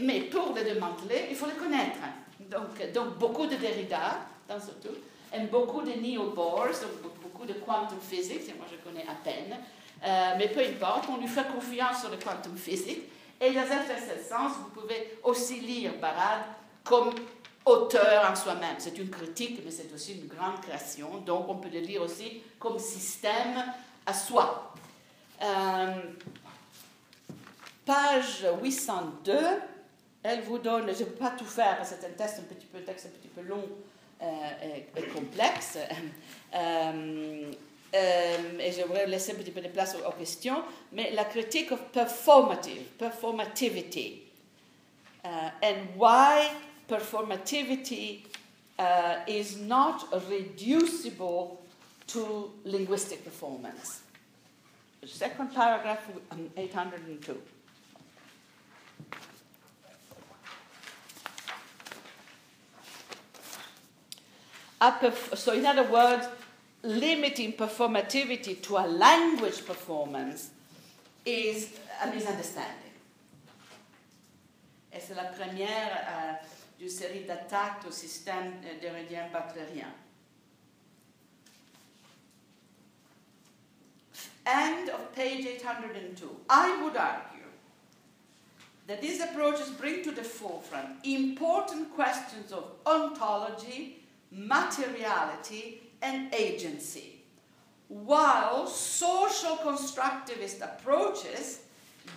mais 0.00 0.20
pour 0.22 0.54
les 0.54 0.64
démanteler, 0.64 1.26
il 1.30 1.36
faut 1.36 1.46
les 1.46 1.52
connaître. 1.52 1.98
Donc, 2.40 3.18
beaucoup 3.18 3.46
de 3.46 3.56
Derrida, 3.56 4.20
dans 4.48 4.60
ce 4.60 4.72
tout, 4.86 4.94
et 5.34 5.40
beaucoup 5.46 5.82
de 5.82 5.92
beaucoup 7.02 7.21
de 7.46 7.54
quantum 7.54 7.98
physics, 8.00 8.48
et 8.48 8.54
moi 8.54 8.66
je 8.70 8.76
connais 8.76 9.06
à 9.08 9.14
peine, 9.22 9.56
euh, 10.04 10.34
mais 10.38 10.48
peu 10.48 10.60
importe, 10.60 11.04
on 11.10 11.18
lui 11.18 11.28
fait 11.28 11.46
confiance 11.52 12.00
sur 12.00 12.10
le 12.10 12.16
quantum 12.16 12.56
physics. 12.56 13.02
Et 13.40 13.52
ce 13.52 14.28
sens, 14.28 14.52
vous 14.58 14.80
pouvez 14.80 15.18
aussi 15.24 15.60
lire 15.60 15.94
Barad 16.00 16.42
comme 16.84 17.12
auteur 17.64 18.30
en 18.30 18.34
soi-même. 18.36 18.76
C'est 18.78 18.96
une 18.98 19.10
critique, 19.10 19.60
mais 19.64 19.70
c'est 19.70 19.92
aussi 19.92 20.14
une 20.14 20.28
grande 20.28 20.60
création. 20.60 21.18
Donc 21.18 21.48
on 21.48 21.56
peut 21.56 21.68
le 21.68 21.80
lire 21.80 22.02
aussi 22.02 22.42
comme 22.58 22.78
système 22.78 23.64
à 24.06 24.14
soi. 24.14 24.74
Euh, 25.42 26.02
page 27.84 28.46
802, 28.62 29.36
elle 30.22 30.42
vous 30.42 30.58
donne, 30.58 30.86
je 30.94 31.00
ne 31.00 31.08
peux 31.08 31.16
pas 31.16 31.30
tout 31.30 31.44
faire 31.44 31.76
parce 31.76 31.90
que 31.90 31.96
c'est 32.00 32.06
un 32.06 32.24
un 32.24 32.42
petit 32.42 32.66
peu, 32.66 32.80
texte 32.80 33.06
un 33.06 33.18
petit 33.18 33.28
peu 33.28 33.42
long 33.42 33.64
euh, 34.22 34.26
euh, 34.26 34.78
euh, 34.98 35.12
complexe. 35.12 35.78
et 37.92 38.72
je 38.72 38.82
voudrais 38.86 39.06
laisser 39.08 39.32
un 39.32 39.34
petit 39.34 39.50
peu 39.50 39.60
de 39.60 39.66
place 39.68 39.96
aux, 39.96 40.08
aux 40.08 40.12
questions, 40.12 40.62
mais 40.92 41.10
la 41.10 41.24
critique 41.24 41.72
of 41.72 41.80
performative, 41.92 42.82
performativity, 42.98 44.22
and 45.24 45.88
why 45.96 46.50
performativity 46.88 48.24
uh, 48.78 49.24
is 49.26 49.56
not 49.56 50.06
reducible 50.30 51.58
to 52.06 52.52
linguistic 52.64 53.24
performance. 53.24 54.02
Second 55.04 55.52
paragraph, 55.52 56.08
um, 56.30 56.48
802. 56.56 57.36
so 65.34 65.52
in 65.52 65.64
other 65.64 65.84
words, 65.84 66.26
limiting 66.82 67.52
performativity 67.52 68.60
to 68.62 68.76
a 68.78 68.86
language 68.86 69.64
performance 69.64 70.50
is 71.24 71.68
a 72.02 72.08
misunderstanding. 72.08 72.78
Et 74.92 75.00
c'est 75.00 75.14
la 75.14 75.24
première 75.24 75.90
euh, 76.06 76.32
d'une 76.78 76.88
série 76.88 77.24
d'attaques 77.24 77.86
au 77.86 77.90
système 77.90 78.60
derridien 78.80 79.28
butlerien. 79.32 79.88
End 84.44 84.88
of 84.90 85.14
page 85.14 85.44
802. 85.44 86.26
I 86.50 86.82
would 86.82 86.96
argue 86.96 87.46
that 88.88 89.00
these 89.00 89.20
approaches 89.20 89.70
bring 89.70 90.02
to 90.02 90.10
the 90.10 90.24
forefront 90.24 90.98
important 91.04 91.94
questions 91.94 92.52
of 92.52 92.64
ontology 92.84 94.01
materiality, 94.32 95.82
and 96.02 96.34
agency, 96.34 97.22
while 97.88 98.66
social 98.66 99.56
constructivist 99.58 100.60
approaches 100.60 101.60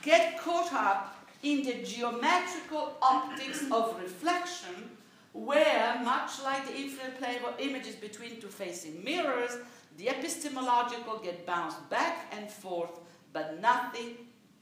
get 0.02 0.40
caught 0.40 0.74
up 0.74 1.28
in 1.44 1.62
the 1.62 1.84
geometrical 1.84 2.98
optics 3.02 3.64
of 3.72 4.00
reflection, 4.02 4.90
where, 5.34 6.00
much 6.04 6.42
like 6.44 6.66
the 6.66 6.76
infinite 6.76 7.20
play 7.20 7.38
of 7.46 7.60
images 7.60 7.96
between 7.96 8.40
two 8.42 8.48
facing 8.48 9.04
mirrors, 9.04 9.58
the 9.98 10.10
epistemological 10.10 11.20
get 11.20 11.46
bounced 11.46 11.88
back 11.90 12.34
and 12.36 12.50
forth, 12.50 13.00
but 13.34 13.62
nothing 13.62 14.18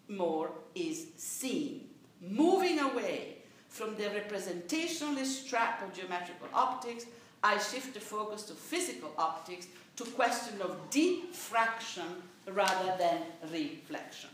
more 0.10 0.52
is 0.76 1.08
seen. 1.16 1.88
Moving 2.20 2.80
away 2.80 3.38
from 3.70 3.96
the 3.96 4.04
representationalist 4.04 5.48
trap 5.48 5.82
of 5.82 5.94
geometrical 5.94 6.48
optics, 6.54 7.06
I 7.44 7.58
shift 7.58 7.94
the 7.94 8.00
focus 8.00 8.44
to 8.44 8.54
physical 8.54 9.12
optics 9.18 9.68
to 9.98 10.06
question 10.06 10.62
of 10.62 10.90
diffraction 10.90 12.24
rather 12.48 12.96
than 12.98 13.18
reflection. 13.52 14.30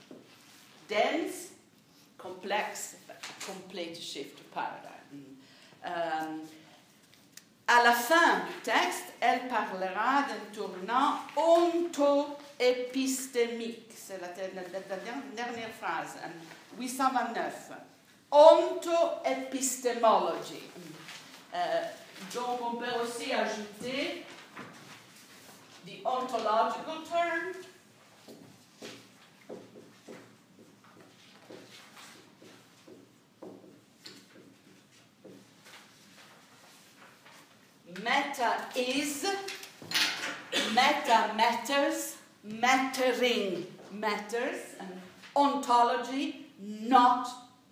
Dense 0.87 1.49
complex, 2.17 2.95
complete 3.45 3.97
shift 3.97 4.39
of 4.39 4.49
paradigm. 4.53 5.37
Euh, 5.85 6.37
à 7.67 7.83
la 7.83 7.93
fin 7.93 8.45
du 8.47 8.53
texte, 8.63 9.11
elle 9.19 9.47
parlera 9.47 10.23
d'un 10.23 10.45
tournant 10.53 11.19
onto-épistémique. 11.35 13.91
C'est 13.95 14.19
la, 14.19 14.29
dernière 14.29 15.69
phrase, 15.79 16.17
829. 16.77 17.71
Onto-épistémologie. 18.31 20.69
Euh, 21.53 21.83
donc 22.33 22.61
on 22.61 22.75
peut 22.75 22.85
aussi 23.01 23.31
ajouter 23.33 24.25
the 25.85 26.05
ontological 26.05 27.01
term. 27.09 27.53
Meta 38.03 38.53
is, 38.75 39.25
meta 40.73 41.33
matters, 41.35 42.15
mattering 42.43 43.65
matters, 43.91 44.75
and 44.79 45.01
ontology, 45.35 46.47
not 46.59 47.27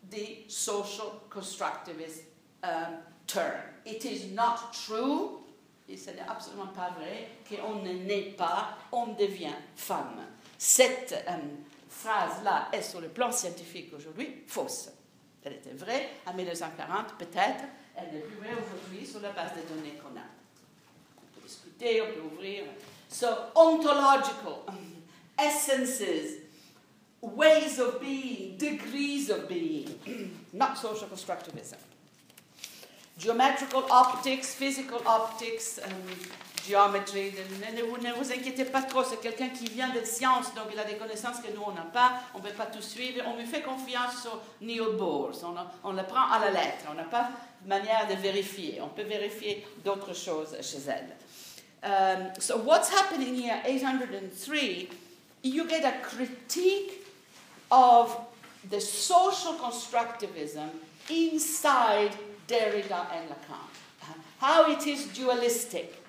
the 0.09 0.43
social 0.47 1.23
constructivist 1.29 2.21
um, 2.63 2.97
term. 3.27 3.61
It 3.85 4.03
is 4.05 4.33
not 4.33 4.71
true, 4.71 5.43
et 5.87 5.97
ce 5.97 6.09
n'est 6.11 6.25
absolument 6.27 6.67
pas 6.67 6.91
vrai, 6.97 7.29
qu'on 7.49 7.75
ne 7.75 7.93
naît 7.93 8.33
pas, 8.37 8.77
on 8.91 9.07
devient 9.07 9.55
femme. 9.75 10.25
Cette 10.57 11.23
um, 11.27 11.39
phrase-là 11.89 12.69
est 12.73 12.81
sur 12.81 12.99
le 12.99 13.09
plan 13.09 13.31
scientifique 13.31 13.93
aujourd'hui 13.93 14.43
fausse. 14.47 14.89
Elle 15.43 15.53
était 15.53 15.73
vraie 15.73 16.09
en 16.25 16.33
1940 16.33 17.17
peut-être, 17.17 17.63
elle 17.95 18.13
n'est 18.13 18.19
plus 18.19 18.35
vraie 18.35 18.53
aujourd'hui 18.53 19.05
sur 19.05 19.21
la 19.21 19.31
base 19.31 19.51
des 19.53 19.61
données 19.73 19.97
qu'on 19.97 20.17
a. 20.17 20.23
On 21.17 21.39
peut 21.39 21.45
discuter, 21.45 22.01
on 22.01 22.13
peut 22.13 22.35
ouvrir. 22.35 22.63
So, 23.09 23.27
ontological 23.55 24.65
essences, 25.37 26.41
ways 27.21 27.79
of 27.79 27.99
being, 28.01 28.57
degrees 28.57 29.29
of 29.29 29.47
being, 29.47 29.95
not 30.53 30.77
social 30.77 31.07
constructivism. 31.07 31.77
Geometrical 33.17 33.83
optics, 33.89 34.45
physical 34.45 34.99
optics, 35.05 35.79
um, 35.83 35.91
geometry. 36.67 37.33
Ne, 37.73 38.13
vous 38.13 38.31
inquiétez 38.31 38.65
pas 38.65 38.83
trop, 38.83 39.03
c'est 39.03 39.19
quelqu'un 39.19 39.49
qui 39.49 39.65
vient 39.65 39.89
de 39.89 40.03
sciences, 40.05 40.53
donc 40.53 40.65
il 40.71 40.79
a 40.79 40.83
des 40.83 40.95
connaissances 40.95 41.37
que 41.39 41.51
nous, 41.53 41.63
on 41.65 41.71
n'a 41.71 41.81
pas, 41.81 42.13
on 42.35 42.39
ne 42.39 42.43
peut 42.43 42.53
pas 42.53 42.67
tout 42.67 42.81
suivre. 42.81 43.23
On 43.25 43.37
lui 43.37 43.45
fait 43.45 43.61
confiance 43.61 44.21
sur 44.21 44.39
Neil 44.61 44.81
Bohr, 44.97 45.31
on, 45.83 45.93
le 45.93 46.03
prend 46.03 46.29
à 46.31 46.39
la 46.39 46.51
lettre, 46.51 46.85
on 46.91 46.93
n'a 46.93 47.05
pas 47.05 47.29
de 47.63 47.69
manière 47.69 48.07
de 48.07 48.13
vérifier. 48.15 48.79
On 48.81 48.89
peut 48.89 49.03
vérifier 49.03 49.65
d'autres 49.83 50.13
choses 50.13 50.55
chez 50.61 50.79
elle. 50.87 51.15
Um, 51.83 52.31
so 52.39 52.57
what's 52.57 52.91
happening 52.91 53.35
here, 53.35 53.61
803, 53.65 54.89
you 55.43 55.67
get 55.67 55.85
a 55.85 55.93
critique 56.01 57.03
of 57.71 58.17
the 58.69 58.79
social 58.79 59.53
constructivism 59.53 60.69
inside 61.09 62.11
Derrida 62.47 63.07
and 63.13 63.29
Lacan. 63.29 64.15
How 64.39 64.71
it 64.71 64.85
is 64.87 65.07
dualistic 65.07 66.03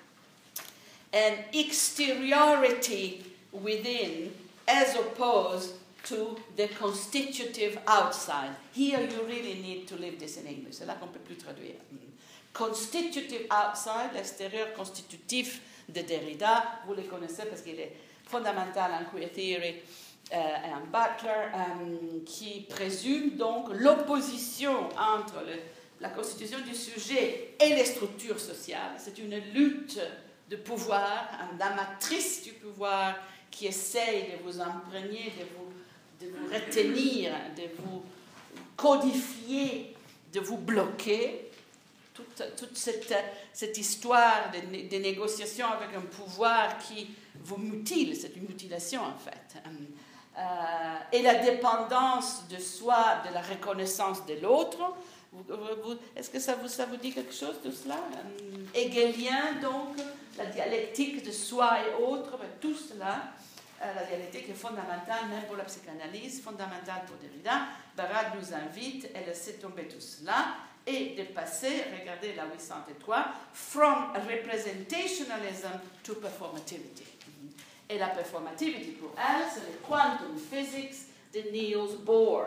and 1.11 1.35
exteriority 1.53 3.23
within 3.51 4.31
as 4.67 4.95
opposed 4.95 5.73
to 6.03 6.37
the 6.55 6.67
constitutive 6.67 7.77
outside. 7.87 8.51
Here 8.73 9.01
you 9.01 9.23
really 9.27 9.55
need 9.61 9.87
to 9.87 9.95
leave 9.95 10.19
this 10.19 10.37
in 10.37 10.47
English. 10.47 10.75
C'est 10.75 10.85
là 10.85 10.95
qu'on 10.95 11.07
peut 11.07 11.19
plus 11.19 11.35
traduire. 11.37 11.75
Constitutive 12.53 13.47
outside, 13.51 14.13
l'extérieur 14.13 14.73
constitutif 14.73 15.61
de 15.87 16.01
Derrida, 16.01 16.81
vous 16.87 16.93
le 16.93 17.03
connaissez 17.03 17.45
parce 17.45 17.61
qu'il 17.61 17.79
est 17.79 17.95
fondamental 18.25 18.91
en 18.91 19.05
queer 19.05 19.31
theory 19.31 19.75
euh, 20.33 20.37
et 20.37 20.87
Butler, 20.91 21.49
euh, 21.55 22.19
qui 22.25 22.61
présume 22.69 23.37
donc 23.37 23.69
l'opposition 23.71 24.89
entre 24.97 25.43
le, 25.45 25.53
la 26.01 26.09
constitution 26.09 26.59
du 26.59 26.73
sujet 26.73 27.55
et 27.59 27.69
les 27.69 27.85
structures 27.85 28.39
sociales. 28.39 28.93
C'est 28.97 29.17
une 29.17 29.37
lutte 29.53 29.99
de 30.49 30.55
pouvoir, 30.55 31.29
la 31.57 31.71
matrice 31.71 32.43
du 32.43 32.53
pouvoir 32.53 33.15
qui 33.51 33.67
essaye 33.67 34.31
de 34.31 34.43
vous 34.43 34.59
imprégner, 34.61 35.33
de 35.37 35.45
vous, 35.55 35.73
de 36.21 36.31
vous 36.31 36.53
retenir, 36.53 37.31
de 37.55 37.63
vous 37.81 38.03
codifier, 38.75 39.95
de 40.33 40.39
vous 40.39 40.57
bloquer. 40.57 41.45
Toute, 42.13 42.75
cette, 42.75 43.13
cette, 43.53 43.77
histoire 43.77 44.51
de, 44.51 44.89
de, 44.89 44.97
négociation 44.97 45.67
avec 45.67 45.95
un 45.95 46.01
pouvoir 46.01 46.77
qui 46.77 47.15
vous 47.41 47.55
mutile, 47.55 48.13
c'est 48.13 48.35
une 48.35 48.43
mutilation 48.43 49.01
en 49.01 49.17
fait. 49.17 49.57
Euh, 50.37 50.97
et 51.13 51.21
la 51.21 51.35
dépendance 51.35 52.45
de 52.49 52.57
soi, 52.57 53.21
de 53.27 53.33
la 53.33 53.41
reconnaissance 53.41 54.25
de 54.25 54.33
l'autre, 54.41 54.79
est-ce 56.15 56.29
que 56.29 56.39
ça 56.39 56.55
vous, 56.55 56.67
ça 56.67 56.85
vous 56.85 56.97
dit 56.97 57.13
quelque 57.13 57.33
chose 57.33 57.55
tout 57.63 57.71
cela? 57.71 57.95
Euh, 57.95 58.79
Hegelien, 58.79 59.53
donc, 59.61 59.97
la 60.37 60.45
dialectique 60.45 61.23
de 61.25 61.31
soi 61.31 61.77
et 61.81 62.03
autre, 62.03 62.37
tout 62.59 62.75
cela, 62.75 63.33
euh, 63.81 63.93
la 63.93 64.03
dialectique 64.05 64.49
est 64.49 64.53
fondamentale 64.53 65.27
même 65.29 65.43
pour 65.43 65.55
la 65.55 65.63
psychanalyse, 65.63 66.41
fondamentale 66.41 67.03
pour 67.07 67.17
Derrida. 67.17 67.67
Barad 67.95 68.27
nous 68.35 68.53
invite, 68.53 69.09
elle 69.13 69.25
laisser 69.25 69.53
tomber 69.53 69.87
tout 69.87 70.01
cela 70.01 70.55
et 70.85 71.15
de 71.15 71.23
passer, 71.33 71.83
regardez 71.99 72.33
la 72.33 72.45
803, 72.45 73.25
from 73.53 74.13
representationalism 74.27 75.79
to 76.03 76.15
performativity. 76.15 77.03
Et 77.89 77.97
la 77.97 78.07
performativity 78.07 78.91
pour 78.91 79.11
elle, 79.17 79.45
c'est 79.51 79.61
le 79.61 79.77
quantum 79.87 80.37
physics 80.37 81.07
de 81.33 81.51
Niels 81.51 81.97
Bohr. 82.03 82.45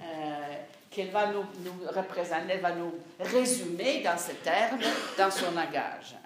Euh, 0.00 0.56
qu'elle 0.92 1.10
va 1.10 1.26
nous, 1.28 1.44
représenter, 1.88 2.52
elle 2.52 2.60
va 2.60 2.72
nous 2.72 2.92
résumer 3.18 4.02
dans 4.02 4.18
ces 4.18 4.34
termes, 4.34 4.78
dans 5.16 5.30
son 5.30 5.50
langage. 5.52 6.16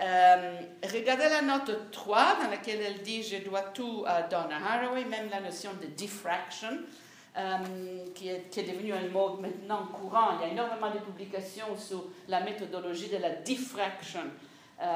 Euh, 0.00 0.60
regardez 0.90 1.28
la 1.28 1.42
note 1.42 1.90
3 1.92 2.36
dans 2.42 2.50
laquelle 2.50 2.80
elle 2.80 3.02
dit 3.02 3.22
Je 3.22 3.36
dois 3.44 3.60
tout 3.60 4.04
à 4.06 4.22
Donna 4.22 4.56
Haraway, 4.56 5.04
même 5.04 5.28
la 5.30 5.40
notion 5.40 5.70
de 5.80 5.86
diffraction, 5.86 6.70
euh, 7.36 7.56
qui, 8.14 8.30
est, 8.30 8.48
qui, 8.50 8.60
est, 8.60 8.64
devenu 8.64 8.94
un 8.94 9.08
mot 9.08 9.36
maintenant 9.36 9.86
courant. 9.86 10.38
Il 10.38 10.46
y 10.46 10.50
a 10.50 10.52
énormément 10.52 10.90
de 10.90 10.98
publications 10.98 11.76
sur 11.76 12.06
la 12.28 12.40
méthodologie 12.40 13.10
de 13.10 13.18
la 13.18 13.30
diffraction. 13.30 14.22
Euh, 14.80 14.86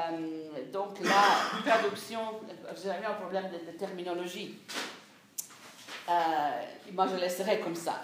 donc, 0.73 0.99
la 1.01 1.71
traduction, 1.71 2.19
vous 2.75 2.89
avez 2.89 3.05
un 3.05 3.13
problème 3.13 3.45
de, 3.49 3.71
de 3.71 3.77
terminologie. 3.77 4.57
moi, 6.91 7.07
je 7.07 7.15
laisserai 7.15 7.59
comme 7.59 7.75
ça. 7.75 8.01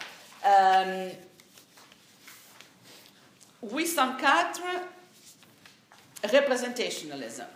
804, 3.62 4.62
representationalism. 6.24 7.48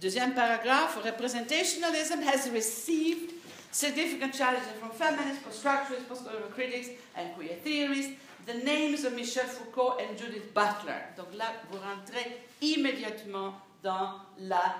Deuxième 0.00 0.34
paragraphe, 0.34 0.98
representationalism 1.02 2.22
has 2.22 2.50
received 2.50 3.32
significant 3.72 4.32
challenges 4.34 4.68
from 4.78 4.90
feminists, 4.90 5.42
post-structuralists, 5.42 6.06
post-critics, 6.08 6.90
and 7.16 7.34
queer 7.34 7.56
theorists. 7.64 8.12
The 8.46 8.54
names 8.64 9.04
of 9.04 9.14
Michel 9.14 9.44
Foucault 9.44 9.98
and 9.98 10.16
Judith 10.16 10.54
Butler. 10.54 11.02
Donc 11.16 11.34
là, 11.34 11.52
vous 11.70 11.78
rentrez 11.78 12.40
immédiatement 12.60 13.54
dans 13.82 14.20
la 14.38 14.76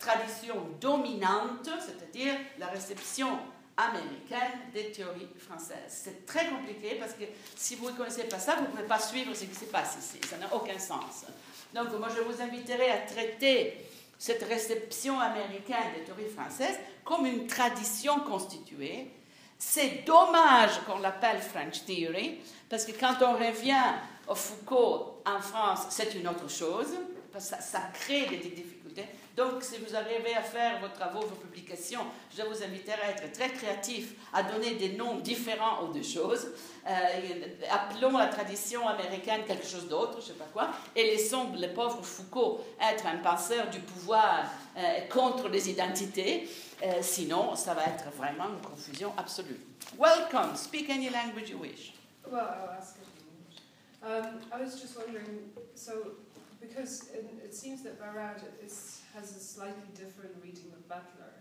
tradition 0.00 0.66
dominante, 0.80 1.68
c'est-à-dire 1.78 2.34
la 2.58 2.66
réception 2.66 3.38
américaine 3.76 4.60
des 4.72 4.92
théories 4.92 5.28
françaises. 5.38 5.78
C'est 5.88 6.26
très 6.26 6.48
compliqué 6.48 6.96
parce 6.98 7.12
que 7.12 7.24
si 7.56 7.74
vous 7.76 7.90
ne 7.90 7.96
connaissez 7.96 8.24
pas 8.24 8.38
ça, 8.38 8.56
vous 8.56 8.62
ne 8.62 8.66
pouvez 8.68 8.84
pas 8.84 9.00
suivre 9.00 9.34
ce 9.34 9.44
qui 9.44 9.54
se 9.54 9.64
passe 9.64 9.96
ici. 9.98 10.20
Ça 10.28 10.36
n'a 10.36 10.54
aucun 10.54 10.78
sens. 10.78 11.24
Donc, 11.72 11.88
moi, 11.98 12.08
je 12.14 12.20
vous 12.22 12.40
inviterai 12.40 12.90
à 12.90 12.98
traiter 12.98 13.76
cette 14.16 14.44
réception 14.44 15.18
américaine 15.18 15.92
des 15.96 16.04
théories 16.04 16.30
françaises 16.30 16.78
comme 17.04 17.26
une 17.26 17.46
tradition 17.46 18.20
constituée. 18.20 19.10
C'est 19.58 20.04
dommage 20.06 20.80
qu'on 20.86 20.98
l'appelle 20.98 21.40
French 21.40 21.84
Theory, 21.84 22.38
parce 22.68 22.84
que 22.84 22.92
quand 22.92 23.16
on 23.22 23.32
revient 23.34 23.92
au 24.28 24.34
Foucault 24.34 25.22
en 25.26 25.40
France, 25.40 25.86
c'est 25.90 26.14
une 26.14 26.28
autre 26.28 26.48
chose, 26.48 26.88
parce 27.32 27.50
que 27.50 27.56
ça, 27.56 27.60
ça 27.60 27.80
crée 27.92 28.26
des 28.26 28.36
difficultés. 28.36 28.83
Donc, 29.36 29.62
si 29.62 29.78
vous 29.78 29.96
arrivez 29.96 30.34
à 30.34 30.42
faire 30.42 30.80
vos 30.80 30.88
travaux, 30.88 31.20
vos 31.20 31.36
publications, 31.36 32.02
je 32.36 32.42
vous 32.42 32.62
inviterai 32.62 33.00
à 33.02 33.10
être 33.10 33.32
très 33.32 33.50
créatif, 33.50 34.14
à 34.32 34.42
donner 34.42 34.74
des 34.74 34.90
noms 34.90 35.16
différents 35.18 35.80
aux 35.82 35.92
deux 35.92 36.02
choses. 36.02 36.52
Euh, 36.86 37.46
appelons 37.70 38.16
la 38.16 38.28
tradition 38.28 38.86
américaine 38.86 39.42
quelque 39.46 39.66
chose 39.66 39.88
d'autre, 39.88 40.14
je 40.14 40.18
ne 40.18 40.22
sais 40.22 40.32
pas 40.34 40.48
quoi, 40.52 40.68
et 40.94 41.02
laissons 41.02 41.52
le 41.52 41.68
pauvre 41.68 42.04
Foucault 42.04 42.60
être 42.80 43.06
un 43.06 43.16
penseur 43.16 43.70
du 43.70 43.80
pouvoir 43.80 44.44
euh, 44.76 45.00
contre 45.12 45.48
les 45.48 45.70
identités. 45.70 46.48
Euh, 46.82 47.00
sinon, 47.00 47.56
ça 47.56 47.74
va 47.74 47.84
être 47.86 48.10
vraiment 48.16 48.48
une 48.48 48.60
confusion 48.60 49.12
absolue. 49.16 49.58
Welcome. 49.98 50.54
Speak 50.56 50.90
any 50.90 51.08
language 51.08 51.50
you 51.50 51.58
wish. 51.58 51.94
Well, 52.30 52.40
I'll 52.40 52.76
ask 52.78 52.96
it 52.96 53.06
in 53.18 53.26
English. 53.40 54.52
I 54.52 54.62
was 54.62 54.80
just 54.80 54.96
wondering, 54.96 55.50
so 55.74 55.92
because 56.66 57.08
it, 57.12 57.26
it 57.42 57.54
seems 57.54 57.82
that 57.82 58.00
Barad 58.00 58.42
is 58.64 59.00
has 59.14 59.36
a 59.36 59.40
slightly 59.40 59.90
different 59.94 60.32
reading 60.42 60.70
of 60.72 60.88
Butler 60.88 61.32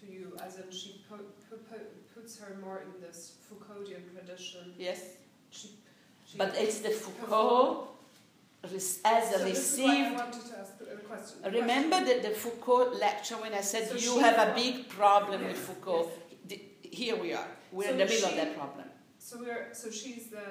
to 0.00 0.12
you, 0.12 0.36
as 0.44 0.56
in 0.56 0.70
she 0.70 1.00
po- 1.08 1.30
po- 1.50 1.76
puts 2.14 2.38
her 2.38 2.56
more 2.62 2.82
in 2.82 3.00
this 3.00 3.34
Foucauldian 3.46 4.02
tradition. 4.12 4.72
Yes. 4.78 5.00
She, 5.50 5.68
she 6.26 6.38
but 6.38 6.54
it's 6.56 6.80
the 6.80 6.90
Foucault 6.90 7.88
as 8.62 8.72
a 9.04 9.38
so 9.38 9.44
received. 9.44 10.20
Remember 11.52 12.04
the, 12.04 12.20
the 12.20 12.34
Foucault 12.34 12.92
lecture 12.98 13.36
when 13.36 13.54
I 13.54 13.60
said 13.60 13.88
so 13.88 13.94
you 13.96 14.18
have 14.20 14.48
a 14.48 14.54
big 14.54 14.88
problem 14.88 15.42
yes, 15.42 15.50
with 15.50 15.58
Foucault? 15.58 16.10
Yes. 16.48 16.58
Here 16.82 17.16
we 17.16 17.32
are. 17.34 17.46
We're 17.70 17.84
so 17.84 17.90
in 17.92 17.98
the 17.98 18.04
middle 18.04 18.28
she, 18.28 18.34
of 18.34 18.36
that 18.36 18.56
problem. 18.56 18.86
So 19.18 19.38
we're 19.40 19.68
so 19.72 19.90
she's 19.90 20.28
the 20.28 20.46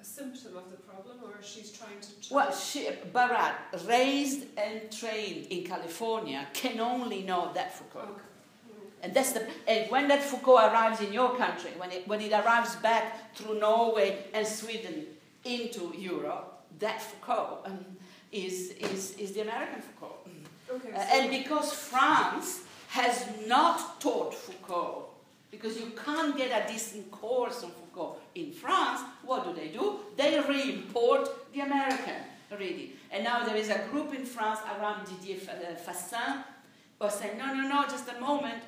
a 0.00 0.04
symptom 0.04 0.56
of 0.56 0.70
the 0.70 0.76
problem, 0.78 1.18
or 1.22 1.42
she's 1.42 1.70
trying 1.72 2.00
to. 2.00 2.34
Well, 2.34 2.52
she, 2.52 2.88
Barat, 3.12 3.54
raised 3.86 4.46
and 4.56 4.90
trained 4.90 5.46
in 5.46 5.64
California, 5.64 6.46
can 6.52 6.80
only 6.80 7.22
know 7.22 7.50
that 7.54 7.74
Foucault. 7.76 8.00
Okay. 8.00 8.22
And 9.02 9.14
that's 9.14 9.32
the 9.32 9.46
and 9.66 9.90
when 9.90 10.08
that 10.08 10.22
Foucault 10.22 10.58
arrives 10.58 11.00
in 11.00 11.12
your 11.12 11.36
country, 11.36 11.70
when 11.76 11.90
it 11.90 12.06
when 12.06 12.20
it 12.20 12.32
arrives 12.32 12.76
back 12.76 13.34
through 13.34 13.58
Norway 13.58 14.24
and 14.34 14.46
Sweden 14.46 15.06
into 15.44 15.92
Europe, 15.96 16.62
that 16.78 17.00
Foucault 17.02 17.60
um, 17.64 17.84
is, 18.30 18.70
is 18.72 19.16
is 19.16 19.32
the 19.32 19.40
American 19.40 19.80
Foucault. 19.80 20.18
Okay, 20.70 20.92
uh, 20.92 21.16
and 21.16 21.30
because 21.30 21.72
France 21.72 22.62
has 22.88 23.26
not 23.46 24.00
taught 24.00 24.34
Foucault, 24.34 25.06
because 25.50 25.78
you 25.78 25.92
can't 26.04 26.36
get 26.36 26.50
a 26.50 26.70
decent 26.70 27.10
course 27.10 27.64
on 27.64 27.70
Foucault 27.92 28.16
in 28.34 28.52
France, 28.52 29.00
what 29.24 29.44
do 29.44 29.52
they 29.52 29.68
do? 29.68 30.00
They 30.16 30.38
re-import 30.40 31.28
the 31.52 31.60
American 31.60 32.22
reading. 32.58 32.90
And 33.10 33.24
now 33.24 33.44
there 33.44 33.56
is 33.56 33.68
a 33.68 33.78
group 33.90 34.14
in 34.14 34.24
France 34.24 34.60
around 34.78 35.06
Didier 35.06 35.38
uh, 35.48 35.74
Fassin 35.74 36.44
who 36.98 37.06
are 37.06 37.10
saying, 37.10 37.38
no, 37.38 37.52
no, 37.54 37.68
no, 37.68 37.84
just 37.84 38.08
a 38.08 38.20
moment. 38.20 38.62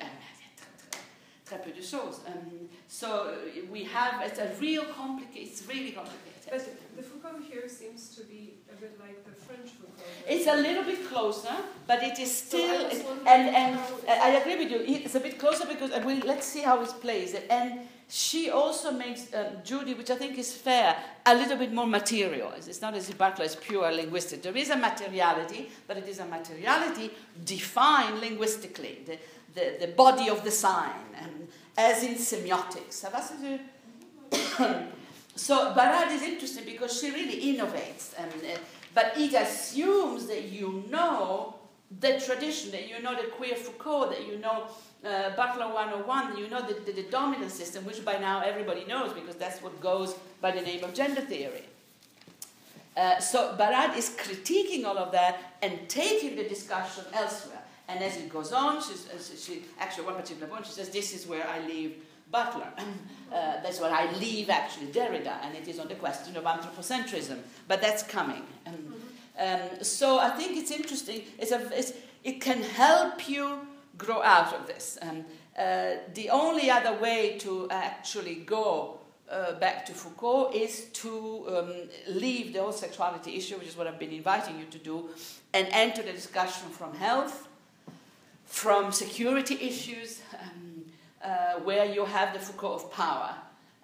Très 1.45 1.61
peu 1.61 1.71
de 1.71 1.81
choses. 1.81 2.21
Um, 2.25 2.69
so 2.87 3.35
we 3.69 3.83
have, 3.83 4.21
it's 4.21 4.39
a 4.39 4.49
real 4.61 4.85
complicated, 4.85 5.49
it's 5.49 5.67
really 5.67 5.91
complicated. 5.91 6.23
But 6.49 6.65
the 6.95 7.03
Foucault 7.03 7.41
here 7.49 7.67
seems 7.67 8.15
to 8.15 8.23
be 8.23 8.53
a 8.71 8.75
bit 8.79 8.97
like 8.99 9.25
the 9.25 9.31
French 9.31 9.71
Foucault. 9.71 10.03
It's 10.27 10.47
a 10.47 10.55
little 10.55 10.83
bit 10.83 11.05
closer, 11.09 11.53
but 11.85 12.01
it 12.01 12.17
is 12.19 12.35
still, 12.35 12.89
So 12.91 13.17
and, 13.27 13.55
and 13.55 13.79
I 14.07 14.29
agree 14.39 14.57
with 14.57 14.71
you, 14.71 14.79
it's 14.87 15.15
a 15.15 15.19
bit 15.19 15.37
closer 15.37 15.65
because 15.65 15.91
uh, 15.91 16.01
we, 16.05 16.21
let's 16.21 16.45
see 16.45 16.61
how 16.61 16.81
it 16.81 16.89
plays. 17.01 17.35
And 17.49 17.81
she 18.09 18.49
also 18.49 18.91
makes 18.91 19.33
uh, 19.33 19.55
Judy, 19.63 19.93
which 19.93 20.09
I 20.09 20.15
think 20.15 20.37
is 20.37 20.53
fair, 20.53 20.95
a 21.25 21.35
little 21.35 21.57
bit 21.57 21.73
more 21.73 21.87
material. 21.87 22.51
It's 22.55 22.81
not 22.81 22.93
as 22.93 23.09
if 23.09 23.17
Butler 23.17 23.45
is 23.45 23.55
pure 23.55 23.91
linguistic. 23.91 24.43
There 24.43 24.55
is 24.55 24.69
a 24.69 24.77
materiality, 24.77 25.69
but 25.87 25.97
it 25.97 26.07
is 26.07 26.19
a 26.19 26.25
materiality 26.25 27.11
defined 27.43 28.19
linguistically, 28.19 28.99
the, 29.05 29.17
the, 29.55 29.87
the 29.87 29.91
body 29.93 30.29
of 30.29 30.43
the 30.43 30.51
sign, 30.51 30.91
and 31.15 31.47
as 31.77 32.03
in 32.03 32.15
semiotics. 32.15 33.03
So 35.35 35.73
Barad 35.73 36.11
is 36.11 36.21
interesting 36.21 36.63
because 36.63 36.99
she 36.99 37.09
really 37.09 37.57
innovates, 37.57 38.13
and, 38.17 38.31
uh, 38.31 38.59
but 38.93 39.13
it 39.17 39.33
assumes 39.33 40.27
that 40.27 40.43
you 40.43 40.83
know 40.91 41.55
the 41.99 42.21
tradition, 42.23 42.69
that 42.71 42.87
you 42.87 43.01
know 43.01 43.15
the 43.15 43.29
queer 43.29 43.55
Foucault, 43.55 44.09
that 44.09 44.27
you 44.27 44.37
know 44.37 44.67
uh, 45.05 45.35
Butler 45.35 45.73
101, 45.73 46.37
you 46.37 46.49
know 46.49 46.61
the, 46.65 46.75
the, 46.85 46.91
the, 46.93 47.03
dominant 47.09 47.51
system, 47.51 47.85
which 47.85 48.03
by 48.05 48.17
now 48.17 48.41
everybody 48.41 48.85
knows 48.85 49.11
because 49.13 49.35
that's 49.35 49.61
what 49.61 49.79
goes 49.81 50.15
by 50.39 50.51
the 50.51 50.61
name 50.61 50.83
of 50.83 50.93
gender 50.93 51.21
theory. 51.21 51.63
Uh, 52.95 53.19
so 53.19 53.55
Barad 53.57 53.97
is 53.97 54.11
critiquing 54.11 54.85
all 54.85 54.97
of 54.97 55.11
that 55.11 55.55
and 55.61 55.89
taking 55.89 56.35
the 56.35 56.43
discussion 56.43 57.03
elsewhere. 57.13 57.59
And 57.87 58.03
as 58.03 58.17
it 58.17 58.29
goes 58.29 58.53
on, 58.53 58.81
she's, 58.81 59.09
uh, 59.09 59.35
she, 59.37 59.63
actually, 59.79 60.05
one 60.05 60.15
particular 60.15 60.47
point, 60.47 60.65
she 60.65 60.71
says, 60.71 60.89
This 60.89 61.13
is 61.13 61.27
where 61.27 61.45
I 61.47 61.65
leave 61.67 61.95
Butler. 62.31 62.67
uh, 62.77 62.81
that's 63.31 63.81
where 63.81 63.91
I 63.91 64.11
leave, 64.13 64.49
actually, 64.49 64.87
Derrida, 64.87 65.43
and 65.43 65.55
it 65.55 65.67
is 65.67 65.79
on 65.79 65.87
the 65.87 65.95
question 65.95 66.37
of 66.37 66.43
anthropocentrism. 66.43 67.39
But 67.67 67.81
that's 67.81 68.03
coming. 68.03 68.43
Um, 68.65 68.95
um, 69.37 69.59
so 69.81 70.19
I 70.19 70.29
think 70.29 70.55
it's 70.55 70.71
interesting. 70.71 71.23
It's 71.37 71.51
a, 71.51 71.77
it's, 71.77 71.93
it 72.23 72.39
can 72.39 72.61
help 72.61 73.27
you 73.27 73.59
grow 73.97 74.21
out 74.21 74.53
of 74.53 74.67
this. 74.67 74.97
Um, 75.01 75.25
uh, 75.57 75.95
the 76.13 76.29
only 76.29 76.69
other 76.69 76.97
way 76.99 77.37
to 77.39 77.67
actually 77.69 78.35
go 78.35 78.99
uh, 79.29 79.53
back 79.53 79.85
to 79.85 79.93
Foucault 79.93 80.51
is 80.53 80.85
to 80.93 81.45
um, 81.47 81.73
leave 82.07 82.53
the 82.53 82.61
whole 82.61 82.71
sexuality 82.71 83.35
issue, 83.35 83.57
which 83.57 83.67
is 83.67 83.77
what 83.77 83.87
I've 83.87 83.99
been 83.99 84.11
inviting 84.11 84.59
you 84.59 84.65
to 84.65 84.77
do, 84.79 85.09
and 85.53 85.67
enter 85.71 86.01
the 86.01 86.11
discussion 86.11 86.69
from 86.69 86.93
health, 86.95 87.47
from 88.45 88.91
security 88.91 89.57
issues, 89.61 90.21
um, 90.39 90.85
uh, 91.23 91.59
where 91.61 91.85
you 91.85 92.05
have 92.05 92.33
the 92.33 92.39
Foucault 92.39 92.73
of 92.73 92.91
power. 92.91 93.33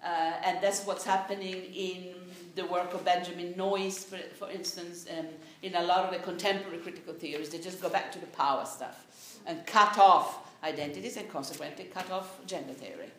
Uh, 0.02 0.32
and 0.44 0.60
that's 0.62 0.84
what's 0.86 1.04
happening 1.04 1.64
in 1.74 2.14
the 2.54 2.64
work 2.66 2.94
of 2.94 3.04
Benjamin 3.04 3.54
Noyes, 3.56 4.04
for, 4.04 4.18
for 4.34 4.50
instance, 4.50 5.06
um, 5.16 5.26
in 5.62 5.74
a 5.74 5.82
lot 5.82 6.04
of 6.04 6.12
the 6.12 6.18
contemporary 6.18 6.78
critical 6.78 7.12
theories. 7.12 7.50
They 7.50 7.58
just 7.58 7.80
go 7.80 7.88
back 7.88 8.10
to 8.12 8.18
the 8.18 8.26
power 8.28 8.64
stuff 8.64 9.06
and 9.46 9.64
cut 9.66 9.98
off 9.98 10.38
identities 10.64 11.16
and 11.16 11.28
consequently 11.30 11.84
cut 11.84 12.10
off 12.10 12.44
gender 12.46 12.72
theory. 12.72 13.10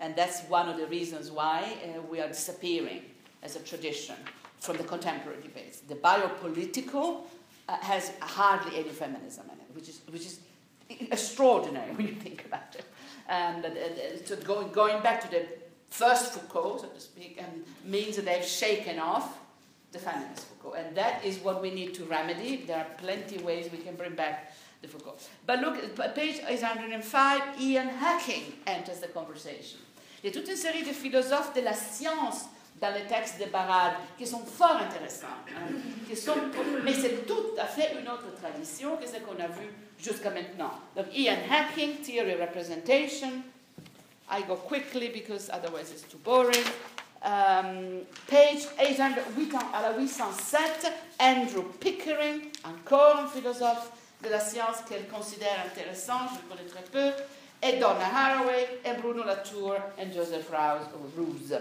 And 0.00 0.14
that's 0.14 0.42
one 0.42 0.68
of 0.68 0.76
the 0.76 0.86
reasons 0.86 1.30
why 1.30 1.76
uh, 1.84 2.00
we 2.02 2.20
are 2.20 2.28
disappearing 2.28 3.02
as 3.42 3.56
a 3.56 3.60
tradition 3.60 4.16
from 4.60 4.76
the 4.76 4.84
contemporary 4.84 5.40
debates. 5.42 5.80
The 5.80 5.94
biopolitical 5.94 7.22
uh, 7.68 7.76
has 7.78 8.12
hardly 8.20 8.78
any 8.78 8.90
feminism 8.90 9.44
in 9.52 9.58
it, 9.58 9.74
which 9.74 9.88
is, 9.88 10.00
which 10.08 10.26
is 10.26 10.40
extraordinary 10.88 11.92
when 11.94 12.06
you 12.06 12.14
think 12.14 12.44
about 12.44 12.74
it. 12.74 12.84
And 13.28 13.64
uh, 13.64 14.24
so 14.24 14.36
going, 14.36 14.70
going 14.70 15.02
back 15.02 15.20
to 15.22 15.30
the 15.30 15.46
first 15.90 16.32
Foucault, 16.32 16.78
so 16.78 16.88
to 16.88 17.00
speak, 17.00 17.42
um, 17.42 17.62
means 17.84 18.16
that 18.16 18.24
they've 18.24 18.44
shaken 18.44 18.98
off 18.98 19.38
the 19.92 19.98
feminist 19.98 20.46
Foucault. 20.46 20.74
And 20.74 20.96
that 20.96 21.24
is 21.24 21.38
what 21.38 21.60
we 21.60 21.70
need 21.70 21.94
to 21.94 22.04
remedy. 22.04 22.64
There 22.66 22.78
are 22.78 22.86
plenty 22.98 23.36
of 23.36 23.42
ways 23.42 23.70
we 23.70 23.78
can 23.78 23.96
bring 23.96 24.14
back 24.14 24.52
the. 24.82 24.88
But 25.46 25.60
look, 25.60 26.14
page 26.14 26.40
805, 26.46 27.60
Ian 27.60 27.88
Hacking 27.88 28.52
enters 28.66 29.00
the 29.00 29.08
conversation. 29.08 29.78
Il 30.22 30.26
y 30.26 30.30
a 30.30 30.32
toute 30.32 30.48
une 30.48 30.56
série 30.56 30.82
de 30.82 30.92
philosophes 30.92 31.54
de 31.54 31.60
la 31.60 31.74
science 31.74 32.46
dans 32.80 32.92
les 32.94 33.06
textes 33.06 33.40
de 33.40 33.46
Barad 33.46 33.94
qui 34.16 34.26
sont 34.26 34.44
fort 34.44 34.76
intéressants. 34.76 35.26
Hein, 35.48 35.74
qui 36.08 36.16
sont, 36.16 36.34
mais 36.84 36.92
c'est 36.92 37.26
tout 37.26 37.54
à 37.58 37.66
fait 37.66 37.92
une 38.00 38.08
autre 38.08 38.34
tradition 38.40 38.96
que 38.96 39.06
ce 39.06 39.18
qu'on 39.18 39.40
a 39.42 39.48
vu 39.48 39.68
jusqu'à 39.98 40.30
maintenant. 40.30 40.72
Donc, 40.96 41.06
Ian 41.14 41.36
Hacking, 41.50 41.98
Theory 42.02 42.32
of 42.32 42.40
Representation. 42.40 43.42
I 44.30 44.42
go 44.42 44.56
quickly 44.56 45.08
because 45.08 45.50
otherwise 45.50 45.90
it's 45.90 46.02
too 46.02 46.18
boring. 46.18 46.64
Um, 47.24 48.02
page 48.28 48.68
800, 48.78 49.58
à 49.74 49.82
la 49.82 49.98
807, 49.98 50.92
Andrew 51.18 51.64
Pickering, 51.80 52.42
encore 52.64 53.18
un 53.18 53.26
philosophe 53.26 53.90
de 54.22 54.28
la 54.28 54.40
science 54.40 54.78
qu'elle 54.88 55.06
considère 55.08 55.64
intéressant, 55.66 56.20
je 56.34 56.48
connais 56.48 56.68
très 56.68 56.82
peu, 56.82 57.12
et 57.62 57.78
Donna 57.78 58.06
Haraway, 58.06 58.80
et 58.84 59.00
Bruno 59.00 59.24
Latour, 59.24 59.76
et 59.98 60.12
Joseph 60.12 60.50
Rouse. 61.16 61.58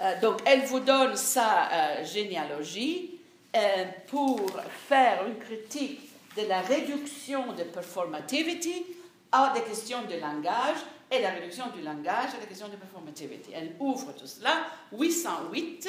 Euh, 0.00 0.20
donc, 0.20 0.40
elle 0.44 0.62
vous 0.62 0.80
donne 0.80 1.16
sa 1.16 1.70
euh, 1.70 2.04
généalogie 2.04 3.20
euh, 3.54 3.84
pour 4.08 4.40
faire 4.88 5.24
une 5.26 5.38
critique 5.38 6.10
de 6.36 6.46
la 6.48 6.60
réduction 6.60 7.52
de 7.52 7.62
performativity 7.62 8.84
à 9.30 9.52
des 9.54 9.62
questions 9.62 10.02
de 10.02 10.20
langage 10.20 10.76
et 11.10 11.20
la 11.20 11.30
réduction 11.30 11.66
du 11.74 11.82
langage 11.82 12.34
à 12.36 12.40
des 12.40 12.46
questions 12.46 12.68
de 12.68 12.76
performativity. 12.76 13.50
Elle 13.54 13.74
ouvre 13.78 14.12
tout 14.14 14.26
cela, 14.26 14.66
808, 14.92 15.88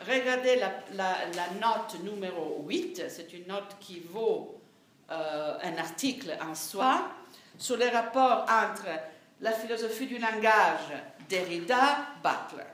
Regardez 0.00 0.56
la, 0.56 1.48
note 1.60 2.02
numéro 2.02 2.64
8, 2.66 3.04
c'est 3.08 3.32
une 3.32 3.46
note 3.46 3.76
qui 3.80 4.00
vaut 4.00 4.60
euh, 5.10 5.58
un 5.62 5.76
article 5.78 6.36
en 6.42 6.54
soi, 6.54 7.08
sur 7.56 7.76
les 7.76 7.88
rapports 7.88 8.42
entre 8.42 8.88
la 9.40 9.52
philosophie 9.52 10.06
du 10.06 10.18
langage 10.18 10.92
Derrida, 11.28 12.06
Butler. 12.22 12.64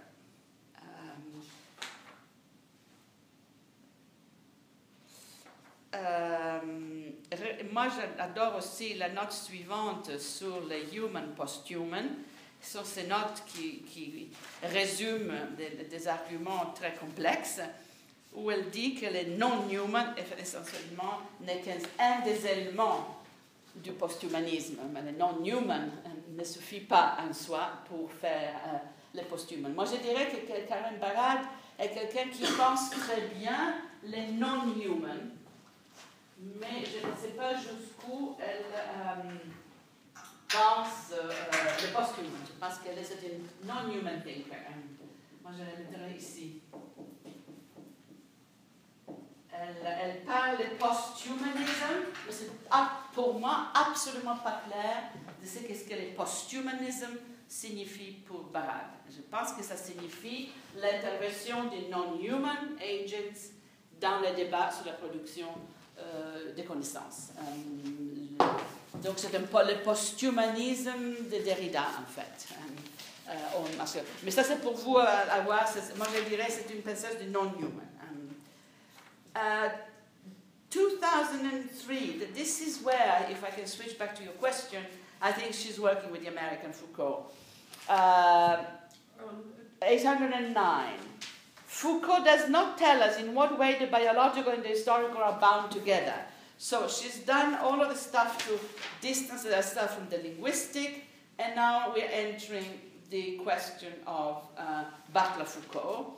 Euh, 5.94 6.00
euh, 7.34 7.38
moi, 7.72 7.88
j'adore 8.16 8.56
aussi 8.56 8.94
la 8.94 9.08
note 9.10 9.32
suivante 9.32 10.18
sur 10.18 10.60
le 10.60 10.94
human 10.94 11.34
post-human 11.36 12.08
sont 12.62 12.84
ces 12.84 13.06
notes 13.06 13.42
qui, 13.46 13.80
qui 13.82 14.28
résument 14.62 15.32
des, 15.56 15.84
des, 15.84 16.08
arguments 16.08 16.72
très 16.74 16.94
complexes, 16.94 17.60
où 18.34 18.50
elle 18.50 18.70
dit 18.70 18.94
que 18.94 19.06
le 19.06 19.36
non-human, 19.36 20.14
essentiellement, 20.38 21.20
n'est 21.40 21.60
qu'un 21.60 22.20
des 22.24 22.46
éléments 22.46 23.16
du 23.74 23.92
post-humanisme. 23.92 24.78
Mais 24.92 25.02
le 25.02 25.16
non-human 25.16 25.90
ne 26.36 26.44
suffit 26.44 26.80
pas 26.80 27.16
en 27.18 27.32
soi 27.32 27.70
pour 27.88 28.10
faire 28.12 28.54
euh, 28.66 28.78
le 29.14 29.22
post-human. 29.22 29.72
Moi, 29.72 29.84
je 29.86 29.96
dirais 29.96 30.28
que 30.28 30.68
Karen 30.68 30.98
Barad 31.00 31.40
est 31.78 31.88
quelqu'un 31.88 32.28
qui 32.30 32.44
pense 32.52 32.90
très 32.90 33.22
bien 33.38 33.74
les 34.04 34.28
non-human, 34.28 35.30
mais 36.60 36.84
je 36.84 37.06
ne 37.06 37.16
sais 37.16 37.36
pas 37.36 37.54
jusqu'où 37.54 38.36
elle... 38.40 38.64
Euh, 38.74 39.59
pense 40.50 41.12
euh, 41.12 41.30
le 41.82 41.92
post-human. 41.92 42.40
Pense 42.60 42.78
qu'elle 42.78 42.98
est 42.98 43.32
une 43.32 43.66
non-human 43.66 44.22
thinker. 44.22 44.58
Moi, 45.42 45.52
je 45.56 45.64
la 45.64 45.78
mettrai 45.78 46.16
ici. 46.16 46.62
Elle, 49.52 50.24
parle 50.24 50.56
de 50.56 50.76
post-humanism, 50.78 52.08
mais 52.26 52.32
c'est 52.32 52.50
pour 53.12 53.38
moi 53.38 53.66
absolument 53.74 54.36
pas 54.36 54.62
clair 54.66 55.10
de 55.42 55.46
ce 55.46 55.58
qu'est-ce 55.58 55.84
que 55.84 55.94
le 55.94 56.14
post-humanism 56.14 57.10
signifie 57.46 58.12
pour 58.26 58.44
Barad. 58.44 58.86
Je 59.10 59.20
pense 59.22 59.52
que 59.52 59.62
ça 59.62 59.76
signifie 59.76 60.50
l'intervention 60.76 61.64
des 61.64 61.88
non-human 61.88 62.76
agents 62.80 63.52
dans 64.00 64.20
le 64.20 64.34
débat 64.34 64.70
sur 64.70 64.86
la 64.86 64.92
production 64.92 65.48
euh, 65.98 66.54
des 66.54 66.64
connaissances. 66.64 67.32
Euh, 67.38 68.44
donc 68.96 69.14
c'est 69.16 69.34
un 69.36 69.42
peu 69.42 69.66
le 69.66 69.82
post-humanisme 69.82 71.28
de 71.30 71.42
Derrida, 71.42 71.84
en 72.00 72.10
fait. 72.10 72.48
Euh, 73.28 73.32
euh 73.32 74.00
mais 74.24 74.30
ça, 74.30 74.42
c'est 74.42 74.60
pour 74.60 74.74
vous 74.74 74.98
avoir. 74.98 75.64
Moi, 75.96 76.06
je 76.14 76.28
dirais 76.28 76.48
c'est 76.48 76.72
une 76.74 76.82
pensée 76.82 77.16
de 77.22 77.30
non-human. 77.30 77.86
Uh, 79.36 79.68
2003, 80.70 82.26
this 82.34 82.60
is 82.60 82.82
where, 82.82 83.26
if 83.30 83.44
I 83.44 83.50
can 83.50 83.66
switch 83.66 83.96
back 83.96 84.14
to 84.16 84.24
your 84.24 84.32
question, 84.34 84.82
I 85.22 85.32
think 85.32 85.54
she's 85.54 85.78
working 85.78 86.10
with 86.10 86.22
the 86.22 86.28
American 86.28 86.72
Foucault. 86.72 87.26
Uh, 87.88 88.58
809. 89.82 90.94
Foucault 91.66 92.24
does 92.24 92.48
not 92.48 92.76
tell 92.76 93.02
us 93.02 93.18
in 93.18 93.34
what 93.34 93.58
way 93.58 93.76
the 93.78 93.86
biological 93.86 94.52
and 94.52 94.62
the 94.62 94.68
historical 94.68 95.22
are 95.22 95.38
bound 95.40 95.70
together. 95.70 96.14
So 96.62 96.88
she's 96.88 97.20
done 97.20 97.54
all 97.54 97.80
of 97.80 97.88
the 97.88 97.96
stuff 97.96 98.36
to 98.46 98.60
distance 99.00 99.46
herself 99.46 99.96
from 99.96 100.10
the 100.10 100.18
linguistic, 100.18 101.06
and 101.38 101.56
now 101.56 101.90
we're 101.94 102.10
entering 102.12 102.66
the 103.08 103.38
question 103.38 103.94
of 104.06 104.42
uh, 104.58 104.84
Butler 105.10 105.46
Foucault. 105.46 106.12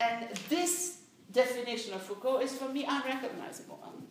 And 0.00 0.28
this 0.48 1.00
definition 1.30 1.92
of 1.92 2.00
Foucault 2.00 2.38
is 2.38 2.52
for 2.54 2.70
me 2.70 2.86
unrecognizable. 2.88 3.78
Um, 3.84 4.06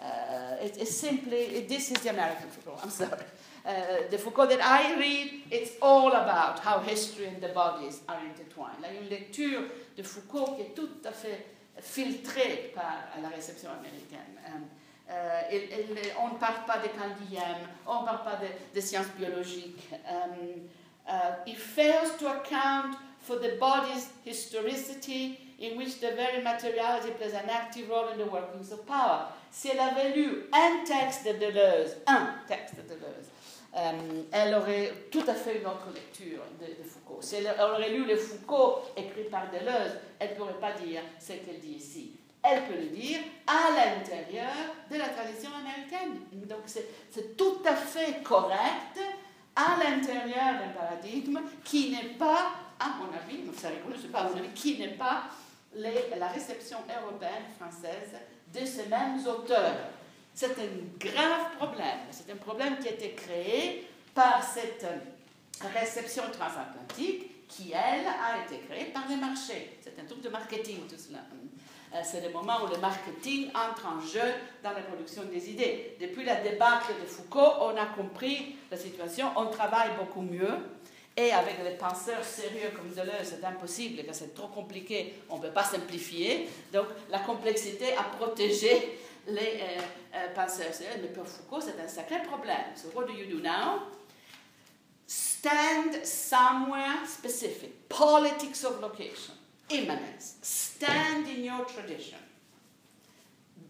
uh, 0.00 0.62
it 0.62 0.76
is 0.76 0.96
simply, 0.96 1.38
it, 1.38 1.68
this 1.68 1.90
is 1.90 1.98
the 1.98 2.10
American 2.10 2.48
Foucault, 2.50 2.78
I'm 2.80 2.90
sorry. 2.90 3.24
Uh, 3.66 4.08
the 4.12 4.18
Foucault 4.18 4.46
that 4.46 4.64
I 4.64 4.96
read, 5.00 5.42
it's 5.50 5.72
all 5.82 6.12
about 6.12 6.60
how 6.60 6.78
history 6.78 7.26
and 7.26 7.40
the 7.40 7.48
bodies 7.48 8.02
are 8.08 8.20
intertwined. 8.20 8.80
Là, 8.80 8.88
une 8.92 9.08
lecture 9.08 9.64
de 9.96 10.02
Foucault 10.04 10.54
qui 10.54 10.62
est 10.62 10.76
tout 10.76 11.02
à 11.04 11.10
fait 11.10 11.44
filtrée 11.80 12.70
par 12.72 13.08
la 13.20 13.30
réception 13.30 13.70
américaine. 13.70 14.38
Um, 14.46 14.62
Euh, 15.10 15.42
on 16.18 16.34
ne 16.34 16.38
parle 16.38 16.64
pas 16.66 16.78
de 16.78 16.88
Candième, 16.88 17.68
on 17.86 18.00
ne 18.00 18.06
parle 18.06 18.24
pas 18.24 18.38
de, 18.74 18.80
sciences 18.80 19.08
biologiques. 19.18 19.90
Um, 20.08 20.66
uh, 21.06 21.46
it 21.46 21.58
fails 21.58 22.16
to 22.18 22.28
account 22.28 22.96
for 23.20 23.36
the 23.36 23.58
body's 23.58 24.08
historicity, 24.24 25.38
in 25.60 25.76
which 25.76 26.00
the 26.00 26.14
very 26.16 26.42
materiality 26.42 27.10
plays 27.12 27.34
an 27.34 27.48
active 27.50 27.88
role 27.88 28.08
in 28.08 28.18
the 28.18 28.26
workings 28.26 28.72
of 28.72 28.84
power. 28.86 29.26
Si 29.50 29.68
elle 29.68 29.80
avait 29.80 30.14
lu 30.16 30.46
un 30.52 30.84
texte 30.84 31.26
de 31.26 31.32
Deleuze, 31.32 31.96
un 32.06 32.34
texte 32.48 32.76
de 32.76 32.82
Deleuze, 32.82 33.28
euh, 33.76 34.22
elle 34.32 34.54
aurait 34.54 34.92
tout 35.10 35.24
à 35.26 35.34
fait 35.34 35.58
une 35.58 35.66
autre 35.66 35.88
lecture 35.94 36.42
de, 36.60 36.66
de 36.66 36.88
Foucault. 36.88 37.20
Si 37.20 37.36
elle, 37.36 37.54
aurait 37.60 37.90
lu 37.90 38.04
le 38.04 38.16
Foucault 38.16 38.82
écrit 38.96 39.24
par 39.24 39.50
Deleuze, 39.50 39.98
elle 40.18 40.30
ne 40.30 40.34
pourrait 40.34 40.60
pas 40.60 40.72
dire 40.72 41.02
ce 41.20 41.32
qu'elle 41.32 41.60
dit 41.60 41.74
ici. 41.76 42.12
Elle 42.46 42.64
peut 42.64 42.76
le 42.76 42.88
dire 42.88 43.20
à 43.46 43.70
l'intérieur 43.70 44.52
de 44.90 44.96
la 44.96 45.08
tradition 45.08 45.50
américaine. 45.58 46.20
Donc 46.46 46.60
c'est 46.66 47.36
tout 47.36 47.62
à 47.64 47.74
fait 47.74 48.22
correct 48.22 49.00
à 49.56 49.76
l'intérieur 49.82 50.58
d'un 50.60 50.78
paradigme 50.78 51.40
qui 51.64 51.90
n'est 51.90 52.14
pas, 52.18 52.52
à 52.78 52.88
mon 52.98 53.06
avis, 53.16 53.40
c'est 53.56 53.68
rigolo, 53.68 53.94
je 54.00 54.08
pas 54.08 54.20
à 54.20 54.28
mon 54.28 54.36
avis, 54.36 54.48
qui 54.50 54.78
n'est 54.78 54.88
pas 54.88 55.24
la 55.76 56.28
réception 56.28 56.78
européenne, 57.00 57.44
française 57.58 58.12
de 58.52 58.66
ces 58.66 58.86
mêmes 58.86 59.26
auteurs. 59.26 59.88
C'est 60.34 60.58
un 60.58 60.98
grave 60.98 61.56
problème. 61.56 62.00
C'est 62.10 62.30
un 62.30 62.36
problème 62.36 62.78
qui 62.78 62.88
a 62.88 62.92
été 62.92 63.12
créé 63.12 63.88
par 64.14 64.42
cette 64.42 64.86
réception 65.74 66.24
transatlantique 66.32 67.46
qui, 67.48 67.72
elle, 67.72 68.06
a 68.06 68.44
été 68.44 68.58
créée 68.66 68.86
par 68.86 69.08
les 69.08 69.16
marchés. 69.16 69.78
C'est 69.80 69.98
un 70.00 70.04
truc 70.04 70.22
de 70.22 70.28
marketing, 70.28 70.86
tout 70.88 70.98
cela. 70.98 71.20
Euh, 71.94 72.00
c'est 72.02 72.20
le 72.20 72.30
moment 72.30 72.64
où 72.64 72.66
le 72.66 72.78
marketing 72.78 73.50
entre 73.50 73.86
en 73.86 74.00
jeu 74.00 74.32
dans 74.62 74.70
la 74.70 74.80
production 74.80 75.22
des 75.24 75.50
idées. 75.50 75.96
Depuis 76.00 76.24
la 76.24 76.36
débâcle 76.36 76.92
de 77.00 77.06
Foucault, 77.06 77.52
on 77.60 77.76
a 77.76 77.86
compris 77.86 78.56
la 78.70 78.76
situation, 78.76 79.28
on 79.36 79.46
travaille 79.46 79.90
beaucoup 79.98 80.22
mieux. 80.22 80.54
Et 81.16 81.30
avec 81.30 81.62
les 81.62 81.76
penseurs 81.76 82.24
sérieux 82.24 82.70
comme 82.74 82.90
Deleuze, 82.90 83.22
c'est 83.22 83.44
impossible, 83.44 84.02
car 84.02 84.14
c'est 84.14 84.34
trop 84.34 84.48
compliqué, 84.48 85.14
on 85.30 85.36
ne 85.36 85.42
peut 85.42 85.52
pas 85.52 85.62
simplifier. 85.62 86.48
Donc 86.72 86.86
la 87.08 87.20
complexité 87.20 87.94
a 87.96 88.02
protégé 88.02 88.98
les 89.28 89.60
euh, 89.60 89.80
euh, 90.16 90.34
penseurs 90.34 90.74
sérieux. 90.74 91.00
Mais 91.00 91.08
pour 91.08 91.28
Foucault, 91.28 91.60
c'est 91.60 91.80
un 91.80 91.86
sacré 91.86 92.20
problème. 92.24 92.74
So 92.74 92.88
what 92.92 93.04
do 93.04 93.12
you 93.12 93.26
do 93.26 93.40
now? 93.40 93.82
Stand 95.06 96.04
somewhere 96.04 97.06
specific. 97.06 97.88
Politics 97.88 98.64
of 98.64 98.80
location. 98.80 99.34
Immanence. 99.70 100.36
Stand 100.42 101.28
in 101.28 101.44
your 101.44 101.64
tradition. 101.64 102.18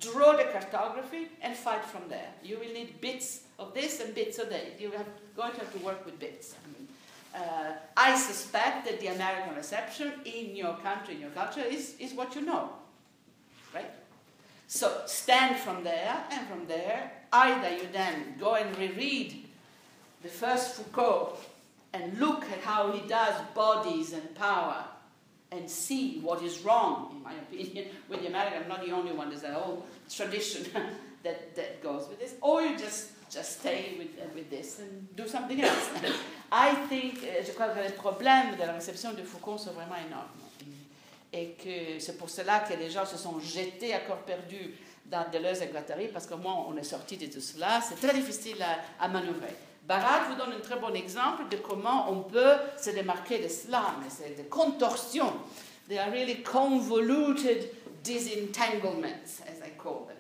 Draw 0.01 0.36
the 0.36 0.45
cartography 0.45 1.28
and 1.40 1.57
fight 1.57 1.84
from 1.84 2.09
there. 2.09 2.28
You 2.42 2.59
will 2.59 2.72
need 2.72 3.01
bits 3.01 3.42
of 3.59 3.74
this 3.74 4.01
and 4.01 4.14
bits 4.14 4.38
of 4.38 4.51
that. 4.51 4.80
You 4.80 4.88
are 4.88 5.07
going 5.36 5.53
to 5.53 5.59
have 5.59 5.72
to 5.72 5.78
work 5.84 6.05
with 6.05 6.18
bits. 6.18 6.55
I, 6.55 6.78
mean, 6.78 6.88
uh, 7.34 7.72
I 7.97 8.16
suspect 8.16 8.86
that 8.86 9.01
the 9.01 9.09
American 9.09 9.55
reception 9.55 10.12
in 10.24 10.57
your 10.57 10.76
country, 10.78 11.14
in 11.14 11.20
your 11.20 11.30
culture, 11.30 11.62
is, 11.62 11.95
is 12.01 12.12
what 12.12 12.34
you 12.34 12.42
know. 12.42 12.70
Right? 13.72 13.90
So 14.66 15.03
stand 15.07 15.57
from 15.57 15.84
there, 15.84 16.24
and 16.30 16.47
from 16.49 16.66
there, 16.66 17.12
either 17.32 17.76
you 17.76 17.88
then 17.92 18.34
go 18.40 18.57
and 18.57 18.76
reread 18.78 19.45
the 20.22 20.28
first 20.28 20.74
Foucault 20.76 21.38
and 21.92 22.18
look 22.18 22.45
at 22.45 22.61
how 22.62 22.90
he 22.90 23.07
does 23.07 23.34
bodies 23.55 24.12
and 24.12 24.34
power 24.34 24.84
and 25.57 25.68
see 25.70 26.20
what 26.20 26.42
is 26.42 26.61
wrong, 26.61 27.11
in 27.12 27.22
my 27.22 27.32
opinion, 27.48 27.86
with 28.09 28.20
the 28.20 28.28
American. 28.28 28.62
I'm 28.62 28.68
not 28.68 28.84
the 28.84 28.92
only 28.92 29.12
one, 29.12 29.30
there's 29.30 29.44
a 29.44 29.52
whole 29.52 29.84
tradition 30.09 30.66
that, 31.22 31.55
that 31.57 31.82
goes 31.82 32.09
with 32.09 32.20
this. 32.20 32.34
Or 32.40 32.62
you 32.62 32.76
just, 32.76 33.11
just 33.30 33.61
stay 33.61 33.94
with, 33.98 34.09
uh, 34.20 34.26
with 34.34 34.50
this 34.50 34.80
and 34.80 35.14
do 35.16 35.26
something 35.28 35.61
else. 35.61 35.90
I 36.52 36.74
think, 36.88 37.18
uh, 37.22 37.42
je 37.44 37.52
crois 37.52 37.68
que 37.68 37.80
les 37.80 37.92
problèmes 37.92 38.57
de 38.57 38.64
la 38.66 38.72
réception 38.72 39.12
de 39.14 39.22
Foucault 39.22 39.59
sont 39.59 39.72
vraiment 39.72 39.96
énormes. 39.96 40.28
Et 41.32 41.57
que 41.59 41.98
c'est 41.98 42.16
pour 42.16 42.30
cela 42.30 42.61
que 42.61 42.74
les 42.74 42.90
gens 42.90 43.05
se 43.05 43.16
sont 43.16 43.40
jetés 43.40 43.92
à 43.92 44.00
corps 44.00 44.22
perdu 44.22 44.74
dans 45.07 45.28
Deleuze 45.32 45.62
et 45.62 45.66
Guattari, 45.66 46.07
parce 46.09 46.26
que 46.26 46.34
moi, 46.34 46.64
on 46.68 46.76
est 46.76 46.84
sorti 46.84 47.16
de 47.16 47.26
tout 47.26 47.40
cela. 47.40 47.80
C'est 47.80 47.96
très 47.96 48.14
difficile 48.14 48.62
à, 48.62 49.05
à 49.05 49.09
manœuvrer. 49.09 49.55
Barat 49.87 50.30
vous 50.30 50.37
donne 50.37 50.53
un 50.53 50.61
très 50.61 50.78
bon 50.78 50.95
exemple 50.95 51.49
de 51.51 51.57
comment 51.59 52.11
on 52.11 52.22
peut 52.22 52.57
se 52.80 52.91
démarquer 52.91 53.39
de 53.39 53.49
cela, 53.49 53.95
mais 54.01 54.09
c'est 54.09 54.35
des 54.35 54.49
contorsions. 54.49 55.32
They 55.89 55.99
are 55.99 56.11
really 56.11 56.43
convoluted 56.43 57.68
disentanglements, 58.03 59.43
as 59.47 59.61
I 59.62 59.70
call 59.76 60.07
them. 60.07 60.16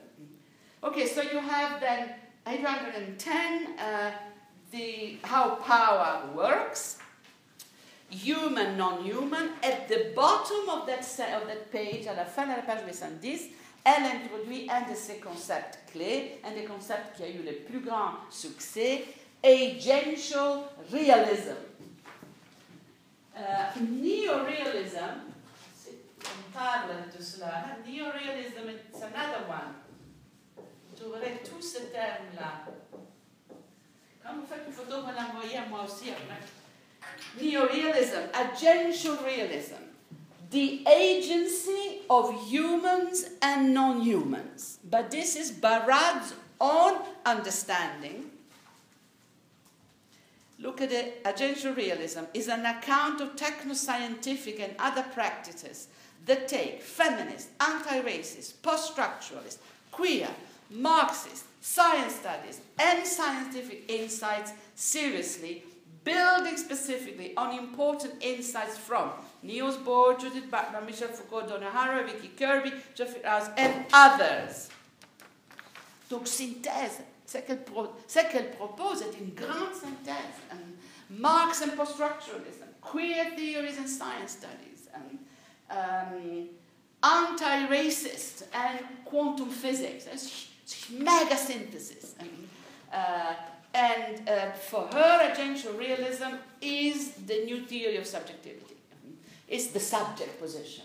Okay, 0.82 1.06
so 1.06 1.22
you 1.22 1.38
have 1.38 1.80
then 1.80 2.10
810, 2.46 3.78
uh, 3.78 4.10
how 5.22 5.56
power 5.56 6.20
works, 6.34 6.98
human, 8.10 8.76
non-human. 8.76 9.50
At 9.62 9.88
the 9.88 10.12
bottom 10.14 10.68
of 10.68 10.86
that, 10.86 11.00
of 11.00 11.46
that 11.48 11.72
page, 11.72 12.06
à 12.06 12.14
la 12.14 12.26
fin 12.26 12.46
de 12.46 12.56
la 12.56 12.62
page 12.62 12.84
810, 12.86 13.48
elle 13.84 14.04
introduit 14.04 14.68
un 14.70 14.82
de 14.90 14.94
ces 14.94 15.16
concepts 15.16 15.78
clés, 15.90 16.38
un 16.44 16.52
des 16.52 16.64
concepts 16.64 17.16
qui 17.16 17.22
a 17.22 17.28
eu 17.28 17.42
le 17.44 17.52
plus 17.66 17.80
grand 17.80 18.12
succès, 18.30 19.04
agential 19.44 20.64
realism. 20.90 21.56
Uh, 23.36 23.72
neorealism, 23.80 25.20
on 26.24 26.52
parle 26.52 27.10
de 27.16 27.22
cela, 27.22 27.76
neorealism 27.86 28.68
is 28.70 29.02
another 29.02 29.46
one. 29.48 29.74
Tu 30.96 31.04
aurais 31.04 31.42
tous 31.44 31.60
ces 31.60 31.92
termes-là. 31.92 32.66
Quand 34.22 34.34
vous 34.36 34.46
faites 34.46 34.64
une 34.66 34.72
photo, 34.72 35.02
vous 35.02 35.12
l'envoyez 35.12 35.58
à 35.58 35.66
moi 35.68 35.84
aussi 35.84 36.10
après. 36.10 36.40
Neorealism, 37.38 38.30
agential 38.32 39.18
realism, 39.24 39.82
the 40.50 40.86
agency 40.86 42.02
of 42.08 42.32
humans 42.48 43.26
and 43.42 43.74
non-humans. 43.74 44.78
But 44.84 45.10
this 45.10 45.36
is 45.36 45.50
Barad's 45.50 46.34
own 46.60 46.94
understanding 47.26 48.23
Look 50.64 50.80
at 50.80 50.92
it, 50.92 51.22
agential 51.24 51.76
realism 51.76 52.20
is 52.32 52.48
an 52.48 52.64
account 52.64 53.20
of 53.20 53.36
techno-scientific 53.36 54.58
and 54.58 54.74
other 54.78 55.02
practices 55.02 55.88
that 56.24 56.48
take 56.48 56.80
feminist, 56.80 57.50
anti-racist, 57.60 58.62
post-structuralist, 58.62 59.58
queer, 59.92 60.30
Marxist, 60.70 61.44
science 61.60 62.14
studies, 62.14 62.62
and 62.78 63.06
scientific 63.06 63.84
insights 63.92 64.52
seriously, 64.74 65.64
building 66.02 66.56
specifically 66.56 67.36
on 67.36 67.58
important 67.58 68.14
insights 68.22 68.78
from 68.78 69.10
Niels 69.42 69.76
Bohr, 69.76 70.18
Judith 70.18 70.50
Butler, 70.50 70.80
Michel 70.80 71.08
Foucault, 71.08 71.46
Donna 71.46 71.70
Haraway, 71.70 72.06
Vicky 72.06 72.30
Kirby, 72.38 72.72
Jeffrey 72.94 73.20
Rouse, 73.22 73.50
and 73.58 73.84
others. 73.92 74.70
Donc, 76.08 76.24
synthèse 76.24 77.02
Ce 77.26 77.38
qu'elle, 77.38 77.64
pro 77.64 77.86
qu 78.06 78.56
propose 78.56 79.02
est 79.02 79.18
une 79.18 79.34
grande 79.34 79.74
synthèse. 79.74 80.40
Um, 80.52 80.76
Marx 81.08 81.62
and 81.62 81.76
post-structuralism, 81.76 82.66
queer 82.80 83.30
theories 83.36 83.78
and 83.78 83.88
science 83.88 84.32
studies, 84.32 84.88
um, 84.94 85.18
um, 85.70 86.48
anti-racist 87.02 88.44
and 88.52 88.80
quantum 89.04 89.48
physics. 89.48 90.06
It's, 90.06 90.48
it's 90.62 90.90
mega 90.90 91.36
synthesis. 91.36 92.14
Uh, 92.92 93.34
and 93.74 94.28
uh, 94.28 94.52
for 94.52 94.86
her, 94.92 95.32
agential 95.32 95.76
realism 95.78 96.36
is 96.60 97.12
the 97.26 97.44
new 97.44 97.64
theory 97.66 97.96
of 97.96 98.06
subjectivity. 98.06 98.76
It's 99.48 99.68
the 99.68 99.80
subject 99.80 100.40
position. 100.40 100.84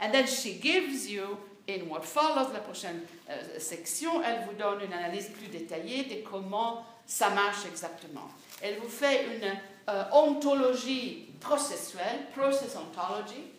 and 0.00 0.12
then 0.12 0.26
she 0.26 0.54
gives 0.54 1.08
you 1.08 1.38
in 1.68 1.88
what 1.88 2.02
follows, 2.02 2.52
la 2.52 2.60
prochaine 2.60 3.00
euh, 3.30 3.58
section, 3.58 4.22
elle 4.22 4.44
vous 4.46 4.54
donne 4.54 4.82
une 4.82 4.92
analyse 4.92 5.28
plus 5.28 5.48
détaillée 5.48 6.04
de 6.04 6.28
comment 6.28 6.84
ça 7.06 7.30
marche 7.30 7.66
exactement. 7.66 8.28
Elle 8.60 8.78
vous 8.78 8.88
fait 8.88 9.26
une 9.26 9.50
euh, 9.88 10.04
ontologie 10.12 11.28
processuelle, 11.40 12.26
process 12.34 12.76
ontology, 12.76 13.50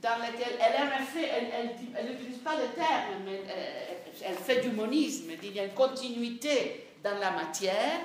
dans 0.00 0.18
laquelle 0.18 0.56
elle, 0.60 0.82
en 0.82 1.04
fait, 1.04 1.28
elle 1.96 2.06
n'utilise 2.06 2.38
pas 2.38 2.54
le 2.54 2.68
terme, 2.74 3.24
mais 3.24 3.42
euh, 3.48 3.94
elle, 4.24 4.36
fait 4.36 4.60
du 4.60 4.70
monisme. 4.70 5.30
Il 5.42 5.52
y 5.52 5.60
a 5.60 5.64
une 5.64 5.74
continuité 5.74 6.86
dans 7.02 7.18
la 7.18 7.32
matière. 7.32 8.00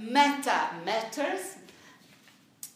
meta 0.00 0.70
matters, 0.84 1.58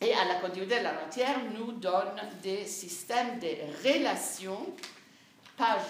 et 0.01 0.13
à 0.13 0.25
la 0.27 0.35
continuité 0.35 0.79
de 0.81 0.85
la 0.85 0.93
matière 0.93 1.39
nous 1.59 1.73
donne 1.73 2.21
des 2.43 2.67
systèmes 2.67 3.39
de 3.39 3.49
relations 3.89 4.67
page 5.57 5.83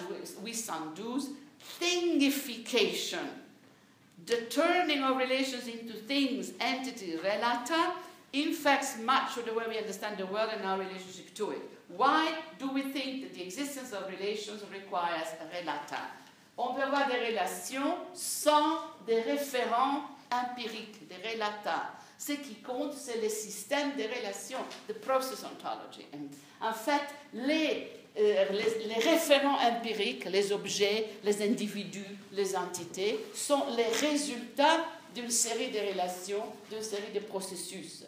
812, 0.43 1.29
thingification, 1.79 3.27
the 4.25 4.41
turning 4.49 5.03
of 5.03 5.17
relations 5.17 5.67
into 5.67 5.93
things, 5.93 6.53
entity, 6.59 7.17
relata, 7.17 7.93
infects 8.33 8.97
much 8.99 9.37
of 9.37 9.45
the 9.45 9.53
way 9.53 9.63
we 9.69 9.77
understand 9.77 10.17
the 10.17 10.25
world 10.25 10.49
and 10.53 10.65
our 10.65 10.77
relationship 10.77 11.33
to 11.33 11.51
it. 11.51 11.61
Why 11.87 12.33
do 12.59 12.71
we 12.71 12.81
think 12.81 13.23
that 13.23 13.33
the 13.33 13.43
existence 13.43 13.93
of 13.93 14.09
relations 14.09 14.63
requires 14.71 15.27
relata? 15.53 15.99
On 16.57 16.73
peut 16.73 16.83
avoir 16.83 17.07
des 17.07 17.31
relations 17.31 17.97
sans 18.13 18.79
des 19.05 19.21
référents 19.21 20.03
empiriques, 20.31 21.07
des 21.07 21.15
relata. 21.15 21.91
Ce 22.17 22.31
qui 22.33 22.55
compte, 22.55 22.93
c'est 22.93 23.21
le 23.21 23.29
système 23.29 23.95
de 23.97 24.03
relations, 24.03 24.63
the 24.87 24.93
process 24.93 25.43
ontology. 25.43 26.05
En 26.61 26.73
fait, 26.73 27.01
les, 27.33 27.91
les, 28.17 28.87
les, 28.87 28.93
référents 28.95 29.57
empiriques, 29.59 30.25
les 30.25 30.51
objets, 30.51 31.07
les 31.23 31.41
individus, 31.41 32.17
les 32.31 32.55
entités, 32.55 33.19
sont 33.33 33.63
les 33.75 34.07
résultats 34.07 34.85
d'une 35.15 35.31
série 35.31 35.69
de 35.69 35.79
relations, 35.91 36.43
d'une 36.69 36.81
série 36.81 37.13
de 37.13 37.19
processus. 37.19 38.03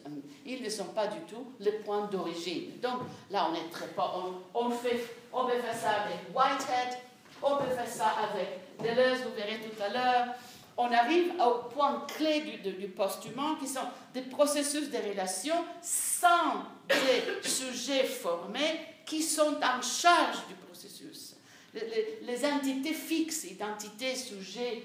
Ils 0.45 0.61
ne 0.61 0.69
sont 0.69 0.85
pas 0.85 1.07
du 1.07 1.19
tout 1.21 1.53
le 1.59 1.71
point 1.83 2.05
d'origine. 2.07 2.79
Donc 2.81 3.01
là, 3.31 3.47
on 3.49 3.55
est 3.55 3.69
très 3.71 3.87
pas. 3.87 4.13
On, 4.53 4.69
fait, 4.69 5.05
on 5.31 5.45
peut 5.45 5.59
faire 5.59 5.75
ça 5.75 5.91
avec 6.01 6.17
Whitehead, 6.35 6.99
on 7.41 7.55
peut 7.57 7.73
faire 7.73 7.87
ça 7.87 8.13
avec 8.29 8.59
Deleuze, 8.79 9.19
vous 9.23 9.35
verrez 9.35 9.59
tout 9.59 9.81
à 9.81 9.89
l'heure. 9.89 10.35
On 10.77 10.91
arrive 10.91 11.31
au 11.41 11.69
point 11.69 12.05
clé 12.07 12.41
du, 12.41 12.71
du, 12.71 12.87
post-humain 12.87 13.57
qui 13.59 13.67
sont 13.67 13.87
des 14.13 14.21
processus 14.21 14.91
de 14.91 14.97
relations 15.09 15.63
sans 15.81 16.65
des 16.87 17.49
sujets 17.49 18.03
formés 18.03 18.79
qui 19.07 19.23
sont 19.23 19.55
en 19.63 19.81
charge 19.81 20.45
du 20.47 20.53
processus. 20.53 21.35
Les, 21.73 22.19
les, 22.21 22.45
entités 22.45 22.93
fixes, 22.93 23.45
identités, 23.45 24.15
sujets, 24.15 24.83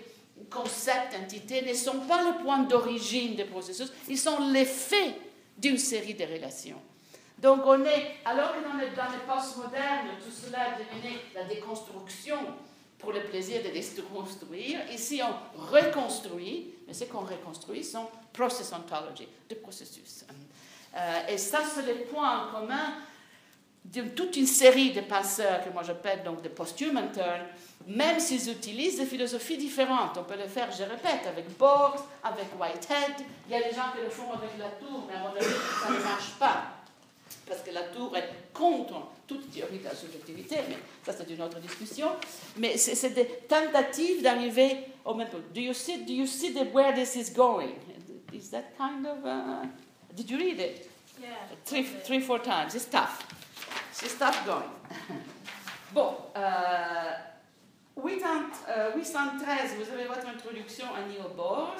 concepts, 0.48 1.14
entités, 1.20 1.62
ne 1.62 1.74
sont 1.74 2.00
pas 2.00 2.22
le 2.22 2.42
point 2.42 2.60
d'origine 2.60 3.34
des 3.34 3.44
processus, 3.44 3.92
ils 4.08 4.18
sont 4.18 4.50
l'effet 4.50 5.14
d'une 5.58 5.78
série 5.78 6.14
de 6.14 6.24
relations. 6.24 6.80
Donc 7.38 7.62
on 7.64 7.84
est, 7.84 8.16
alors 8.24 8.52
que 8.54 8.62
dans 8.62 8.78
les, 8.78 8.90
dans 8.90 9.10
les 9.10 9.18
postmodernes, 9.26 10.18
tout 10.24 10.30
cela 10.30 10.78
devenait 10.78 11.18
la 11.34 11.44
déconstruction 11.44 12.36
pour 12.98 13.12
le 13.12 13.24
plaisir 13.24 13.62
de 13.64 13.70
déconstruire, 13.70 14.78
ici 14.92 15.20
on 15.22 15.60
reconstruit, 15.60 16.74
mais 16.86 16.94
ce 16.94 17.04
qu'on 17.04 17.20
reconstruit 17.20 17.82
sont 17.82 18.06
process 18.32 18.72
ontology, 18.72 19.26
de 19.48 19.56
processus. 19.56 20.24
Euh, 20.94 21.26
et 21.28 21.38
ça, 21.38 21.60
c'est 21.64 21.86
le 21.86 22.04
point 22.04 22.46
en 22.46 22.52
commun 22.52 22.94
de 23.84 24.02
toute 24.02 24.36
une 24.36 24.46
série 24.46 24.92
de 24.92 25.00
penseurs 25.00 25.64
que 25.64 25.70
moi 25.70 25.82
j'appelle 25.82 26.22
donc 26.22 26.42
des 26.42 26.48
post-human 26.48 27.10
turn, 27.12 27.40
même 27.86 28.20
s'ils 28.20 28.50
utilisent 28.50 28.98
des 28.98 29.06
philosophies 29.06 29.56
différentes. 29.56 30.16
On 30.16 30.24
peut 30.24 30.36
le 30.36 30.46
faire, 30.46 30.70
je 30.70 30.84
répète, 30.84 31.26
avec 31.26 31.56
Borges, 31.58 32.00
avec 32.22 32.46
Whitehead. 32.58 33.26
Il 33.48 33.52
y 33.52 33.56
a 33.56 33.62
des 33.62 33.74
gens 33.74 33.90
qui 33.94 34.02
le 34.02 34.10
font 34.10 34.32
avec 34.32 34.50
la 34.58 34.68
tour, 34.68 35.04
mais 35.08 35.14
à 35.14 35.20
mon 35.20 35.34
avis, 35.36 35.54
ça 35.82 35.90
ne 35.90 36.02
marche 36.02 36.32
pas. 36.38 36.64
Parce 37.46 37.60
que 37.62 37.70
la 37.72 37.82
tour 37.82 38.16
est 38.16 38.28
contre 38.54 39.08
toute 39.26 39.50
théorie 39.50 39.78
de 39.78 39.84
la 39.84 39.94
subjectivité, 39.94 40.56
mais 40.68 40.76
ça 41.04 41.12
c'est 41.12 41.28
une 41.28 41.42
autre 41.42 41.58
discussion. 41.58 42.08
Mais 42.56 42.76
c'est 42.76 43.10
des 43.10 43.26
tentatives 43.48 44.22
d'arriver 44.22 44.76
au 45.04 45.14
même 45.14 45.28
point. 45.28 45.40
Do 45.52 45.60
you 45.60 45.74
see, 45.74 46.04
do 46.04 46.12
you 46.12 46.26
see 46.26 46.52
the, 46.52 46.72
where 46.72 46.94
this 46.94 47.16
is 47.16 47.32
going? 47.34 47.74
Is 48.32 48.50
that 48.50 48.76
kind 48.78 49.06
of... 49.06 49.26
Uh, 49.26 49.66
did 50.14 50.30
you 50.30 50.38
read 50.38 50.60
it? 50.60 50.88
Yeah. 51.20 51.28
Three, 51.64 51.84
three, 52.04 52.20
four 52.20 52.38
times. 52.38 52.74
It's 52.74 52.86
tough. 52.86 53.26
It's 54.00 54.16
tough 54.18 54.46
going. 54.46 54.70
bon. 55.94 56.16
Euh, 56.36 57.12
813, 57.96 59.74
vous 59.76 59.92
avez 59.92 60.04
votre 60.06 60.26
introduction 60.26 60.86
à 60.94 61.02
Neil 61.06 61.20
Bohr. 61.36 61.76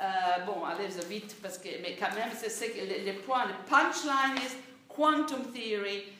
Euh, 0.00 0.04
bon, 0.44 0.64
allez 0.64 0.88
vite, 1.08 1.36
parce 1.40 1.58
que, 1.58 1.68
mais 1.80 1.96
quand 1.96 2.12
même, 2.14 2.30
c'est 2.36 2.74
le, 2.74 3.12
le 3.12 3.18
point, 3.20 3.46
le 3.46 3.54
punchline 3.68 4.36
is 4.38 4.56
quantum 4.88 5.52
theory, 5.52 6.12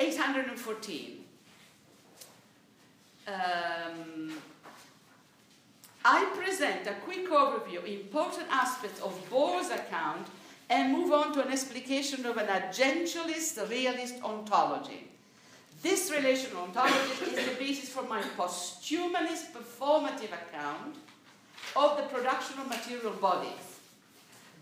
814. 0.00 1.18
Um, 3.28 4.32
I 6.04 6.24
present 6.34 6.86
a 6.86 6.94
quick 7.04 7.28
overview, 7.30 7.84
important 7.86 8.46
aspects 8.50 9.00
of 9.02 9.12
Bohr's 9.30 9.70
account, 9.70 10.26
and 10.70 10.92
move 10.92 11.12
on 11.12 11.32
to 11.34 11.44
an 11.44 11.52
explication 11.52 12.24
of 12.24 12.36
an 12.36 12.46
agentialist 12.46 13.68
realist 13.68 14.22
ontology. 14.22 15.08
This 15.82 16.10
relational 16.10 16.62
ontology 16.62 17.24
is 17.24 17.48
the 17.48 17.54
basis 17.58 17.88
for 17.88 18.04
my 18.04 18.22
posthumanist 18.38 19.50
performative 19.52 20.32
account 20.32 20.94
of 21.74 21.96
the 21.96 22.04
production 22.04 22.60
of 22.60 22.68
material 22.68 23.12
bodies. 23.14 23.78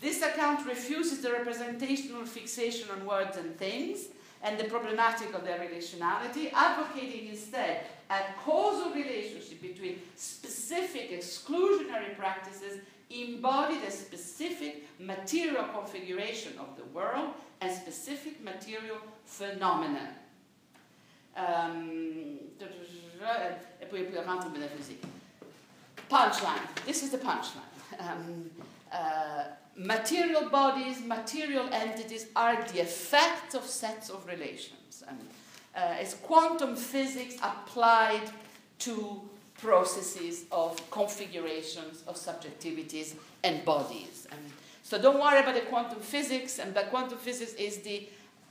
This 0.01 0.21
account 0.23 0.65
refuses 0.65 1.21
the 1.21 1.31
representational 1.31 2.25
fixation 2.25 2.89
on 2.89 3.05
words 3.05 3.37
and 3.37 3.55
things 3.57 4.05
and 4.41 4.57
the 4.57 4.63
problematic 4.63 5.33
of 5.33 5.43
their 5.43 5.59
relationality, 5.59 6.51
advocating 6.53 7.27
instead 7.27 7.83
a 8.09 8.19
causal 8.43 8.91
relationship 8.91 9.61
between 9.61 10.01
specific 10.15 11.11
exclusionary 11.11 12.17
practices 12.17 12.79
embodied 13.09 13.83
as 13.85 13.97
specific 13.97 14.85
material 14.99 15.63
configuration 15.73 16.53
of 16.59 16.75
the 16.77 16.85
world 16.93 17.29
and 17.61 17.71
specific 17.75 18.41
material 18.43 18.97
phenomena. 19.25 20.15
Um. 21.35 22.39
Punchline. 26.09 26.85
This 26.85 27.03
is 27.03 27.11
the 27.11 27.17
punchline. 27.17 27.73
Um, 27.99 28.49
uh, 28.91 29.43
material 29.75 30.49
bodies, 30.49 31.01
material 31.01 31.69
entities 31.71 32.27
are 32.35 32.61
the 32.63 32.81
effects 32.81 33.55
of 33.55 33.63
sets 33.63 34.09
of 34.09 34.25
relations. 34.27 35.03
And, 35.07 35.19
uh, 35.75 36.01
it's 36.01 36.15
quantum 36.15 36.75
physics 36.75 37.35
applied 37.41 38.29
to 38.79 39.21
processes 39.61 40.45
of 40.51 40.89
configurations 40.91 42.03
of 42.07 42.15
subjectivities 42.15 43.15
and 43.43 43.63
bodies. 43.65 44.27
And 44.31 44.39
so 44.83 45.01
don't 45.01 45.19
worry 45.19 45.39
about 45.39 45.55
the 45.55 45.61
quantum 45.61 45.99
physics, 45.99 46.59
and 46.59 46.73
the 46.73 46.81
quantum 46.83 47.17
physics 47.17 47.53
is 47.53 47.77
the 47.79 48.07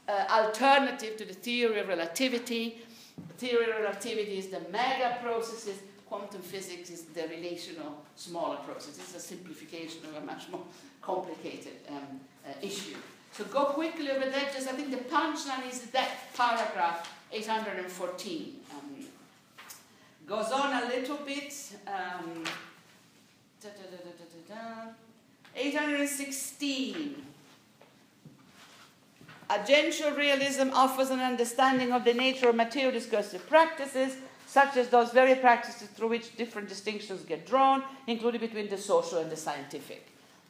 uh, 0.09 0.25
alternative 0.31 1.17
to 1.17 1.25
the 1.25 1.35
theory 1.35 1.81
of 1.81 1.89
relativity. 1.89 2.81
Theory 3.39 3.71
of 3.71 3.81
relativity 3.81 4.39
is 4.39 4.47
the 4.49 4.61
mega 4.71 5.19
processes, 5.23 5.79
quantum 6.09 6.41
physics 6.41 6.91
is 6.91 7.03
the 7.05 7.29
relational 7.29 8.03
smaller 8.17 8.57
process. 8.57 8.99
It's 8.99 9.15
a 9.15 9.21
simplification 9.21 10.01
of 10.07 10.23
a 10.23 10.27
much 10.27 10.49
more 10.49 10.63
complicated 11.03 11.75
um, 11.89 12.21
uh, 12.47 12.53
issue. 12.63 12.97
So 13.33 13.45
go 13.45 13.67
quickly 13.67 14.11
over 14.11 14.29
that. 14.31 14.55
Just 14.55 14.69
I 14.69 14.73
think 14.73 14.91
the 14.91 15.05
punchline 15.15 15.69
is 15.71 15.83
that 15.91 16.09
paragraph 16.35 17.13
814. 17.33 18.57
Um, 18.73 18.98
goes 20.29 20.53
on 20.53 20.83
a 20.83 20.87
little 20.87 21.17
bit. 21.17 21.55
Um, 21.87 22.45
da, 23.63 23.71
da, 23.71 24.55
da, 24.55 24.91
816. 25.57 27.15
Agential 29.51 30.17
realism 30.17 30.69
offers 30.75 31.11
an 31.11 31.21
understanding 31.21 31.93
of 31.93 32.05
the 32.05 32.13
nature 32.13 32.51
of 32.51 32.55
material 32.55 32.93
discursive 32.93 33.49
practices, 33.49 34.17
such 34.47 34.77
as 34.77 34.89
those 34.89 35.11
very 35.11 35.35
practices 35.35 35.89
through 35.89 36.09
which 36.09 36.37
different 36.37 36.69
distinctions 36.69 37.23
get 37.23 37.47
drawn, 37.47 37.83
including 38.07 38.41
between 38.41 38.69
the 38.69 38.77
social 38.77 39.19
and 39.19 39.31
the 39.31 39.37
scientific. 39.37 40.07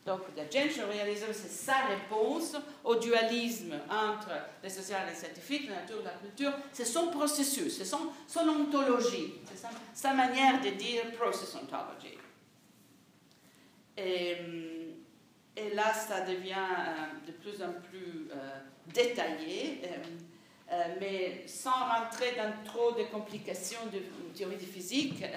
Donc, 0.09 0.21
l'agential 0.35 0.89
realism, 0.89 1.27
c'est 1.33 1.51
sa 1.51 1.85
réponse 1.85 2.57
au 2.83 2.95
dualisme 2.95 3.75
entre 3.91 4.31
le 4.63 4.69
social 4.71 5.07
et 5.07 5.11
le 5.11 5.15
scientifique, 5.15 5.69
la 5.69 5.83
nature 5.83 6.01
et 6.01 6.05
la 6.05 6.11
culture. 6.13 6.53
C'est 6.73 6.87
son 6.87 7.09
processus, 7.09 7.77
c'est 7.77 7.85
son, 7.85 8.09
son 8.27 8.49
ontologie, 8.49 9.35
c'est 9.45 9.69
sa, 9.93 10.15
manière 10.15 10.63
de 10.63 10.71
dire 10.71 11.13
process 11.13 11.55
ontology. 11.57 12.17
Et, 13.99 14.37
et 15.55 15.75
là, 15.75 15.93
ça 15.93 16.23
devient 16.23 16.55
euh, 16.55 17.27
de 17.27 17.33
plus 17.33 17.63
en 17.63 17.75
plus 17.91 18.31
euh, 18.33 18.61
détaillé, 18.87 19.83
euh, 19.85 20.73
euh, 20.73 20.85
mais 20.99 21.47
sans 21.47 21.71
rentrer 21.71 22.35
dans 22.35 22.65
trop 22.65 22.93
de 22.93 23.05
complications 23.13 23.85
de 23.93 23.99
théorie 24.35 24.57
de 24.57 24.63
physique. 24.63 25.23
Euh, 25.23 25.37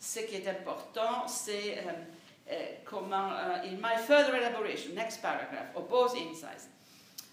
ce 0.00 0.20
qui 0.20 0.34
est 0.34 0.48
important, 0.48 1.28
c'est 1.28 1.84
Eh, 2.48 2.80
comment, 2.86 3.32
eh, 3.62 3.68
in 3.68 3.80
my 3.80 3.94
further 3.94 4.34
elaboration, 4.34 4.94
next 4.94 5.20
paragraph, 5.20 5.66
of 5.76 5.88
both 5.90 6.16
insights, 6.16 6.68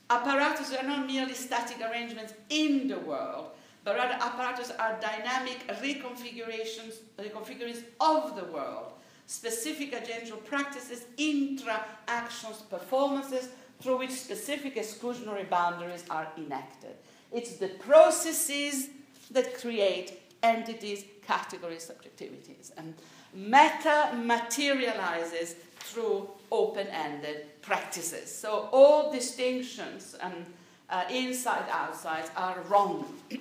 apparatus 0.09 0.73
are 0.73 0.83
not 0.83 1.07
merely 1.07 1.33
static 1.33 1.77
arrangements 1.79 2.33
in 2.49 2.89
the 2.89 2.99
world, 2.99 3.51
but 3.85 3.95
rather 3.95 4.15
apparatus 4.15 4.71
are 4.71 4.99
dynamic 4.99 5.65
reconfigurations, 5.81 6.95
reconfigurations 7.17 7.83
of 8.01 8.35
the 8.35 8.43
world, 8.45 8.91
specific 9.25 9.93
agential 9.93 10.43
practices, 10.43 11.05
intra-actions, 11.17 12.63
performances, 12.69 13.47
through 13.81 13.99
which 13.99 14.11
specific 14.11 14.75
exclusionary 14.75 15.49
boundaries 15.49 16.03
are 16.09 16.27
enacted. 16.37 16.95
It's 17.31 17.55
the 17.55 17.69
processes 17.69 18.89
that 19.31 19.57
create 19.59 20.19
entities, 20.43 21.05
categories, 21.25 21.89
subjectivities. 21.89 22.71
And 22.77 22.93
meta 23.35 24.11
materializes 24.15 25.55
through 25.79 26.29
open 26.51 26.87
ended 26.87 27.61
practices. 27.61 28.33
So 28.33 28.69
all 28.71 29.11
distinctions 29.11 30.15
and 30.21 30.33
uh, 30.89 31.03
inside 31.09 31.65
outside 31.69 32.29
are 32.35 32.61
wrong. 32.69 33.05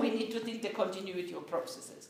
we 0.00 0.10
need 0.10 0.30
to 0.32 0.40
think 0.40 0.62
the 0.62 0.68
continuity 0.68 1.34
of 1.34 1.46
processes. 1.48 2.08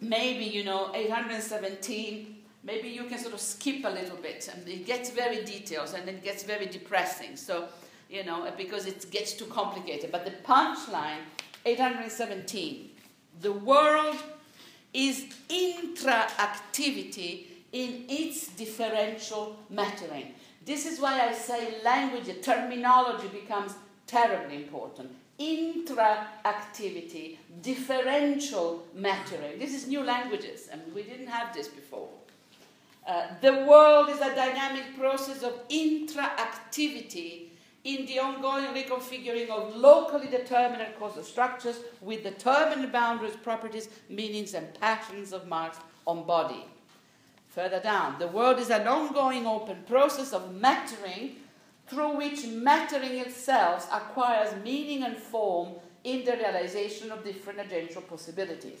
Maybe, 0.00 0.44
you 0.44 0.64
know, 0.64 0.90
817 0.94 2.34
maybe 2.64 2.88
you 2.88 3.04
can 3.04 3.18
sort 3.18 3.34
of 3.34 3.40
skip 3.40 3.84
a 3.84 3.90
little 3.90 4.16
bit. 4.16 4.48
And 4.52 4.66
it 4.66 4.86
gets 4.86 5.10
very 5.10 5.44
detailed 5.44 5.94
and 5.94 6.08
it 6.08 6.24
gets 6.24 6.42
very 6.42 6.66
depressing. 6.66 7.36
So, 7.36 7.68
you 8.08 8.24
know, 8.24 8.50
because 8.56 8.86
it 8.86 9.10
gets 9.10 9.34
too 9.34 9.46
complicated. 9.46 10.10
But 10.10 10.24
the 10.24 10.32
punchline, 10.46 11.20
817, 11.64 12.90
the 13.40 13.52
world 13.52 14.16
is 14.92 15.26
intra-activity 15.48 17.46
in 17.72 18.04
its 18.08 18.48
differential 18.48 19.56
mattering. 19.68 20.34
This 20.64 20.86
is 20.86 21.00
why 21.00 21.28
I 21.28 21.32
say 21.32 21.82
language, 21.82 22.30
terminology 22.42 23.28
becomes 23.28 23.74
terribly 24.06 24.56
important. 24.56 25.10
Intra-activity, 25.38 27.38
differential 27.60 28.86
mattering. 28.94 29.58
This 29.58 29.74
is 29.74 29.88
new 29.88 30.02
languages, 30.02 30.68
and 30.70 30.80
we 30.94 31.02
didn't 31.02 31.26
have 31.26 31.52
this 31.52 31.68
before. 31.68 32.08
Uh, 33.06 33.26
the 33.42 33.66
world 33.68 34.08
is 34.08 34.20
a 34.20 34.34
dynamic 34.34 34.96
process 34.96 35.42
of 35.42 35.52
intra-activity 35.68 37.50
in 37.84 38.06
the 38.06 38.18
ongoing 38.18 38.64
reconfiguring 38.74 39.50
of 39.50 39.76
locally 39.76 40.26
determined 40.26 40.82
causal 40.98 41.22
structures 41.22 41.80
with 42.00 42.22
determined 42.22 42.90
boundaries, 42.90 43.36
properties, 43.36 43.88
meanings, 44.08 44.54
and 44.54 44.72
patterns 44.80 45.32
of 45.32 45.46
marks 45.46 45.78
on 46.06 46.26
body. 46.26 46.64
Further 47.50 47.80
down, 47.80 48.18
the 48.18 48.26
world 48.28 48.58
is 48.58 48.70
an 48.70 48.88
ongoing 48.88 49.46
open 49.46 49.84
process 49.86 50.32
of 50.32 50.54
mattering 50.54 51.36
through 51.86 52.16
which 52.16 52.46
mattering 52.46 53.18
itself 53.18 53.88
acquires 53.92 54.52
meaning 54.64 55.04
and 55.04 55.16
form 55.16 55.74
in 56.02 56.24
the 56.24 56.32
realization 56.32 57.12
of 57.12 57.22
different 57.22 57.58
agential 57.58 58.06
possibilities. 58.06 58.80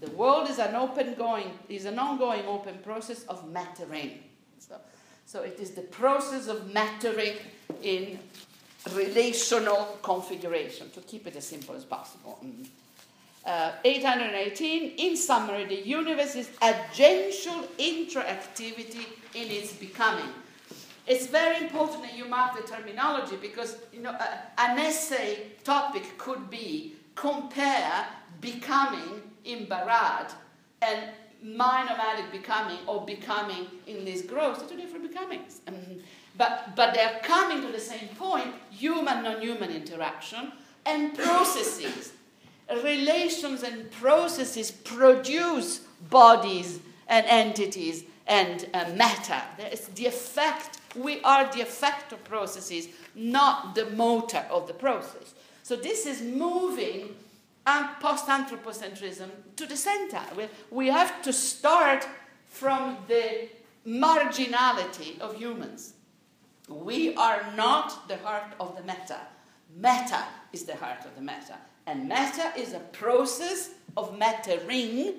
The 0.00 0.10
world 0.10 0.48
is 0.48 0.58
an 0.58 0.74
open 0.74 1.14
going, 1.14 1.50
is 1.68 1.84
an 1.84 1.98
ongoing 1.98 2.46
open 2.46 2.78
process 2.78 3.24
of 3.24 3.48
mattering. 3.50 4.22
So, 4.58 4.80
so 5.28 5.42
it 5.42 5.60
is 5.60 5.72
the 5.72 5.82
process 5.82 6.48
of 6.48 6.72
mattering 6.72 7.34
in 7.82 8.18
relational 8.94 9.98
configuration, 10.02 10.88
to 10.92 11.00
keep 11.02 11.26
it 11.26 11.36
as 11.36 11.46
simple 11.46 11.74
as 11.74 11.84
possible. 11.84 12.38
Mm. 12.42 12.66
Uh, 13.44 13.72
818, 13.84 14.94
in 14.96 15.16
summary, 15.18 15.66
the 15.66 15.86
universe 15.86 16.34
is 16.34 16.48
agential 16.62 17.62
interactivity 17.76 19.04
in 19.34 19.50
its 19.50 19.74
becoming. 19.74 20.32
It's 21.06 21.26
very 21.26 21.62
important 21.62 22.04
that 22.04 22.16
you 22.16 22.24
mark 22.24 22.56
the 22.56 22.66
terminology 22.66 23.36
because 23.36 23.76
you 23.92 24.00
know, 24.00 24.12
uh, 24.12 24.36
an 24.56 24.78
essay 24.78 25.42
topic 25.62 26.16
could 26.16 26.48
be 26.48 26.94
compare 27.14 28.06
becoming 28.40 29.20
in 29.44 29.66
Barad 29.66 30.32
and 30.80 31.10
my 31.42 31.84
nomadic 31.84 32.30
becoming 32.32 32.78
or 32.86 33.04
becoming 33.04 33.66
in 33.86 34.04
this 34.04 34.22
growth. 34.22 34.60
They're 34.60 34.68
two 34.68 34.76
different 34.76 35.10
becomings. 35.10 35.60
Um, 35.68 35.74
but, 36.36 36.74
but 36.76 36.94
they're 36.94 37.20
coming 37.22 37.62
to 37.62 37.72
the 37.72 37.80
same 37.80 38.08
point 38.16 38.54
human 38.70 39.22
non 39.24 39.40
human 39.40 39.70
interaction 39.70 40.52
and 40.86 41.16
processes. 41.16 42.12
Relations 42.84 43.62
and 43.62 43.90
processes 43.90 44.70
produce 44.70 45.80
bodies 46.10 46.80
and 47.08 47.24
entities 47.26 48.04
and 48.26 48.68
uh, 48.74 48.90
matter. 48.94 49.40
It's 49.58 49.86
the 49.88 50.06
effect. 50.06 50.78
We 50.94 51.20
are 51.22 51.50
the 51.50 51.62
effect 51.62 52.12
of 52.12 52.22
processes, 52.24 52.88
not 53.14 53.74
the 53.74 53.86
motor 53.90 54.44
of 54.50 54.66
the 54.66 54.74
process. 54.74 55.34
So 55.62 55.76
this 55.76 56.06
is 56.06 56.22
moving 56.22 57.16
post-anthropocentrism 58.00 59.30
to 59.56 59.66
the 59.66 59.76
center. 59.76 60.22
We, 60.70 60.88
have 60.88 61.22
to 61.22 61.32
start 61.32 62.06
from 62.46 62.98
the 63.08 63.48
marginality 63.86 65.18
of 65.20 65.36
humans. 65.36 65.94
We 66.68 67.14
are 67.14 67.42
not 67.56 68.08
the 68.08 68.18
heart 68.18 68.52
of 68.60 68.76
the 68.76 68.82
meta. 68.82 69.20
Meta 69.76 70.24
is 70.52 70.64
the 70.64 70.76
heart 70.76 71.04
of 71.04 71.14
the 71.14 71.22
meta. 71.22 71.56
And 71.86 72.08
meta 72.08 72.52
is 72.56 72.74
a 72.74 72.80
process 72.80 73.70
of 73.96 74.18
mattering, 74.18 75.14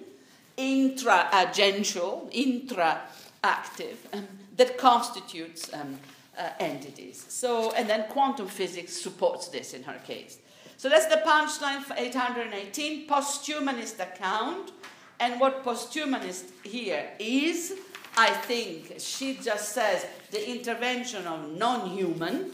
intra-agential, 0.58 2.30
intra-active, 2.32 4.08
um, 4.14 4.28
that 4.58 4.78
constitutes 4.78 5.74
um, 5.74 5.98
uh, 6.38 6.50
entities. 6.60 7.26
So, 7.28 7.72
and 7.72 7.90
then 7.90 8.06
quantum 8.10 8.48
physics 8.48 8.94
supports 8.94 9.48
this 9.48 9.74
in 9.74 9.84
her 9.84 10.00
case. 10.06 10.38
So 10.80 10.88
that's 10.88 11.08
the 11.08 11.18
punchline 11.18 11.82
for 11.82 11.94
818, 11.98 13.06
posthumanist 13.06 14.00
account. 14.00 14.72
And 15.20 15.38
what 15.38 15.66
posthumanist 15.66 16.46
here 16.64 17.06
is, 17.20 17.74
I 18.16 18.30
think 18.30 18.94
she 18.98 19.34
just 19.44 19.74
says 19.74 20.06
the 20.32 20.50
intervention 20.50 21.28
of 21.28 21.52
non 21.52 21.90
human. 21.90 22.52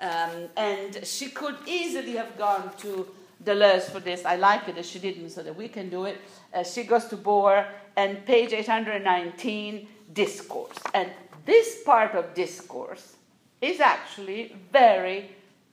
Um, 0.00 0.48
and 0.56 1.04
she 1.04 1.28
could 1.28 1.56
easily 1.66 2.12
have 2.12 2.38
gone 2.38 2.70
to 2.78 3.06
Deleuze 3.44 3.90
for 3.90 4.00
this. 4.00 4.24
I 4.24 4.36
like 4.36 4.66
it 4.68 4.76
that 4.76 4.86
she 4.86 4.98
didn't, 4.98 5.28
so 5.28 5.42
that 5.42 5.54
we 5.54 5.68
can 5.68 5.90
do 5.90 6.06
it. 6.06 6.16
Uh, 6.54 6.64
she 6.64 6.84
goes 6.84 7.04
to 7.08 7.18
Bohr 7.18 7.66
and 7.96 8.24
page 8.24 8.54
819, 8.54 9.86
discourse. 10.14 10.78
And 10.94 11.10
this 11.44 11.82
part 11.84 12.14
of 12.14 12.32
discourse 12.32 13.16
is 13.60 13.78
actually 13.78 14.56
very 14.72 15.32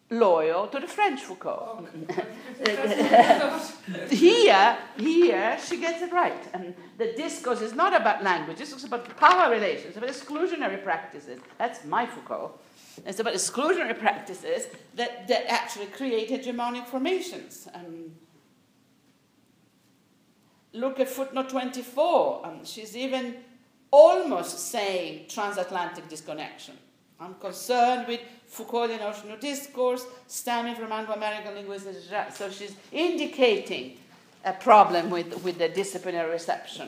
loyal 0.10 0.68
to 0.68 0.80
the 0.80 0.88
French 0.88 1.22
Foucault. 1.22 1.86
here, 4.10 4.78
here, 4.98 5.58
she 5.66 5.78
gets 5.80 6.02
it 6.02 6.12
right. 6.14 6.44
And 6.54 6.74
the 6.98 7.14
discourse 7.18 7.62
is 7.62 7.74
not 7.74 7.94
about 7.94 8.24
language, 8.24 8.62
it's 8.62 8.84
about 8.84 9.18
power 9.18 9.52
relations, 9.52 9.98
about 9.98 10.10
exclusionary 10.10 10.82
practices. 10.84 11.40
That's 11.58 11.84
my 11.86 12.06
Foucault. 12.06 12.54
It's 13.06 13.20
about 13.20 13.34
exclusionary 13.34 13.98
practices 14.00 14.68
that, 14.96 15.28
that 15.28 15.46
actually 15.52 15.88
create 15.88 16.30
hegemonic 16.30 16.86
formations. 16.86 17.68
Um, 17.74 18.12
look 20.74 21.00
at 21.00 21.10
footnote 21.10 21.50
24. 21.50 22.46
Um, 22.46 22.66
she's 22.66 22.96
even 22.96 23.36
almost 23.92 24.72
saying 24.72 25.26
transatlantic 25.28 26.08
disconnection. 26.10 26.78
I'm 27.20 27.34
concerned 27.36 28.08
with 28.08 28.22
Foucauldian 28.52 29.00
notion 29.00 29.32
of 29.32 29.40
discourse 29.40 30.06
stemming 30.28 30.76
from 30.76 30.92
Anglo-American 30.92 31.56
linguistics. 31.56 32.10
So 32.38 32.50
she's 32.50 32.76
indicating 32.92 33.98
a 34.46 34.54
problem 34.54 35.10
with, 35.10 35.44
with 35.44 35.58
the 35.58 35.70
disciplinary 35.70 36.32
reception. 36.32 36.88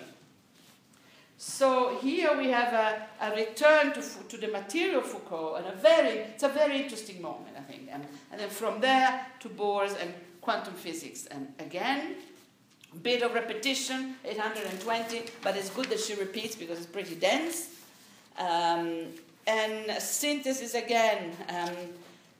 So 1.37 1.97
here 2.01 2.37
we 2.37 2.49
have 2.49 2.73
a, 2.73 3.07
a 3.21 3.35
return 3.35 3.93
to, 3.93 4.01
to 4.01 4.37
the 4.37 4.49
material 4.49 5.01
Foucault, 5.01 5.55
and 5.55 5.67
a 5.67 5.75
very, 5.75 6.19
it's 6.19 6.43
a 6.43 6.49
very 6.49 6.81
interesting 6.81 7.21
moment, 7.21 7.55
I 7.57 7.61
think. 7.61 7.87
And, 7.91 8.05
and 8.31 8.41
then 8.41 8.49
from 8.49 8.81
there 8.81 9.25
to 9.39 9.49
Bohr's 9.49 9.93
and 9.93 10.13
quantum 10.41 10.73
physics. 10.73 11.27
And 11.27 11.53
again, 11.59 12.15
a 12.93 12.97
bit 12.97 13.21
of 13.23 13.33
repetition, 13.33 14.15
820, 14.25 15.31
but 15.41 15.55
it's 15.55 15.69
good 15.69 15.85
that 15.85 15.99
she 15.99 16.15
repeats 16.15 16.55
because 16.55 16.77
it's 16.77 16.87
pretty 16.87 17.15
dense. 17.15 17.69
Um, 18.37 19.05
and 19.47 20.01
synthesis 20.01 20.73
again, 20.75 21.31
um, 21.49 21.75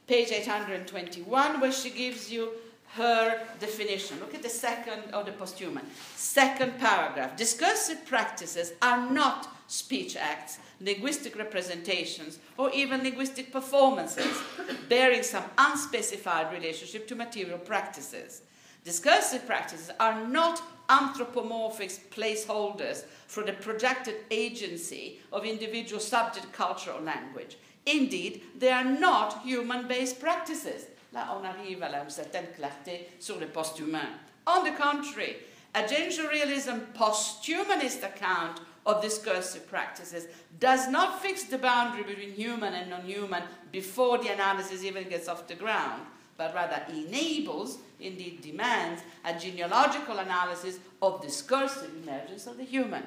page 0.08 0.32
821, 0.32 1.60
where 1.60 1.72
she 1.72 1.90
gives 1.90 2.32
you 2.32 2.52
her 2.94 3.40
definition. 3.60 4.20
Look 4.20 4.34
at 4.34 4.42
the 4.42 4.50
second 4.50 5.12
of 5.14 5.26
the 5.26 5.32
posthuman. 5.32 5.84
Second 6.16 6.80
paragraph. 6.80 7.38
Discursive 7.38 8.06
practices 8.06 8.74
are 8.82 9.10
not 9.12 9.48
speech 9.68 10.16
acts, 10.16 10.58
linguistic 10.82 11.38
representations, 11.38 12.40
or 12.58 12.72
even 12.72 13.04
linguistic 13.04 13.52
performances, 13.52 14.36
bearing 14.90 15.22
some 15.22 15.44
unspecified 15.58 16.52
relationship 16.52 17.08
to 17.08 17.16
material 17.16 17.60
practices. 17.60 18.42
Discursive 18.84 19.46
practices 19.46 19.92
are 20.00 20.26
not 20.28 20.62
anthropomorphic 20.90 22.12
placeholders 22.12 23.04
for 23.28 23.44
the 23.44 23.54
projected 23.54 24.16
agency 24.32 25.20
of 25.32 25.46
individual 25.46 26.02
subject, 26.02 26.52
culture, 26.52 26.92
or 26.92 27.02
language. 27.02 27.58
Indeed, 27.86 28.42
they 28.58 28.72
are 28.72 28.84
not 28.84 29.42
human 29.44 29.88
based 29.88 30.20
practices. 30.20 30.88
Là, 31.14 31.30
on 31.36 31.46
arrive 31.46 31.82
à 31.82 32.04
une 32.04 32.10
certaine 32.10 32.48
clarté 32.56 33.08
sur 33.20 33.40
le 33.40 33.48
post-humain. 33.48 34.10
On 34.46 34.64
the 34.64 34.72
contrary, 34.72 35.38
a 35.74 35.88
gender 35.88 36.28
realism 36.30 36.80
post-humanist 36.94 38.04
account 38.04 38.60
of 38.86 39.02
discursive 39.02 39.68
practices 39.68 40.28
does 40.60 40.88
not 40.90 41.22
fix 41.22 41.44
the 41.44 41.58
boundary 41.58 42.04
between 42.04 42.32
human 42.32 42.74
and 42.74 42.90
non 42.90 43.02
human 43.06 43.44
before 43.72 44.18
the 44.18 44.30
analysis 44.30 44.84
even 44.84 45.08
gets 45.10 45.28
off 45.28 45.48
the 45.48 45.56
ground 45.56 46.02
but 46.40 46.56
rather 46.56 46.82
enables, 46.90 47.80
indeed 48.00 48.42
demands, 48.42 49.02
a 49.26 49.38
genealogical 49.38 50.20
analysis 50.20 50.80
of 51.02 51.20
the 51.20 51.28
discursive 51.28 51.92
emergence 52.02 52.48
of 52.48 52.56
the 52.56 52.64
human. 52.64 53.04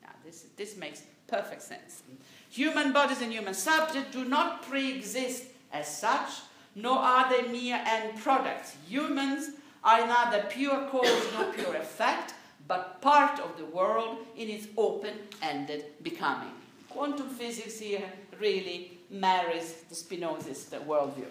Now, 0.00 0.12
this, 0.24 0.46
this 0.56 0.76
makes 0.76 1.02
perfect 1.26 1.62
sense. 1.62 2.04
Human 2.50 2.92
bodies 2.92 3.20
and 3.20 3.32
human 3.32 3.54
subjects 3.54 4.12
do 4.12 4.24
not 4.24 4.62
pre 4.62 4.96
exist 4.96 5.46
as 5.72 5.88
such, 5.88 6.30
nor 6.76 6.98
are 6.98 7.28
they 7.28 7.48
mere 7.48 7.82
end 7.84 8.16
products. 8.20 8.76
Humans 8.88 9.50
are 9.82 10.06
neither 10.06 10.44
pure 10.48 10.88
cause 10.88 11.26
nor 11.34 11.52
pure 11.52 11.74
effect, 11.74 12.34
but 12.68 13.02
part 13.02 13.40
of 13.40 13.58
the 13.58 13.64
world 13.64 14.18
in 14.36 14.48
its 14.48 14.68
open-ended 14.76 15.84
becoming. 16.04 16.52
Quantum 16.90 17.28
physics 17.28 17.80
here 17.80 18.04
really 18.40 18.98
marries 19.10 19.82
the 19.88 19.96
Spinozist 19.96 20.70
worldview. 20.86 21.26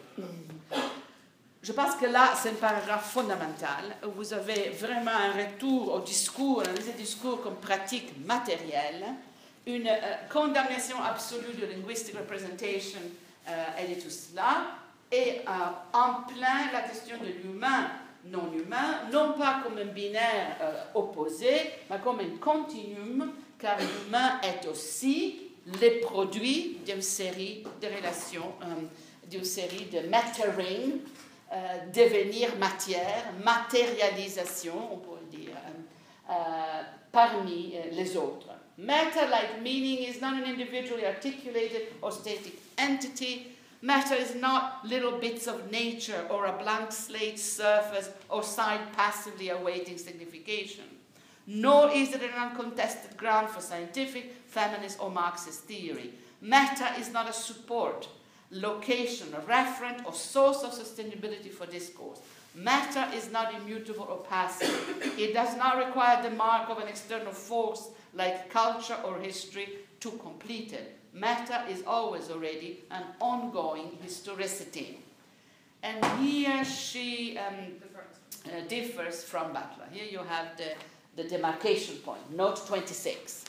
Je 1.62 1.72
pense 1.72 1.96
que 1.96 2.06
là, 2.06 2.34
c'est 2.36 2.50
un 2.50 2.54
paragraphe 2.54 3.12
fondamental. 3.12 3.98
Vous 4.16 4.34
avez 4.34 4.70
vraiment 4.70 5.12
un 5.12 5.34
retour 5.34 5.96
au 5.96 6.00
discours, 6.02 6.62
un 6.62 6.98
discours 6.98 7.42
comme 7.42 7.56
pratique 7.56 8.14
matérielle, 8.26 9.06
une 9.66 9.88
euh, 9.88 10.16
condamnation 10.32 11.02
absolue 11.04 11.54
de 11.60 11.66
linguistic 11.66 12.16
representation 12.16 13.00
euh, 13.48 13.66
et 13.80 13.96
de 13.96 14.02
tout 14.02 14.10
cela, 14.10 14.68
et 15.12 15.42
euh, 15.48 15.52
en 15.94 16.24
plein 16.24 16.72
la 16.72 16.82
question 16.82 17.18
de 17.18 17.28
l'humain 17.44 17.90
non 18.26 18.52
humain, 18.54 19.10
non 19.12 19.34
pas 19.34 19.62
comme 19.64 19.78
un 19.78 19.86
binaire 19.86 20.58
opposé, 20.94 21.72
mais 21.90 21.98
comme 22.04 22.20
un 22.20 22.38
continuum, 22.42 23.32
car 23.58 23.78
l'humain 23.78 24.42
est 24.44 24.68
aussi 24.68 25.52
le 25.66 26.02
produit 26.02 26.80
d'une 26.86 27.02
série 27.02 27.64
de 27.82 27.88
relations, 27.88 28.52
d'une 29.30 29.46
série 29.46 29.86
de 29.86 30.10
mattering, 30.10 31.00
euh, 31.52 31.78
devenir 31.94 32.56
matière, 32.57 33.32
matérialisation, 33.44 34.94
on 34.94 34.98
pourrait 34.98 35.22
dire, 35.30 35.52
euh, 35.56 36.32
euh, 36.32 36.84
parmi 37.11 37.74
euh, 37.76 37.90
les 37.91 38.18
autres. 38.18 38.49
Matter-like 38.78 39.61
meaning 39.61 40.03
is 40.03 40.22
not 40.22 40.34
an 40.34 40.44
individually 40.45 41.06
articulated 41.06 41.88
or 42.02 42.11
static 42.11 42.53
entity. 42.78 43.48
Matter 43.82 44.15
is 44.15 44.36
not 44.36 44.84
little 44.84 45.19
bits 45.19 45.48
of 45.48 45.72
nature 45.72 46.28
or 46.30 46.45
a 46.45 46.52
blank 46.52 46.91
slate 46.91 47.40
surface 47.40 48.10
or 48.30 48.44
side 48.44 48.82
passively 48.95 49.49
awaiting 49.49 49.98
signification. 49.98 50.84
Nor 51.48 51.90
is 51.91 52.14
it 52.14 52.22
an 52.22 52.34
uncontested 52.38 53.15
ground 53.18 53.49
for 53.49 53.61
scientific, 53.61 54.34
feminist, 54.48 54.99
or 54.99 55.10
Marxist 55.10 55.61
theory. 55.61 56.14
Matter 56.41 56.90
is 56.99 57.11
not 57.11 57.30
a 57.30 57.34
support 57.34 58.07
location, 58.52 59.28
referent, 59.48 60.06
or 60.06 60.14
source 60.14 60.64
of 60.64 60.72
sustainability 60.72 61.52
for 61.52 61.65
discourse. 61.65 62.19
Matter 62.56 63.06
is 63.15 63.32
not 63.32 63.53
immutable 63.53 64.07
or 64.10 64.18
passive. 64.18 64.74
it 65.18 65.34
does 65.34 65.56
not 65.57 65.78
require 65.78 66.24
the 66.24 66.32
mark 66.32 66.69
of 66.69 66.80
an 66.80 66.88
external 66.88 67.32
force 67.32 67.90
like 68.14 68.49
culture 68.49 68.98
or 69.06 69.19
history 69.19 69.69
to 69.99 70.11
complete 70.11 70.74
it. 70.74 70.98
Matter 71.14 71.64
is 71.69 71.84
always 71.86 72.30
already 72.32 72.84
an 72.91 73.03
ongoing 73.19 73.98
historicity. 74.02 74.99
And 75.84 76.03
here 76.19 76.65
she 76.65 77.38
um, 77.38 77.53
uh, 78.45 78.68
differs 78.68 79.24
from 79.24 79.53
Butler. 79.53 79.86
Here 79.91 80.06
you 80.06 80.19
have 80.19 80.57
the, 80.57 80.74
the 81.15 81.30
demarcation 81.30 81.98
point, 81.98 82.36
note 82.36 82.65
26. 82.65 83.45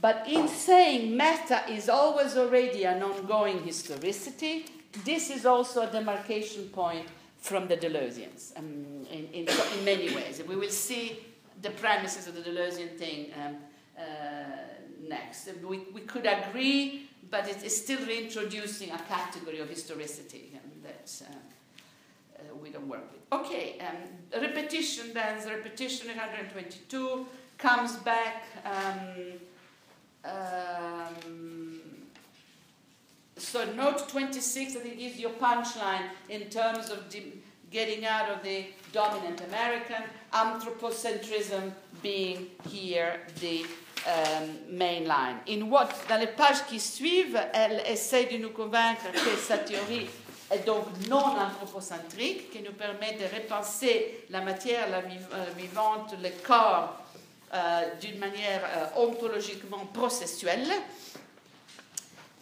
But 0.00 0.28
in 0.28 0.46
saying 0.46 1.16
matter 1.16 1.60
is 1.68 1.88
always 1.88 2.36
already 2.36 2.84
an 2.84 3.02
ongoing 3.02 3.62
historicity, 3.64 4.66
this 5.04 5.30
is 5.30 5.44
also 5.44 5.82
a 5.82 5.90
demarcation 5.90 6.68
point 6.68 7.06
from 7.38 7.66
the 7.68 7.76
Deleuzians 7.76 8.56
um, 8.56 9.06
in, 9.10 9.28
in, 9.32 9.48
in, 9.48 9.84
many 9.84 10.14
ways. 10.14 10.42
We 10.46 10.56
will 10.56 10.70
see 10.70 11.18
the 11.62 11.70
premises 11.70 12.26
of 12.28 12.34
the 12.34 12.42
Deleuzian 12.42 12.96
thing 12.96 13.30
um, 13.44 13.56
uh, 13.98 14.02
next. 15.08 15.48
We, 15.66 15.78
we 15.92 16.02
could 16.02 16.26
agree, 16.26 17.08
but 17.30 17.48
it 17.48 17.62
is 17.64 17.76
still 17.76 18.04
reintroducing 18.06 18.90
a 18.90 18.98
category 18.98 19.60
of 19.60 19.68
historicity 19.68 20.52
um, 20.54 20.70
that 20.82 21.22
uh, 21.22 21.34
uh, 22.38 22.54
we 22.62 22.70
don't 22.70 22.88
work 22.88 23.10
with. 23.12 23.40
Okay, 23.40 23.78
um, 23.80 24.40
repetition 24.40 25.12
then, 25.12 25.44
repetition 25.48 26.10
in 26.10 26.16
122 26.16 27.26
comes 27.58 27.96
back. 27.96 28.44
Um, 30.24 31.80
so 33.36 33.64
note 33.74 34.08
26, 34.08 34.76
I 34.76 34.80
think, 34.80 35.00
is 35.00 35.18
your 35.18 35.30
punchline 35.30 36.08
in 36.28 36.48
terms 36.50 36.90
of 36.90 37.04
getting 37.70 38.04
out 38.04 38.30
of 38.30 38.42
the 38.42 38.66
dominant 38.92 39.40
American, 39.42 40.02
anthropocentrism 40.32 41.72
being 42.02 42.48
here 42.68 43.20
the 43.40 43.64
um, 44.06 44.50
main 44.70 45.06
line. 45.06 45.36
In 45.46 45.70
what, 45.70 45.94
dans 46.08 46.18
les 46.18 46.26
pages 46.26 46.62
qui 46.68 46.80
suivent, 46.80 47.38
elle 47.52 47.82
essaie 47.86 48.26
de 48.26 48.38
nous 48.38 48.50
convaincre 48.50 49.10
que 49.12 49.36
sa 49.36 49.58
théorie 49.58 50.08
est 50.50 50.64
donc 50.64 50.86
non 51.08 51.18
anthropocentrique, 51.18 52.50
qui 52.50 52.62
nous 52.62 52.72
permet 52.72 53.12
de 53.14 53.24
repenser 53.24 54.24
la 54.30 54.40
matière, 54.40 54.88
la 54.88 54.98
euh, 54.98 55.44
vivante, 55.56 56.14
le 56.22 56.30
corps 56.46 56.96
d'une 58.00 58.18
manière 58.18 58.62
euh, 58.64 59.00
ontologiquement 59.00 59.86
processuelle 59.86 60.68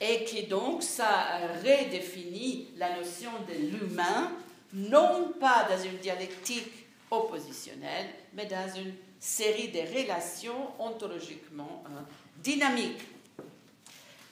et 0.00 0.24
qui 0.24 0.44
donc 0.44 0.82
ça 0.82 1.38
redéfinit 1.64 2.68
la 2.76 2.96
notion 2.96 3.30
de 3.48 3.54
l'humain, 3.54 4.32
non 4.72 5.32
pas 5.40 5.66
dans 5.70 5.82
une 5.82 5.96
dialectique 5.98 6.86
oppositionnelle, 7.10 8.06
mais 8.34 8.46
dans 8.46 8.74
une 8.76 8.94
série 9.20 9.68
de 9.68 9.80
relations 9.80 10.72
ontologiquement 10.78 11.82
euh, 11.86 12.00
dynamiques. 12.42 13.02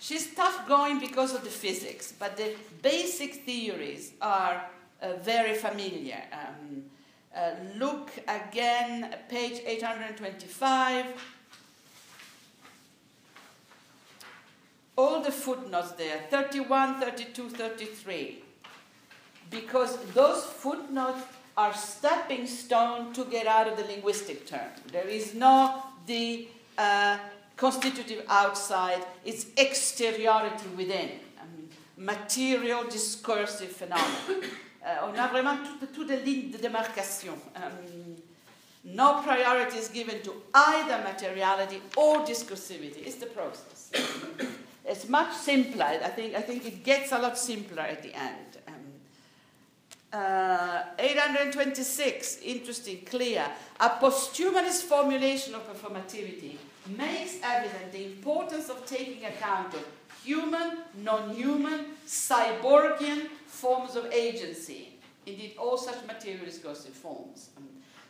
She's 0.00 0.34
tough 0.34 0.66
going 0.68 0.98
because 0.98 1.32
of 1.34 1.44
the 1.44 1.50
physics, 1.50 2.12
but 2.18 2.36
the 2.36 2.54
basic 2.82 3.46
theories 3.46 4.12
are 4.20 4.68
uh, 5.00 5.14
very 5.22 5.54
familiar. 5.54 6.20
Um, 6.30 6.84
uh, 7.36 7.50
look 7.76 8.10
again, 8.28 9.14
page 9.28 9.60
825. 9.66 11.06
All 14.96 15.22
the 15.22 15.32
footnotes 15.32 15.92
there 15.92 16.20
31, 16.30 17.00
32, 17.00 17.48
33. 17.50 18.42
Because 19.50 19.98
those 20.14 20.44
footnotes 20.44 21.22
are 21.56 21.74
stepping 21.74 22.46
stone 22.46 23.12
to 23.12 23.24
get 23.24 23.46
out 23.46 23.68
of 23.68 23.76
the 23.76 23.84
linguistic 23.84 24.46
term. 24.46 24.70
There 24.90 25.06
is 25.06 25.34
no 25.34 25.82
the 26.06 26.48
uh, 26.76 27.18
constitutive 27.56 28.24
outside, 28.28 29.04
it's 29.24 29.46
exteriority 29.56 30.68
within, 30.76 31.10
I 31.40 31.44
mean, 31.54 31.68
material 31.96 32.84
discursive 32.84 33.70
phenomena. 33.70 34.48
Euh, 34.84 34.96
on 35.04 35.18
a 35.18 35.28
vraiment 35.28 35.56
toutes 35.94 36.08
les 36.08 36.18
lignes 36.18 36.50
de 36.50 36.58
démarcation. 36.58 37.38
Um, 37.56 38.16
no 38.84 39.22
priority 39.22 39.78
is 39.78 39.88
given 39.88 40.20
to 40.22 40.34
either 40.52 41.02
materiality 41.02 41.80
or 41.96 42.18
discursivity. 42.18 43.06
It's 43.06 43.16
the 43.16 43.26
process. 43.26 43.90
it's 44.84 45.08
much 45.08 45.32
simpler. 45.32 45.86
I 45.86 46.10
think, 46.10 46.34
I 46.34 46.42
think 46.42 46.66
it 46.66 46.84
gets 46.84 47.12
a 47.12 47.18
lot 47.18 47.38
simpler 47.38 47.82
at 47.82 48.02
the 48.02 48.14
end. 48.14 48.58
Um, 48.68 50.20
uh, 50.20 50.82
826, 50.98 52.40
interesting, 52.44 53.06
clear. 53.06 53.46
A 53.80 53.88
posthumanist 53.88 54.82
formulation 54.82 55.54
of 55.54 55.66
performativity 55.66 56.56
makes 56.94 57.38
evident 57.42 57.90
the 57.90 58.04
importance 58.04 58.68
of 58.68 58.84
taking 58.84 59.24
account 59.24 59.72
of 59.72 59.86
human, 60.22 60.78
non 61.02 61.34
human, 61.34 61.86
cyborgian, 62.06 63.28
forms 63.54 63.96
of 63.96 64.06
agency. 64.12 64.98
Indeed, 65.26 65.54
all 65.58 65.78
such 65.78 66.04
material 66.06 66.44
discursive 66.44 66.92
forms. 66.92 67.50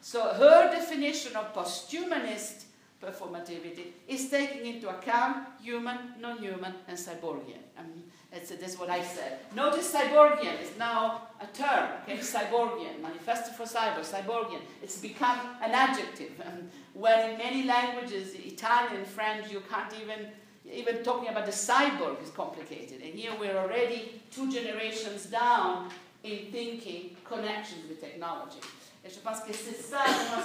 So 0.01 0.21
her 0.35 0.71
definition 0.71 1.37
of 1.37 1.55
posthumanist 1.55 2.65
performativity 3.03 3.87
is 4.09 4.31
taking 4.31 4.67
into 4.67 4.89
account 4.89 5.47
human, 5.63 5.99
non-human, 6.21 6.75
and 6.89 6.99
cyborgian. 6.99 7.63
Um, 7.79 8.03
that's, 8.33 8.51
that's 8.51 8.79
what 8.79 8.91
I 8.91 9.03
said. 9.03 9.39
Notice 9.55 9.93
cyborgian 9.93 10.61
is 10.61 10.77
now 10.79 11.29
a 11.41 11.47
term, 11.47 11.89
okay? 12.03 12.19
Cyborgian, 12.19 13.01
manifesto 13.01 13.53
for 13.53 13.65
cyber, 13.65 14.01
cyborgian. 14.01 14.61
It's 14.83 14.99
become 14.99 15.39
an 15.63 15.73
adjective. 15.73 16.33
Um, 16.45 16.69
when 16.95 17.31
in 17.31 17.39
many 17.39 17.65
languages, 17.65 18.35
Italian, 18.35 19.05
French, 19.05 19.53
you 19.53 19.63
can't 19.71 19.93
even 20.03 20.29
even 20.73 21.03
talking 21.03 21.29
about 21.29 21.47
the 21.47 21.53
cyborg 21.53 22.23
is 22.23 22.31
complicated. 22.31 23.03
And 23.03 23.15
here 23.15 23.33
we're 23.39 23.57
already 23.57 24.23
two 24.31 24.51
generations 24.51 25.27
down 25.27 25.91
in 26.23 26.51
thinking 26.51 27.17
connections 27.25 27.89
with 27.89 28.01
technology. 28.01 28.61
Et 29.05 29.11
je 29.11 29.19
pense 29.19 29.41
que 29.41 29.53
c'est 29.53 29.77
ça, 29.83 29.99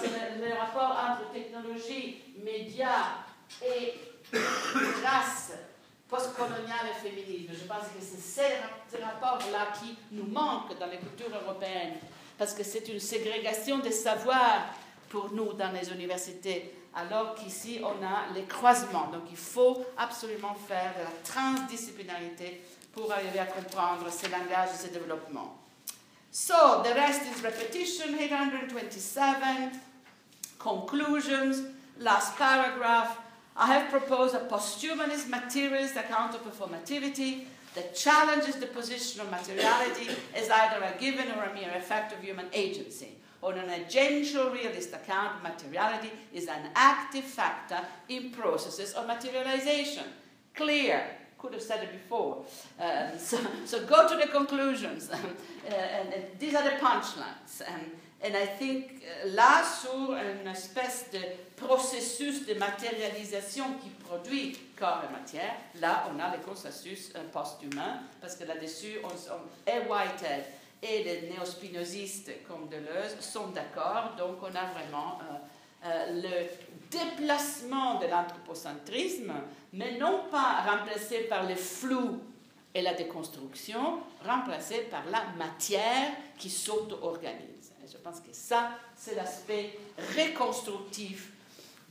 le, 0.03 0.45
le, 0.45 0.53
rapport 0.53 0.91
entre 0.91 1.31
technologie, 1.31 2.17
médias 2.43 3.23
et 3.65 3.93
race 5.01 5.53
postcoloniale 6.09 6.87
et 6.91 7.09
féminisme. 7.09 7.53
Je 7.53 7.65
pense 7.65 7.83
que 7.83 8.01
c'est 8.01 8.19
ce, 8.19 8.97
ce 8.97 9.01
rapport-là 9.01 9.71
qui 9.79 9.97
nous 10.11 10.25
manque 10.25 10.77
dans 10.77 10.87
les 10.87 10.97
cultures 10.97 11.33
européennes, 11.41 11.93
parce 12.37 12.53
que 12.53 12.63
c'est 12.63 12.89
une 12.89 12.99
ségrégation 12.99 13.79
des 13.79 13.93
savoirs 13.93 14.73
pour 15.07 15.31
nous 15.31 15.53
dans 15.53 15.71
les 15.71 15.89
universités 15.93 16.73
alors 16.99 17.35
qu'ici 17.35 17.79
on 17.83 18.03
a 18.03 18.33
les 18.33 18.43
croisements. 18.43 19.07
Donc 19.11 19.23
il 19.29 19.37
faut 19.37 19.85
absolument 19.97 20.55
faire 20.67 20.93
de 20.97 21.03
la 21.03 21.11
transdisciplinarité 21.23 22.61
pour 22.93 23.11
arriver 23.11 23.39
à 23.39 23.45
comprendre 23.45 24.09
ces 24.11 24.29
langages 24.29 24.69
et 24.73 24.77
ces 24.77 24.89
développements. 24.89 25.57
So 26.31 26.83
the 26.83 26.93
rest 26.93 27.21
is 27.23 27.41
repetition, 27.43 28.15
827. 28.17 29.71
Conclusions, 30.59 31.65
last 31.99 32.37
paragraph. 32.37 33.17
I 33.55 33.67
have 33.67 33.89
proposed 33.89 34.35
a 34.35 34.39
posthumanist 34.39 35.27
materialist 35.27 35.97
account 35.97 36.33
of 36.35 36.41
performativity 36.43 37.45
that 37.75 37.95
challenges 37.95 38.55
the 38.55 38.67
position 38.67 39.21
of 39.21 39.29
materiality 39.29 40.07
as 40.35 40.49
either 40.49 40.83
a 40.83 40.97
given 40.99 41.31
or 41.31 41.43
a 41.43 41.53
mere 41.53 41.71
effect 41.75 42.13
of 42.13 42.19
human 42.23 42.47
agency. 42.53 43.18
On 43.41 43.57
an 43.57 43.69
agential 43.69 44.51
realist 44.51 44.93
account, 44.93 45.41
materiality 45.41 46.11
is 46.33 46.47
an 46.47 46.69
active 46.75 47.23
factor 47.23 47.79
in 48.09 48.31
processes 48.31 48.93
of 48.93 49.07
materialization. 49.07 50.03
Clear. 50.53 51.03
Could 51.37 51.53
have 51.53 51.61
said 51.61 51.83
it 51.83 51.93
before. 51.93 52.43
Um, 52.77 53.17
so, 53.17 53.39
so, 53.65 53.85
go 53.85 54.09
to 54.09 54.17
the 54.17 54.27
conclusions. 54.27 55.09
Um, 55.09 55.19
and, 55.67 56.13
and, 56.13 56.23
these 56.37 56.53
are 56.53 56.63
the 56.63 56.75
punchlines. 56.81 57.61
Um, 57.65 57.79
and 58.21 58.35
I 58.35 58.45
think 58.45 59.03
uh, 59.23 59.29
là, 59.29 59.63
sur 59.63 60.15
une 60.15 60.47
espèce 60.47 61.09
de 61.13 61.19
processus 61.55 62.45
de 62.45 62.55
matérialisation 62.55 63.63
qui 63.81 63.89
produit 64.05 64.57
corps 64.77 65.03
et 65.07 65.13
matière, 65.13 65.55
là, 65.79 66.09
on 66.13 66.19
a 66.19 66.35
le 66.35 66.43
consensus 66.43 67.13
euh, 67.15 67.23
post-humain, 67.31 68.01
parce 68.19 68.35
que 68.35 68.43
là-dessus, 68.43 68.97
on, 69.05 69.07
on, 69.07 69.71
et 69.71 69.79
Whitehead 69.87 70.43
et 70.81 71.03
les 71.03 71.29
néospinozistes 71.29 72.31
comme 72.47 72.69
Deleuze 72.69 73.19
sont 73.19 73.47
d'accord, 73.47 74.13
donc 74.17 74.37
on 74.41 74.55
a 74.55 74.65
vraiment 74.71 75.19
euh, 75.19 75.85
euh, 75.85 76.21
le 76.21 76.47
déplacement 76.89 77.99
de 77.99 78.07
l'anthropocentrisme, 78.07 79.33
mais 79.73 79.97
non 79.97 80.23
pas 80.31 80.61
remplacé 80.65 81.21
par 81.21 81.47
le 81.47 81.55
flou 81.55 82.21
et 82.73 82.81
la 82.81 82.93
déconstruction, 82.93 83.99
remplacé 84.25 84.81
par 84.83 85.03
la 85.11 85.23
matière 85.37 86.11
qui 86.37 86.49
s'auto-organise. 86.49 87.73
je 87.91 87.97
pense 87.97 88.19
que 88.19 88.31
ça, 88.31 88.71
c'est 88.95 89.15
l'aspect 89.15 89.77
reconstructif 89.97 91.31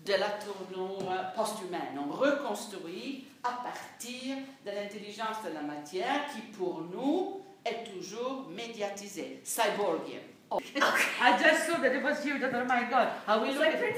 de 0.06 0.12
la 0.12 0.31
tournure 0.31 1.12
post-humaine. 1.35 1.98
On 1.98 2.12
reconstruit 2.12 3.27
à 3.43 3.51
partir 3.62 4.36
de 4.65 4.70
l'intelligence 4.70 5.43
de 5.44 5.52
la 5.52 5.62
matière 5.62 6.27
qui, 6.32 6.40
pour 6.56 6.82
nous, 6.82 7.40
est 7.64 7.85
toujours 7.85 8.48
médiatisée, 8.48 9.40
cyborgienne. 9.44 10.20
Oh. 10.51 10.60
I 11.20 11.36
just 11.39 11.66
saw 11.66 11.78
that 11.78 11.94
it 11.94 12.02
was 12.02 12.24
you 12.24 12.39
that, 12.39 12.55
oh 12.55 12.64
my 12.64 12.85
God, 12.89 13.09
how 13.26 13.43
we 13.43 13.52
looking? 13.52 13.94